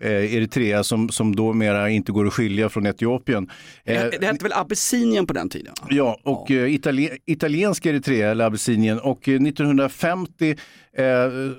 eh, 0.02 0.34
Eritrea 0.34 0.84
som, 0.84 1.08
som 1.08 1.36
då 1.36 1.52
mera 1.52 1.90
inte 1.90 2.12
går 2.12 2.26
att 2.26 2.32
skilja 2.32 2.68
från 2.68 2.86
Etiopien. 2.86 3.50
Eh, 3.84 4.02
Det, 4.02 4.18
det 4.20 4.26
hette 4.26 4.42
väl 4.44 4.52
Abessinien 4.52 5.26
på 5.26 5.32
den 5.32 5.48
tiden? 5.48 5.74
Ja, 5.90 6.18
och 6.22 6.50
eh, 6.50 6.74
itali 6.74 7.10
italiensk 7.26 7.86
Eritrea 7.86 8.30
eller 8.30 8.44
Abessinien 8.44 8.98
och 9.00 9.28
eh, 9.28 9.34
1950 9.34 10.50
eh, 10.50 10.56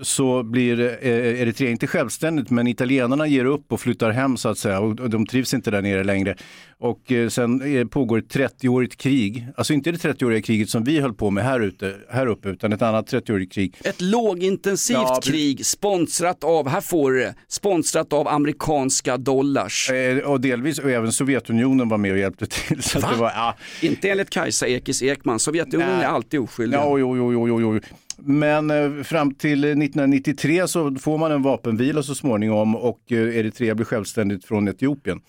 så 0.02 0.44
blir 0.44 0.80
eh, 0.80 1.42
Eritrea 1.42 1.70
inte 1.70 1.88
självständigt 1.88 2.50
men 2.50 2.68
italienarna 2.68 3.28
ger 3.28 3.46
upp 3.46 3.72
och 3.72 3.82
flyttar 3.82 4.12
hem 4.12 4.38
så 4.38 4.50
att 4.50 4.58
säga 4.58 4.80
och, 4.80 5.10
de 5.10 5.26
trivs 5.26 5.54
inte 5.54 5.72
där 5.72 5.82
nere 5.82 6.04
längre. 6.04 6.36
Och 6.80 7.12
eh, 7.12 7.30
sen 7.30 7.76
eh, 7.78 7.88
pågår 7.88 8.18
ett 8.18 8.36
30-årigt 8.36 8.96
krig, 8.98 9.48
alltså 9.58 9.74
inte 9.74 9.92
det 9.92 9.98
30-åriga 9.98 10.42
kriget 10.42 10.70
som 10.70 10.84
vi 10.84 11.00
höll 11.00 11.14
på 11.14 11.32
med 11.32 11.44
här, 11.44 11.60
ute, 11.60 11.96
här 12.10 12.28
uppe 12.28 12.50
utan 12.50 12.74
ett 12.74 12.82
annat 12.82 13.12
30-årigt 13.14 13.50
krig. 13.50 13.76
Ett 13.84 14.02
lågintensivt 14.02 14.98
Ja, 14.98 15.20
krig 15.24 15.66
sponsrat 15.66 16.44
av, 16.44 16.68
här 16.68 16.82
får 16.82 17.14
det, 17.14 17.36
sponsrat 17.48 18.14
av 18.14 18.28
amerikanska 18.28 19.18
dollars. 19.18 19.90
Eh, 19.90 20.18
och 20.18 20.42
delvis, 20.42 20.80
och 20.80 20.92
även 20.92 21.12
Sovjetunionen 21.12 21.90
var 21.90 21.98
med 21.98 22.12
och 22.12 22.18
hjälpte 22.18 22.46
till. 22.46 22.84
Så 22.84 22.98
att 22.98 23.04
Va? 23.04 23.10
det 23.14 23.18
var, 23.18 23.32
ja, 23.36 23.56
Inte 23.82 24.10
enligt 24.10 24.30
Kajsa 24.30 24.68
Ekis 24.68 25.04
Ekman, 25.04 25.40
Sovjetunionen 25.40 25.96
Nej. 25.96 26.06
är 26.06 26.10
alltid 26.10 26.40
oskyldiga. 26.40 26.80
Ja, 26.80 26.98
jo, 26.98 27.18
jo, 27.18 27.34
jo, 27.34 27.48
jo, 27.48 27.74
jo. 27.74 27.80
Men 28.20 28.72
eh, 28.72 29.04
fram 29.04 29.34
till 29.34 29.64
eh, 29.64 29.68
1993 29.70 30.68
så 30.68 30.96
får 30.96 31.18
man 31.18 31.32
en 31.32 31.42
vapenvila 31.42 32.04
så 32.04 32.16
småningom 32.16 32.76
och 32.76 33.12
eh, 33.12 33.38
Eritrea 33.38 33.76
blir 33.76 33.86
självständigt 33.86 34.46
från 34.46 34.68
Etiopien. 34.68 35.22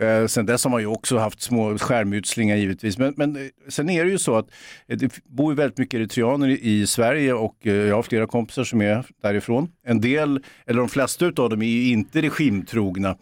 Eh, 0.00 0.26
sen 0.26 0.46
dess 0.46 0.64
har 0.64 0.70
man 0.70 0.80
ju 0.80 0.86
också 0.86 1.18
haft 1.18 1.42
små 1.42 1.78
skärmytslingar 1.78 2.56
givetvis. 2.56 2.98
Men, 2.98 3.14
men 3.16 3.50
sen 3.68 3.90
är 3.90 4.04
det 4.04 4.10
ju 4.10 4.18
så 4.18 4.36
att 4.36 4.46
det 4.86 5.20
bor 5.24 5.52
ju 5.52 5.56
väldigt 5.56 5.78
mycket 5.78 5.94
eritreaner 6.00 6.48
i, 6.48 6.86
Sverige 6.86 7.32
och 7.34 7.56
jag 7.62 7.94
har 7.94 8.02
flera 8.02 8.26
kompisar 8.26 8.64
som 8.64 8.82
är 8.82 9.06
därifrån. 9.22 9.68
En 9.86 10.00
del, 10.00 10.40
eller 10.66 10.78
de 10.78 10.88
flesta 10.88 11.26
av 11.26 11.32
dem 11.50 11.62
är 11.62 11.66
ju 11.66 11.92
inte 11.92 12.22
regimtrogna. 12.22 13.16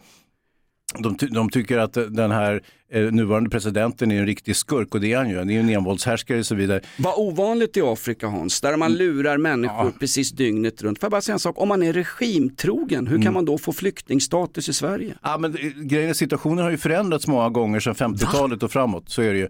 De, 0.99 1.15
ty- 1.17 1.27
de 1.27 1.49
tycker 1.49 1.77
att 1.77 1.93
den 1.93 2.31
här 2.31 2.61
eh, 2.91 3.01
nuvarande 3.01 3.49
presidenten 3.49 4.11
är 4.11 4.19
en 4.19 4.25
riktig 4.25 4.55
skurk 4.55 4.95
och 4.95 5.01
det 5.01 5.13
är 5.13 5.17
han 5.17 5.29
ju. 5.29 5.37
Han 5.37 5.49
är 5.49 5.53
ju 5.53 5.59
en 5.59 5.69
envåldshärskare 5.69 6.39
och 6.39 6.45
så 6.45 6.55
vidare. 6.55 6.81
Vad 6.97 7.13
ovanligt 7.17 7.77
i 7.77 7.81
Afrika 7.81 8.27
Hans, 8.27 8.61
där 8.61 8.77
man 8.77 8.93
lurar 8.93 9.37
människor 9.37 9.91
precis 9.99 10.31
dygnet 10.31 10.81
runt. 10.81 10.99
Får 10.99 11.05
jag 11.05 11.11
bara 11.11 11.21
säga 11.21 11.33
en 11.33 11.39
sak, 11.39 11.61
om 11.61 11.67
man 11.67 11.83
är 11.83 11.93
regimtrogen, 11.93 13.07
hur 13.07 13.21
kan 13.21 13.33
man 13.33 13.45
då 13.45 13.57
få 13.57 13.73
flyktingstatus 13.73 14.69
i 14.69 14.73
Sverige? 14.73 15.15
Ja, 15.23 15.37
men 15.37 15.57
eh, 15.57 15.69
grejen 15.75 16.09
är, 16.09 16.13
situationen 16.13 16.63
har 16.63 16.71
ju 16.71 16.77
förändrats 16.77 17.27
många 17.27 17.49
gånger 17.49 17.79
sedan 17.79 17.95
50-talet 17.95 18.63
och 18.63 18.71
framåt. 18.71 19.09
Så 19.09 19.21
är 19.21 19.33
det 19.33 19.39
ju. 19.39 19.47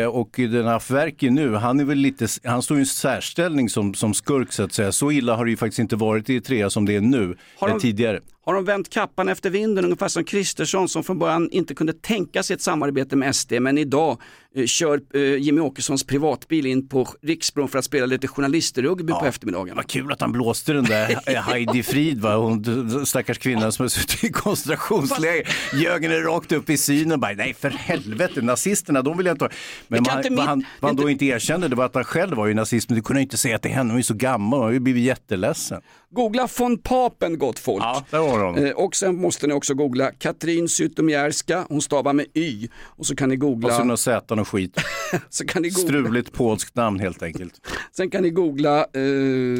Eh, 0.00 0.06
och 0.06 0.30
den 0.36 0.66
här 0.66 0.76
Afwerki 0.76 1.30
nu, 1.30 1.54
han, 1.54 1.80
är 1.80 1.84
väl 1.84 1.98
lite, 1.98 2.26
han 2.44 2.62
står 2.62 2.76
i 2.76 2.80
en 2.80 2.86
särställning 2.86 3.68
som, 3.68 3.94
som 3.94 4.14
skurk 4.14 4.52
så 4.52 4.62
att 4.62 4.72
säga. 4.72 4.92
Så 4.92 5.12
illa 5.12 5.36
har 5.36 5.44
det 5.44 5.50
ju 5.50 5.56
faktiskt 5.56 5.78
inte 5.78 5.96
varit 5.96 6.30
i 6.30 6.34
Eritrea 6.34 6.70
som 6.70 6.86
det 6.86 6.96
är 6.96 7.00
nu, 7.00 7.36
Har 7.58 7.68
eh, 7.68 7.74
de- 7.74 7.80
tidigare. 7.80 8.20
Har 8.46 8.54
de 8.54 8.64
vänt 8.64 8.88
kappan 8.90 9.28
efter 9.28 9.50
vinden 9.50 9.84
ungefär 9.84 10.08
som 10.08 10.24
Kristersson 10.24 10.88
som 10.88 11.04
från 11.04 11.18
början 11.18 11.50
inte 11.50 11.74
kunde 11.74 11.92
tänka 11.92 12.42
sig 12.42 12.54
ett 12.54 12.62
samarbete 12.62 12.83
samarbete 12.84 13.16
med 13.16 13.32
SD, 13.32 13.60
men 13.60 13.78
idag 13.78 14.18
kör 14.66 15.00
eh, 15.14 15.20
Jimmy 15.36 15.60
Åkessons 15.60 16.04
privatbil 16.04 16.66
in 16.66 16.88
på 16.88 17.08
Riksbron 17.22 17.68
för 17.68 17.78
att 17.78 17.84
spela 17.84 18.06
lite 18.06 18.28
journalistrugby 18.28 19.12
på 19.12 19.26
eftermiddagen. 19.26 19.76
Vad 19.76 19.86
kul 19.86 20.12
att 20.12 20.20
han 20.20 20.32
blåste 20.32 20.72
den 20.72 20.84
där 20.84 21.20
eh, 21.34 21.42
Heidi 21.42 21.82
Frid, 21.82 22.20
va? 22.20 22.36
Hon, 22.36 23.06
stackars 23.06 23.38
kvinnan 23.38 23.72
som 23.72 23.82
har 23.84 23.88
suttit 23.88 24.24
i 24.24 24.32
koncentrationsläger. 24.32 25.48
Ljög 25.74 26.02
henne 26.02 26.16
rakt 26.20 26.52
upp 26.52 26.70
i 26.70 26.76
synen 26.76 27.12
och 27.12 27.18
bara, 27.18 27.32
nej 27.32 27.54
för 27.54 27.70
helvete, 27.70 28.42
nazisterna 28.42 29.02
de 29.02 29.16
vill 29.16 29.26
jag 29.26 29.34
inte 29.34 29.44
ha. 29.44 29.50
Men 29.88 30.02
vad, 30.02 30.16
inte 30.16 30.30
vad, 30.30 30.44
han, 30.46 30.58
vad 30.80 30.88
han 30.88 30.90
inte- 30.90 31.02
då 31.02 31.10
inte 31.10 31.24
erkände 31.24 31.68
det 31.68 31.76
var 31.76 31.84
att 31.84 31.94
han 31.94 32.04
själv 32.04 32.36
var 32.36 32.46
ju 32.46 32.54
nazist, 32.54 32.88
men 32.88 32.96
du 32.96 33.02
kunde 33.02 33.22
inte 33.22 33.36
säga 33.36 33.58
till 33.58 33.70
henne, 33.70 33.90
hon 33.92 33.98
är 33.98 34.02
så 34.02 34.14
gammal, 34.14 34.58
hon 34.58 34.66
har 34.66 34.72
ju 34.72 34.80
blivit 34.80 35.04
jätteledsen. 35.04 35.80
Googla 36.10 36.48
von 36.58 36.78
Papen 36.78 37.38
gott 37.38 37.58
folk. 37.58 37.82
Ja, 37.84 38.04
där 38.10 38.18
har. 38.18 38.66
Eh, 38.66 38.70
och 38.70 38.96
sen 38.96 39.16
måste 39.16 39.46
ni 39.46 39.52
också 39.54 39.74
googla 39.74 40.10
Katrin 40.10 40.68
Zytomierska, 40.68 41.64
hon 41.68 41.82
stavar 41.82 42.12
med 42.12 42.26
Y. 42.34 42.68
Och 42.82 43.06
så 43.06 43.16
kan 43.16 43.28
ni 43.28 43.36
Och 43.36 43.40
så 43.40 43.46
googla, 43.46 43.84
några 43.84 43.96
sätan 43.96 44.38
och 44.44 44.48
skit. 44.48 44.80
så 45.28 45.46
kan 45.46 45.62
ni 45.62 45.68
googla 45.68 45.88
Struligt 45.88 46.32
polskt 46.32 46.76
namn 46.76 47.00
helt 47.00 47.22
enkelt. 47.22 47.60
Sen 47.96 48.10
kan 48.10 48.22
ni 48.22 48.30
googla, 48.30 48.78
eh, 48.78 49.58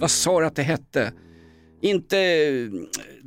vad 0.00 0.10
sa 0.10 0.40
du 0.40 0.46
att 0.46 0.56
det 0.56 0.62
hette? 0.62 1.12
Inte 1.82 2.16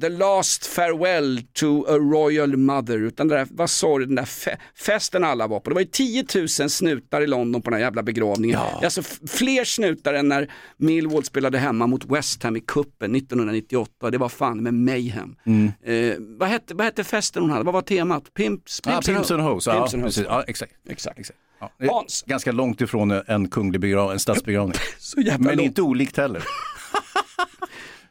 The 0.01 0.09
Last 0.09 0.65
Farewell 0.65 1.41
to 1.53 1.85
a 1.87 1.97
Royal 1.97 2.57
Mother, 2.57 2.97
utan 2.97 3.27
det 3.27 3.35
där, 3.35 3.47
vad 3.51 3.69
sa 3.69 3.97
du, 3.99 4.05
den 4.05 4.15
där 4.15 4.23
fe- 4.23 4.57
festen 4.75 5.23
alla 5.23 5.47
var 5.47 5.59
på. 5.59 5.69
Det 5.69 5.73
var 5.73 5.81
ju 5.81 5.87
10 5.87 6.25
000 6.35 6.47
snutar 6.49 7.21
i 7.21 7.27
London 7.27 7.61
på 7.61 7.69
den 7.69 7.77
här 7.79 7.85
jävla 7.85 8.03
begravningen. 8.03 8.59
Är 8.59 8.85
Alltså 8.85 9.01
fler 9.27 9.63
snutar 9.63 10.13
än 10.13 10.27
när 10.27 10.51
Millwall 10.77 11.23
spelade 11.23 11.57
hemma 11.57 11.87
mot 11.87 12.05
West 12.05 12.43
Ham 12.43 12.55
i 12.55 12.59
kuppen 12.59 13.15
1998. 13.15 14.11
Det 14.11 14.17
var 14.17 14.29
fan 14.29 14.63
med 14.63 14.73
mayhem. 14.73 15.35
Mm. 15.45 15.71
Eh, 15.85 16.15
vad, 16.39 16.49
hette, 16.49 16.73
vad 16.73 16.85
hette 16.85 17.03
festen 17.03 17.41
hon 17.41 17.51
hade? 17.51 17.63
Vad 17.63 17.73
var 17.73 17.81
temat? 17.81 18.33
Pimps, 18.33 18.81
Ja, 18.85 18.91
Pimps. 18.91 19.07
Ja, 19.07 19.13
Pimps 19.13 19.31
and 19.31 19.41
Hoes. 19.41 19.65
precis. 19.91 20.25
ja, 20.27 20.43
exakt. 20.47 20.73
Exakt. 20.89 21.19
exakt. 21.19 21.39
Ja. 21.79 22.05
Ganska 22.25 22.51
långt 22.51 22.81
ifrån 22.81 23.11
en 23.11 23.47
kunglig 23.49 23.81
begravning, 23.81 24.13
en 24.13 24.19
statsbegravning. 24.19 24.77
Men 25.39 25.43
långt. 25.43 25.61
inte 25.61 25.81
olikt 25.81 26.17
heller. 26.17 26.43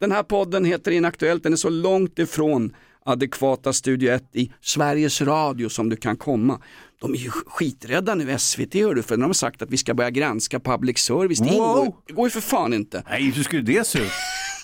Den 0.01 0.13
här 0.13 0.23
podden 0.23 0.65
heter 0.65 0.91
Inaktuellt, 0.91 1.43
den 1.43 1.53
är 1.53 1.57
så 1.57 1.69
långt 1.71 2.19
ifrån 2.19 2.75
adekvata 3.07 3.73
Studio 3.73 4.13
1 4.13 4.23
i 4.33 4.53
Sveriges 4.61 5.21
Radio 5.23 5.69
som 5.69 5.89
du 5.89 5.97
kan 5.97 6.17
komma. 6.17 6.61
De 7.01 7.13
är 7.15 7.19
ju 7.19 7.31
skiträdda 7.31 8.15
nu, 8.15 8.39
SVT 8.39 8.75
hör 8.75 8.95
du, 8.95 9.03
för 9.03 9.17
de 9.17 9.23
har 9.23 9.33
sagt 9.33 9.63
att 9.63 9.71
vi 9.71 9.77
ska 9.77 9.95
börja 9.95 10.11
granska 10.11 10.61
public 10.61 10.99
service. 10.99 11.39
Det, 11.39 11.45
Wow. 11.45 11.53
ingår, 11.55 11.97
det 12.07 12.13
går 12.13 12.27
ju 12.27 12.31
för 12.31 12.41
fan 12.41 12.73
inte. 12.75 13.03
Nej, 13.11 13.31
hur 13.31 13.43
skulle 13.43 13.63
det 13.63 13.87
se 13.87 13.99
ut? 13.99 14.11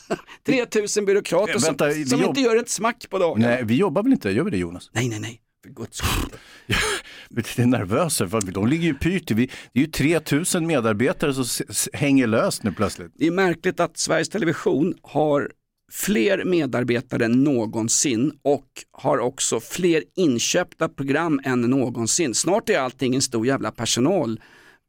3000 0.47 1.05
byråkrater 1.05 1.59
som, 1.59 1.63
vänta, 1.77 1.91
som 2.09 2.21
jobb- 2.21 2.29
inte 2.29 2.41
gör 2.41 2.57
ett 2.57 2.69
smack 2.69 3.07
på 3.11 3.19
dagen. 3.19 3.41
Nej, 3.41 3.65
vi 3.65 3.77
jobbar 3.77 4.03
väl 4.03 4.13
inte? 4.13 4.31
Gör 4.31 4.45
vi 4.45 4.51
det 4.51 4.57
Jonas? 4.59 4.91
nej, 4.93 5.09
nej. 5.09 5.21
nej. 5.21 5.41
För 5.65 5.71
guds 5.71 5.97
skull. 5.97 6.31
Det 7.31 7.59
är 7.59 7.67
nervösa, 7.67 8.29
för 8.29 8.41
de 8.41 8.67
ligger 8.67 8.85
ju 8.85 8.95
pyrt. 8.95 9.31
Vi- 9.31 9.51
Det 9.73 9.81
är 9.81 9.85
ju 9.85 9.87
3000 9.91 10.67
medarbetare 10.67 11.35
som 11.35 11.45
hänger 11.93 12.27
löst 12.27 12.63
nu 12.63 12.73
plötsligt. 12.73 13.13
Det 13.15 13.27
är 13.27 13.31
märkligt 13.31 13.81
att 13.81 13.99
Sveriges 13.99 14.29
Television 14.29 14.95
har 15.03 15.51
fler 15.93 16.45
medarbetare 16.45 17.25
än 17.25 17.45
någonsin 17.45 18.33
och 18.43 18.67
har 18.93 19.19
också 19.19 19.61
fler 19.61 20.03
inköpta 20.17 20.89
program 20.89 21.41
än 21.45 21.61
någonsin. 21.61 22.35
Snart 22.35 22.69
är 22.69 22.79
allting 22.79 23.15
en 23.15 23.23
stor 23.23 23.47
jävla 23.47 23.71
personal, 23.71 24.41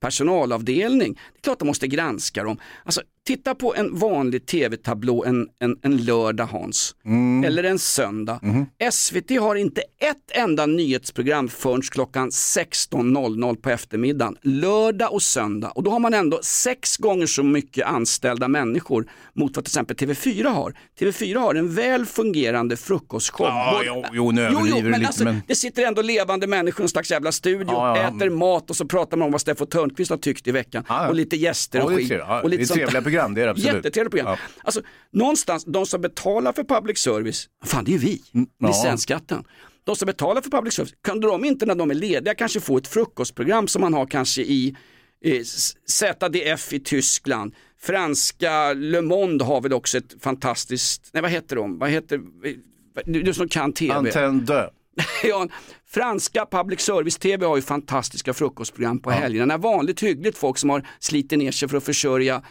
personalavdelning. 0.01 1.13
Det 1.13 1.37
är 1.39 1.41
klart 1.41 1.59
de 1.59 1.65
måste 1.67 1.87
granska 1.87 2.43
dem. 2.43 2.57
Alltså, 2.83 3.01
titta 3.27 3.55
på 3.55 3.75
en 3.75 3.99
vanlig 3.99 4.45
tv-tablå 4.45 5.25
en, 5.25 5.47
en, 5.59 5.77
en 5.81 5.97
lördag 5.97 6.45
Hans, 6.45 6.95
eller 7.45 7.63
en 7.63 7.79
söndag. 7.79 8.39
SVT 8.91 9.39
har 9.39 9.55
inte 9.55 9.81
ett 9.81 10.31
enda 10.37 10.65
nyhetsprogram 10.65 11.49
förrän 11.49 11.81
klockan 11.81 12.29
16.00 12.29 13.55
på 13.55 13.69
eftermiddagen, 13.69 14.37
lördag 14.41 15.13
och 15.13 15.21
söndag. 15.23 15.69
Och 15.69 15.83
då 15.83 15.91
har 15.91 15.99
man 15.99 16.13
ändå 16.13 16.39
sex 16.43 16.97
gånger 16.97 17.25
så 17.25 17.43
mycket 17.43 17.87
anställda 17.87 18.47
människor 18.47 19.07
mot 19.33 19.55
vad 19.55 19.65
till 19.65 19.69
exempel 19.71 19.95
TV4 19.97 20.47
har. 20.47 20.73
TV4 20.99 21.37
har 21.39 21.55
en 21.55 21.75
väl 21.75 22.05
fungerande 22.05 22.77
frukostshow. 22.77 23.47
Ja, 23.47 23.81
jo, 23.85 24.03
jo, 24.13 24.31
nu 24.31 24.41
överdriver 24.41 24.81
du 24.81 24.89
men 24.89 24.99
lite, 24.99 25.07
alltså, 25.07 25.23
men- 25.23 25.41
Det 25.47 25.55
sitter 25.55 25.83
ändå 25.83 26.01
levande 26.01 26.47
människor 26.47 26.81
i 26.81 26.85
en 26.85 26.89
slags 26.89 27.11
jävla 27.11 27.31
studio, 27.31 27.67
Ja, 27.71 27.97
ja. 27.97 28.07
äter 28.17 28.29
mat 28.29 28.69
och 28.69 28.75
så 28.75 28.85
pratar 28.85 29.17
man 29.17 29.25
om 29.25 29.31
vad 29.31 29.41
Steffo 29.41 29.65
Törnqvist 29.65 30.09
har 30.11 30.17
tyckt 30.17 30.47
i 30.47 30.51
veckan. 30.51 30.83
Ja. 30.87 31.07
Och 31.07 31.15
lite 31.15 31.35
gäster 31.37 31.83
och 31.83 31.89
skit. 31.89 32.11
och 32.43 32.49
lite 32.49 32.61
det 32.61 32.63
är 32.63 32.65
sånt 32.65 32.79
program, 33.11 33.33
det 33.33 33.41
är 33.41 33.45
det 33.45 33.51
absolut. 33.51 33.75
Jättetrevliga 33.75 34.09
program. 34.09 34.37
Ja. 34.39 34.61
Alltså, 34.63 34.81
någonstans, 35.11 35.65
de 35.65 35.85
som 35.85 36.01
betalar 36.01 36.53
för 36.53 36.63
public 36.63 36.97
service, 36.97 37.49
fan 37.65 37.83
det 37.83 37.91
är 37.91 37.93
ju 37.93 37.99
vi, 37.99 38.21
Mm, 38.33 38.47
ja. 38.57 38.67
licensskatten. 38.67 39.43
de 39.83 39.95
som 39.95 40.05
betalar 40.05 40.41
för 40.41 40.49
public 40.49 40.73
service, 40.73 40.93
kunde 41.03 41.27
de 41.27 41.45
inte 41.45 41.65
när 41.65 41.75
de 41.75 41.91
är 41.91 41.95
lediga 41.95 42.35
kanske 42.35 42.59
få 42.59 42.77
ett 42.77 42.87
frukostprogram 42.87 43.67
som 43.67 43.81
man 43.81 43.93
har 43.93 44.05
kanske 44.05 44.41
i 44.41 44.75
eh, 45.25 45.41
ZDF 45.87 46.73
i 46.73 46.79
Tyskland, 46.79 47.55
franska 47.79 48.73
Le 48.73 49.01
Monde 49.01 49.43
har 49.43 49.61
väl 49.61 49.73
också 49.73 49.97
ett 49.97 50.15
fantastiskt, 50.23 51.09
nej 51.13 51.21
vad 51.21 51.31
heter 51.31 51.55
de, 51.55 51.79
vad 51.79 51.89
heter, 51.89 52.21
du, 53.05 53.21
du 53.21 53.33
som 53.33 53.47
kan 53.47 53.73
tv. 53.73 53.93
Antenne 53.93 54.69
ja, 55.23 55.47
franska 55.87 56.45
public 56.51 56.81
service-tv 56.81 57.45
har 57.45 57.55
ju 57.55 57.61
fantastiska 57.61 58.33
frukostprogram 58.33 58.99
på 58.99 59.11
helgerna. 59.11 59.45
När 59.45 59.57
vanligt 59.57 60.03
hyggligt 60.03 60.37
folk 60.37 60.57
som 60.57 60.69
har 60.69 60.87
slitit 60.99 61.39
ner 61.39 61.51
sig 61.51 61.69
för 61.69 61.77
att 61.77 61.83
försörja 61.83 62.41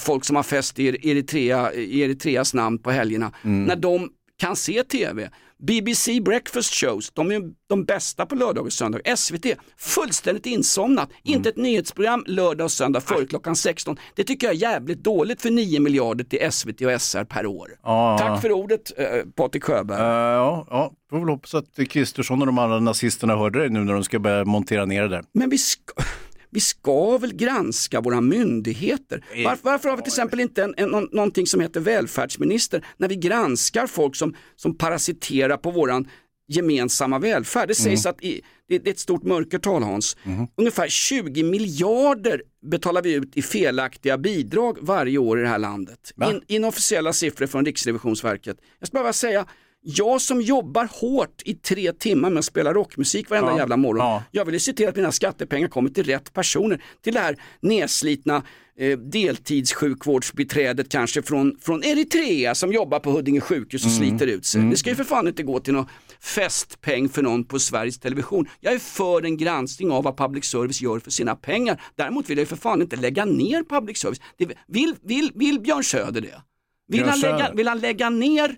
folk 0.00 0.24
som 0.24 0.36
har 0.36 0.42
fest 0.42 0.78
i 0.78 1.10
Eritrea, 1.10 1.72
i 1.72 2.00
Eritreas 2.00 2.54
namn 2.54 2.78
på 2.78 2.90
helgerna. 2.90 3.32
Mm. 3.44 3.64
När 3.64 3.76
de 3.76 4.10
kan 4.40 4.56
se 4.56 4.82
tv. 4.84 5.30
BBC 5.62 6.20
Breakfast 6.20 6.74
Shows, 6.74 7.10
de 7.10 7.30
är 7.30 7.42
de 7.68 7.84
bästa 7.84 8.26
på 8.26 8.34
lördag 8.34 8.66
och 8.66 8.72
söndag. 8.72 9.16
SVT, 9.16 9.46
fullständigt 9.76 10.46
insomnat. 10.46 11.08
Mm. 11.08 11.36
Inte 11.36 11.48
ett 11.48 11.56
nyhetsprogram 11.56 12.24
lördag 12.26 12.64
och 12.64 12.70
söndag 12.70 13.00
före 13.00 13.26
klockan 13.26 13.56
16. 13.56 13.96
Det 14.14 14.24
tycker 14.24 14.46
jag 14.46 14.56
är 14.56 14.60
jävligt 14.60 15.04
dåligt 15.04 15.42
för 15.42 15.50
9 15.50 15.80
miljarder 15.80 16.24
till 16.24 16.52
SVT 16.52 16.80
och 16.80 17.02
SR 17.02 17.24
per 17.24 17.46
år. 17.46 17.68
Ja. 17.82 18.18
Tack 18.20 18.40
för 18.40 18.52
ordet 18.52 18.98
eh, 18.98 19.06
Patrik 19.36 19.64
Sjöberg. 19.64 20.00
Eh, 20.00 20.06
ja, 20.06 20.66
ja, 20.70 20.92
får 21.10 21.18
väl 21.18 21.28
hoppas 21.28 21.54
att 21.54 21.88
Kristersson 21.88 22.40
och 22.40 22.46
de 22.46 22.58
andra 22.58 22.80
nazisterna 22.80 23.36
hörde 23.36 23.62
det 23.62 23.68
nu 23.68 23.84
när 23.84 23.92
de 23.92 24.04
ska 24.04 24.18
börja 24.18 24.44
montera 24.44 24.84
ner 24.84 25.02
det 25.02 25.08
där. 25.08 25.24
Men 25.32 25.50
vi 25.50 25.58
ska, 25.58 25.92
vi 26.50 26.60
ska 26.60 27.18
väl 27.18 27.34
granska 27.34 28.00
våra 28.00 28.20
myndigheter? 28.20 29.24
Varför, 29.44 29.64
varför 29.64 29.88
har 29.88 29.96
vi 29.96 30.02
till 30.02 30.10
exempel 30.10 30.40
inte 30.40 30.64
en, 30.64 30.74
en, 30.76 30.88
någon- 30.88 31.08
någonting 31.12 31.46
som 31.46 31.60
heter 31.60 31.80
välfärdsminister 31.80 32.84
när 32.96 33.08
vi 33.08 33.16
granskar 33.16 33.86
folk 33.86 34.16
som, 34.16 34.34
som 34.56 34.76
parasiterar 34.76 35.56
på 35.56 35.70
våran 35.70 36.08
gemensamma 36.48 37.18
välfärd? 37.18 37.68
Det 37.68 37.74
sägs 37.74 38.06
att 38.06 38.22
i, 38.24 38.40
det, 38.68 38.78
det 38.78 38.90
är 38.90 38.92
ett 38.92 38.98
stort 38.98 39.22
mörkertal 39.24 39.82
Hans. 39.82 40.16
Ungefär 40.56 40.88
20 40.88 41.42
miljarder 41.42 42.42
betalar 42.70 43.02
vi 43.02 43.12
ut 43.14 43.36
i 43.36 43.42
felaktiga 43.42 44.18
bidrag 44.18 44.78
varje 44.80 45.18
år 45.18 45.38
i 45.38 45.42
det 45.42 45.48
här 45.48 45.58
landet. 45.58 46.12
In, 46.30 46.42
inofficiella 46.46 47.12
siffror 47.12 47.46
från 47.46 47.64
Riksrevisionsverket. 47.64 48.56
Jag 48.78 48.88
ska 48.88 48.98
bara 49.02 49.12
säga, 49.12 49.46
jag 49.82 50.20
som 50.20 50.40
jobbar 50.42 50.88
hårt 51.00 51.42
i 51.44 51.54
tre 51.54 51.92
timmar 51.92 52.30
med 52.30 52.38
att 52.38 52.44
spela 52.44 52.72
rockmusik 52.72 53.30
varenda 53.30 53.50
Ja. 53.52 53.58
jävla 53.58 53.76
morgon. 53.76 54.06
Ja. 54.06 54.22
Jag 54.30 54.44
vill 54.44 54.54
ju 54.54 54.60
se 54.60 54.72
till 54.72 54.88
att 54.88 54.96
mina 54.96 55.12
skattepengar 55.12 55.68
kommer 55.68 55.90
till 55.90 56.04
rätt 56.04 56.32
personer. 56.32 56.82
Till 57.02 57.14
det 57.14 57.20
här 57.20 57.36
nedslitna 57.60 58.42
eh, 58.76 58.98
deltidssjukvårdsbiträdet 58.98 60.88
kanske 60.88 61.22
från, 61.22 61.56
från 61.60 61.84
Eritrea 61.84 62.54
som 62.54 62.72
jobbar 62.72 62.98
på 63.00 63.10
Huddinge 63.10 63.40
sjukhus 63.40 63.84
och 63.84 63.90
Mm. 63.90 63.98
sliter 64.18 64.26
ut 64.26 64.44
sig. 64.46 64.62
Det 64.62 64.76
ska 64.76 64.90
ju 64.90 64.96
för 64.96 65.04
fan 65.04 65.28
inte 65.28 65.42
gå 65.42 65.60
till 65.60 65.72
någon 65.74 65.86
festpeng 66.20 67.08
för 67.08 67.22
någon 67.22 67.44
på 67.44 67.58
Sveriges 67.58 67.98
Television. 67.98 68.46
Jag 68.60 68.72
är 68.74 68.78
för 68.78 69.24
en 69.24 69.36
granskning 69.36 69.90
av 69.90 70.04
vad 70.04 70.16
public 70.16 70.44
service 70.44 70.80
gör 70.82 70.98
för 70.98 71.10
sina 71.10 71.36
pengar. 71.36 71.82
Däremot 71.96 72.30
vill 72.30 72.38
jag 72.38 72.42
ju 72.42 72.46
för 72.46 72.56
fan 72.56 72.82
inte 72.82 72.96
lägga 72.96 73.24
ner 73.24 73.62
public 73.64 73.98
service. 73.98 74.20
Det, 74.36 74.46
vill, 74.68 74.94
vill, 75.02 75.30
vill 75.34 75.60
Björn 75.60 75.84
Söder 75.84 76.20
det? 76.20 76.42
Vill, 76.88 76.98
Björn 77.00 77.08
han 77.08 77.20
lägga, 77.20 77.38
Söder? 77.38 77.54
vill 77.56 77.68
han 77.68 77.78
lägga 77.80 78.10
ner 78.10 78.56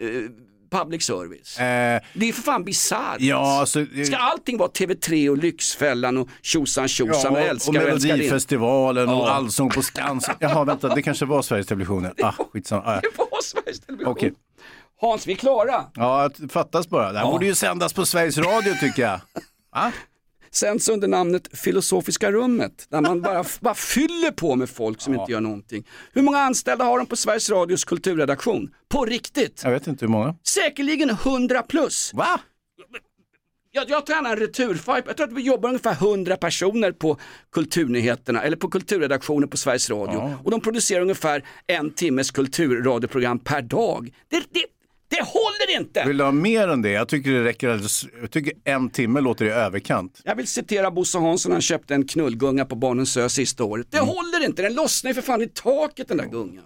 eh, 0.00 0.08
public 0.70 1.02
service? 1.02 1.58
Eh, 1.58 2.00
Det 2.14 2.28
är 2.28 2.32
för 2.32 2.42
fan 2.42 2.64
bisarrt. 2.64 3.16
ja, 3.20 3.60
alltså, 3.60 3.86
Ska 4.06 4.16
allting 4.16 4.58
vara 4.58 4.68
TV3 4.68 5.28
och 5.28 5.38
Lyxfällan 5.38 6.16
och 6.18 6.28
tjosan 6.42 6.88
tjosan 6.88 7.32
och 7.32 7.40
Ja, 7.40 7.44
älskar 7.44 7.72
och 7.72 7.76
och? 7.94 8.02
Melodifestivalen 8.02 9.08
och 9.08 9.14
Ja. 9.14 9.30
Allsång 9.30 9.70
på 9.70 9.82
Skansen. 9.82 10.34
Jaha, 10.40 10.64
vänta, 10.64 10.94
det 10.94 11.02
kanske 11.02 11.24
var 11.24 11.42
Sveriges 11.42 11.66
Television. 11.66 12.06
Ah, 12.22 12.32
skitsamma. 12.52 12.82
Ah, 12.86 13.00
Det 13.00 13.08
var 13.18 13.42
Sveriges 13.42 13.80
Television. 13.80 14.12
Okej. 14.12 14.32
Hans, 15.00 15.26
vi 15.26 15.32
är 15.32 15.36
klara. 15.36 15.84
Ja, 15.94 16.30
fattas 16.50 16.88
bara. 16.88 17.12
Det 17.12 17.18
här 17.18 17.26
Ja. 17.26 17.30
borde 17.32 17.46
ju 17.46 17.54
sändas 17.54 17.92
på 17.92 18.06
Sveriges 18.06 18.38
Radio 18.38 18.74
tycker 18.80 19.02
jag. 19.02 19.20
Va? 19.74 19.92
Sänds 20.52 20.88
under 20.88 21.08
namnet 21.08 21.58
Filosofiska 21.58 22.32
rummet, 22.32 22.86
där 22.88 23.00
man 23.00 23.22
bara, 23.22 23.44
bara 23.60 23.74
fyller 23.74 24.30
på 24.30 24.56
med 24.56 24.70
folk 24.70 25.00
som 25.00 25.14
inte 25.14 25.32
gör 25.32 25.40
någonting. 25.40 25.86
Hur 26.12 26.22
många 26.22 26.38
anställda 26.38 26.84
har 26.84 26.98
de 26.98 27.06
på 27.06 27.16
Sveriges 27.16 27.50
Radios 27.50 27.84
kulturredaktion? 27.84 28.74
På 28.88 29.04
riktigt? 29.04 29.60
Jag 29.64 29.70
vet 29.70 29.86
inte 29.86 30.04
hur 30.04 30.10
många. 30.10 30.34
Säkerligen 30.44 31.10
100 31.10 31.62
plus. 31.62 32.14
Va? 32.14 32.40
Jag, 33.72 33.90
jag 33.90 34.06
tar 34.06 34.14
gärna 34.14 34.30
en 34.30 34.36
returfight. 34.36 35.04
Jag 35.06 35.16
tror 35.16 35.26
att 35.26 35.32
vi 35.32 35.42
jobbar 35.42 35.68
ungefär 35.68 35.92
100 35.92 36.36
personer 36.36 36.92
på 36.92 37.16
kulturnyheterna 37.52 38.42
eller 38.42 38.56
på 38.56 38.70
kulturredaktionen 38.70 39.48
på 39.48 39.56
Sveriges 39.56 39.90
Radio. 39.90 40.14
Ja. 40.14 40.38
Och 40.44 40.50
de 40.50 40.60
producerar 40.60 41.00
ungefär 41.00 41.44
en 41.66 41.90
timmes 41.90 42.30
kulturradioprogram 42.30 43.38
per 43.38 43.62
dag. 43.62 44.14
Det, 44.28 44.36
det, 44.50 44.64
det 45.10 45.22
håller 45.22 45.80
inte! 45.80 46.04
Vill 46.06 46.16
du 46.16 46.24
ha 46.24 46.32
mer 46.32 46.68
än 46.68 46.82
det? 46.82 46.90
Jag 46.90 47.08
tycker 47.08 47.30
det 47.30 47.44
räcker. 47.44 47.68
alldeles- 47.68 48.06
Jag 48.20 48.30
tycker 48.30 48.52
en 48.64 48.90
timme 48.90 49.20
låter 49.20 49.44
i 49.44 49.48
överkant. 49.50 50.20
Jag 50.24 50.34
vill 50.36 50.46
citera 50.46 50.90
Bosse 50.90 51.18
Hansson, 51.18 51.52
han 51.52 51.60
köpte 51.60 51.94
en 51.94 52.06
knullgunga 52.08 52.64
på 52.64 52.74
Barnens 52.74 53.16
ö 53.16 53.28
sista 53.28 53.64
året. 53.64 53.86
Det 53.90 53.98
håller 54.00 54.44
inte, 54.44 54.62
den 54.62 54.74
lossnar 54.74 55.10
ju 55.10 55.14
för 55.14 55.22
fan 55.22 55.42
i 55.42 55.48
taket 55.48 56.08
den 56.08 56.16
där 56.16 56.26
gungan. 56.26 56.64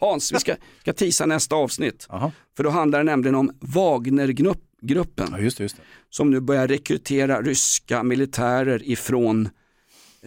Hans, 0.00 0.32
vi 0.32 0.38
ska, 0.38 0.54
ska 0.80 0.92
tisa 0.92 1.26
nästa 1.26 1.54
avsnitt. 1.56 2.06
För 2.56 2.64
då 2.64 2.70
handlar 2.70 2.98
det 2.98 3.04
nämligen 3.04 3.34
om 3.34 3.50
Wagnergruppen. 3.60 5.28
Ja, 5.32 5.38
just 5.38 5.58
det, 5.58 5.64
just 5.64 5.76
det. 5.76 5.82
Som 6.10 6.30
nu 6.30 6.40
börjar 6.40 6.68
rekrytera 6.68 7.42
ryska 7.42 8.02
militärer 8.02 8.82
ifrån 8.90 9.48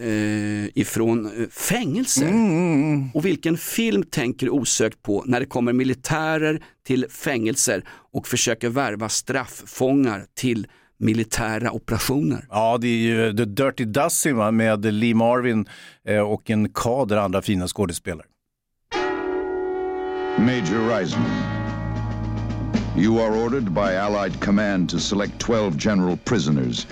eh, 0.00 0.78
ifrån 0.78 1.26
eh, 1.26 1.48
fängelser. 1.48 2.28
Mm, 2.28 3.10
Och 3.14 3.24
vilken 3.26 3.56
film 3.56 4.02
tänker 4.02 4.46
du 4.46 4.52
osökt 4.52 5.02
på 5.02 5.24
när 5.26 5.40
det 5.40 5.46
kommer 5.46 5.72
militärer 5.72 6.62
till 6.86 7.06
fängelser 7.10 7.84
och 8.12 8.26
försöker 8.28 8.68
värva 8.68 9.08
strafffångar 9.08 10.24
till 10.34 10.66
militära 10.98 11.70
operationer? 11.70 12.46
Ja, 12.50 12.78
det 12.80 12.88
är 12.88 12.96
ju 12.98 13.36
The 13.36 13.44
Dirty 13.44 13.84
Dozen 13.84 14.56
med 14.56 14.84
Lee 14.94 15.14
Marvin 15.14 15.66
eh, 16.08 16.18
och 16.20 16.50
en 16.50 16.68
kader 16.68 17.16
andra 17.16 17.42
fina 17.42 17.68
skådespelare. 17.68 18.26
Major 20.38 20.88
Reisman, 20.88 21.30
you 22.96 23.20
are 23.20 23.44
ordered 23.44 23.72
by 23.72 23.96
Allied 23.96 24.40
command 24.40 24.88
to 24.90 24.98
select 24.98 25.38
12 25.38 25.76
general 25.78 26.16
prisoners, 26.24 26.86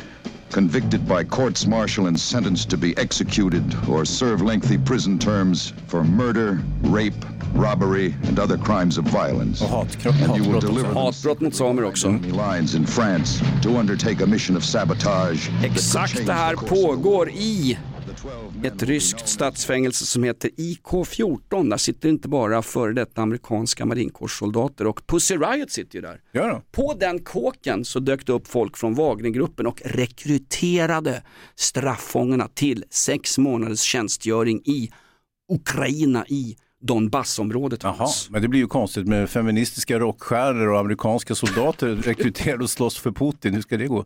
convicted 0.51 1.07
by 1.09 1.25
courts 1.25 1.67
martial 1.67 2.07
and 2.07 2.19
sentenced 2.19 2.71
to 2.71 2.77
be 2.77 2.97
executed 2.97 3.63
or 3.89 4.05
serve 4.05 4.43
lengthy 4.43 4.79
prison 4.79 5.19
terms 5.19 5.73
for 5.87 6.05
murder, 6.05 6.63
rape, 6.83 7.25
robbery, 7.55 8.15
and 8.25 8.39
other 8.39 8.57
crimes 8.59 8.99
of 8.99 9.05
violence. 9.05 9.61
and 9.63 10.37
you 10.37 10.51
will 10.51 10.61
deliver 10.61 10.89
them 10.89 10.97
Hatbrott 10.97 11.41
mot 11.41 11.55
samer 11.55 11.85
också. 11.85 12.09
lines 12.33 12.75
in 12.75 12.87
France 12.87 13.41
to 13.63 13.77
undertake 13.77 14.21
a 14.21 14.27
mission 14.27 14.57
of 14.57 14.65
sabotage. 14.65 15.49
Exakt 15.65 16.27
det 16.27 16.33
här 16.33 16.51
the 16.51 16.57
course 16.57 16.73
of 16.73 16.89
pågår 16.89 17.31
i 17.31 17.79
ett 18.65 18.83
ryskt 18.83 19.29
statsfängelse 19.29 20.07
som 20.07 20.23
heter 20.25 20.51
IK14. 20.51 21.71
Där 21.71 21.77
sitter 21.77 22.09
inte 22.09 22.29
bara 22.29 22.63
före 22.63 22.93
detta 22.93 23.23
amerikanska 23.23 23.87
marinkårssoldater 23.87 24.87
och 24.87 25.07
Pussy 25.07 25.37
Riot 25.37 25.71
sitter 25.71 25.97
ju 25.97 26.03
där. 26.03 26.21
Ja. 26.33 26.63
På 26.71 26.95
den 26.95 27.19
kåken 27.19 27.85
så 27.85 28.01
dök 28.01 28.27
det 28.27 28.33
upp 28.33 28.49
folk 28.49 28.77
från 28.77 28.95
Wagnergruppen 28.95 29.67
och 29.67 29.83
rekryterade 29.85 31.23
strafffångarna 31.55 32.49
till 32.49 32.85
sex 32.91 33.39
månaders 33.39 33.81
tjänstgöring 33.81 34.63
i 34.65 34.91
Ukraina 35.53 36.27
i 36.29 36.57
Donbassområdet. 36.83 37.83
Jaha, 37.83 38.09
men 38.31 38.43
det 38.43 38.49
blir 38.49 38.61
ju 38.61 38.67
konstigt 38.67 39.07
med 39.07 39.31
feministiska 39.31 39.99
rockstjärnor 39.99 40.69
och 40.69 40.79
amerikanska 40.79 41.35
soldater 41.35 41.87
rekryterade 42.05 42.65
och 42.65 42.71
slåss 42.71 42.99
för 42.99 43.11
Putin. 43.11 43.55
Hur 43.55 43.63
ska 43.63 43.77
det 43.77 43.87
gå? 43.87 44.05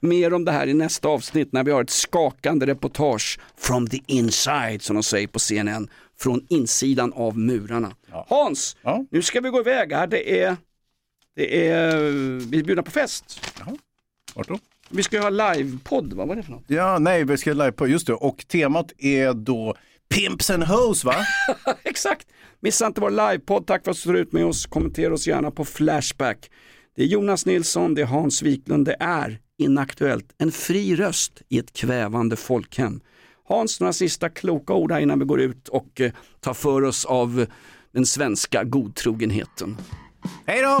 Mer 0.00 0.32
om 0.32 0.44
det 0.44 0.52
här 0.52 0.66
i 0.66 0.74
nästa 0.74 1.08
avsnitt 1.08 1.52
när 1.52 1.64
vi 1.64 1.70
har 1.70 1.82
ett 1.82 1.90
skakande 1.90 2.66
reportage 2.66 3.40
from 3.56 3.86
the 3.86 4.00
inside 4.06 4.82
som 4.82 4.96
de 4.96 5.02
säger 5.02 5.26
på 5.26 5.38
CNN. 5.38 5.88
Från 6.18 6.46
insidan 6.48 7.12
av 7.12 7.38
murarna. 7.38 7.92
Hans, 8.28 8.76
nu 9.10 9.22
ska 9.22 9.40
vi 9.40 9.48
gå 9.48 9.60
iväg 9.60 9.92
här. 9.92 10.06
Det 10.06 10.42
är, 10.42 10.56
det 11.36 11.68
är, 11.68 11.96
vi 12.50 12.58
är 12.58 12.64
bjudna 12.64 12.82
på 12.82 12.90
fest. 12.90 13.40
Vart 14.34 14.48
då? 14.48 14.58
Vi 14.88 15.02
ska 15.02 15.16
ju 15.16 15.22
ha 15.22 15.30
livepodd, 15.30 16.12
vad 16.12 16.28
var 16.28 16.36
det 16.36 16.42
för 16.42 16.52
något? 16.52 16.64
Ja, 16.66 16.98
nej, 16.98 17.24
vi 17.24 17.36
ska 17.36 17.52
live 17.52 17.72
på, 17.72 17.86
just 17.88 18.06
det. 18.06 18.14
Och 18.14 18.44
temat 18.48 18.92
är 18.98 19.32
då 19.32 19.74
Pimps 20.12 20.50
and 20.50 20.64
Hoes 20.64 21.04
va? 21.04 21.26
Exakt! 21.82 22.26
Missa 22.60 22.86
inte 22.86 23.00
vår 23.00 23.10
livepodd, 23.10 23.66
tack 23.66 23.84
för 23.84 23.90
att 23.90 23.96
du 23.96 24.00
står 24.00 24.16
ut 24.16 24.32
med 24.32 24.46
oss. 24.46 24.66
Kommentera 24.66 25.14
oss 25.14 25.26
gärna 25.26 25.50
på 25.50 25.64
Flashback. 25.64 26.50
Det 26.96 27.02
är 27.02 27.06
Jonas 27.06 27.46
Nilsson, 27.46 27.94
det 27.94 28.02
är 28.02 28.06
Hans 28.06 28.42
Wiklund, 28.42 28.84
det 28.84 28.96
är 29.00 29.38
Inaktuellt. 29.58 30.34
En 30.38 30.52
fri 30.52 30.96
röst 30.96 31.42
i 31.48 31.58
ett 31.58 31.72
kvävande 31.72 32.36
folkhem. 32.36 33.00
Hans, 33.44 33.80
några 33.80 33.92
sista 33.92 34.28
kloka 34.28 34.72
ord 34.72 34.92
här 34.92 35.00
innan 35.00 35.18
vi 35.18 35.24
går 35.24 35.40
ut 35.40 35.68
och 35.68 36.00
eh, 36.00 36.12
tar 36.40 36.54
för 36.54 36.82
oss 36.82 37.04
av 37.04 37.46
den 37.92 38.06
svenska 38.06 38.64
godtrogenheten. 38.64 39.76
Hej 40.46 40.62
då! 40.62 40.80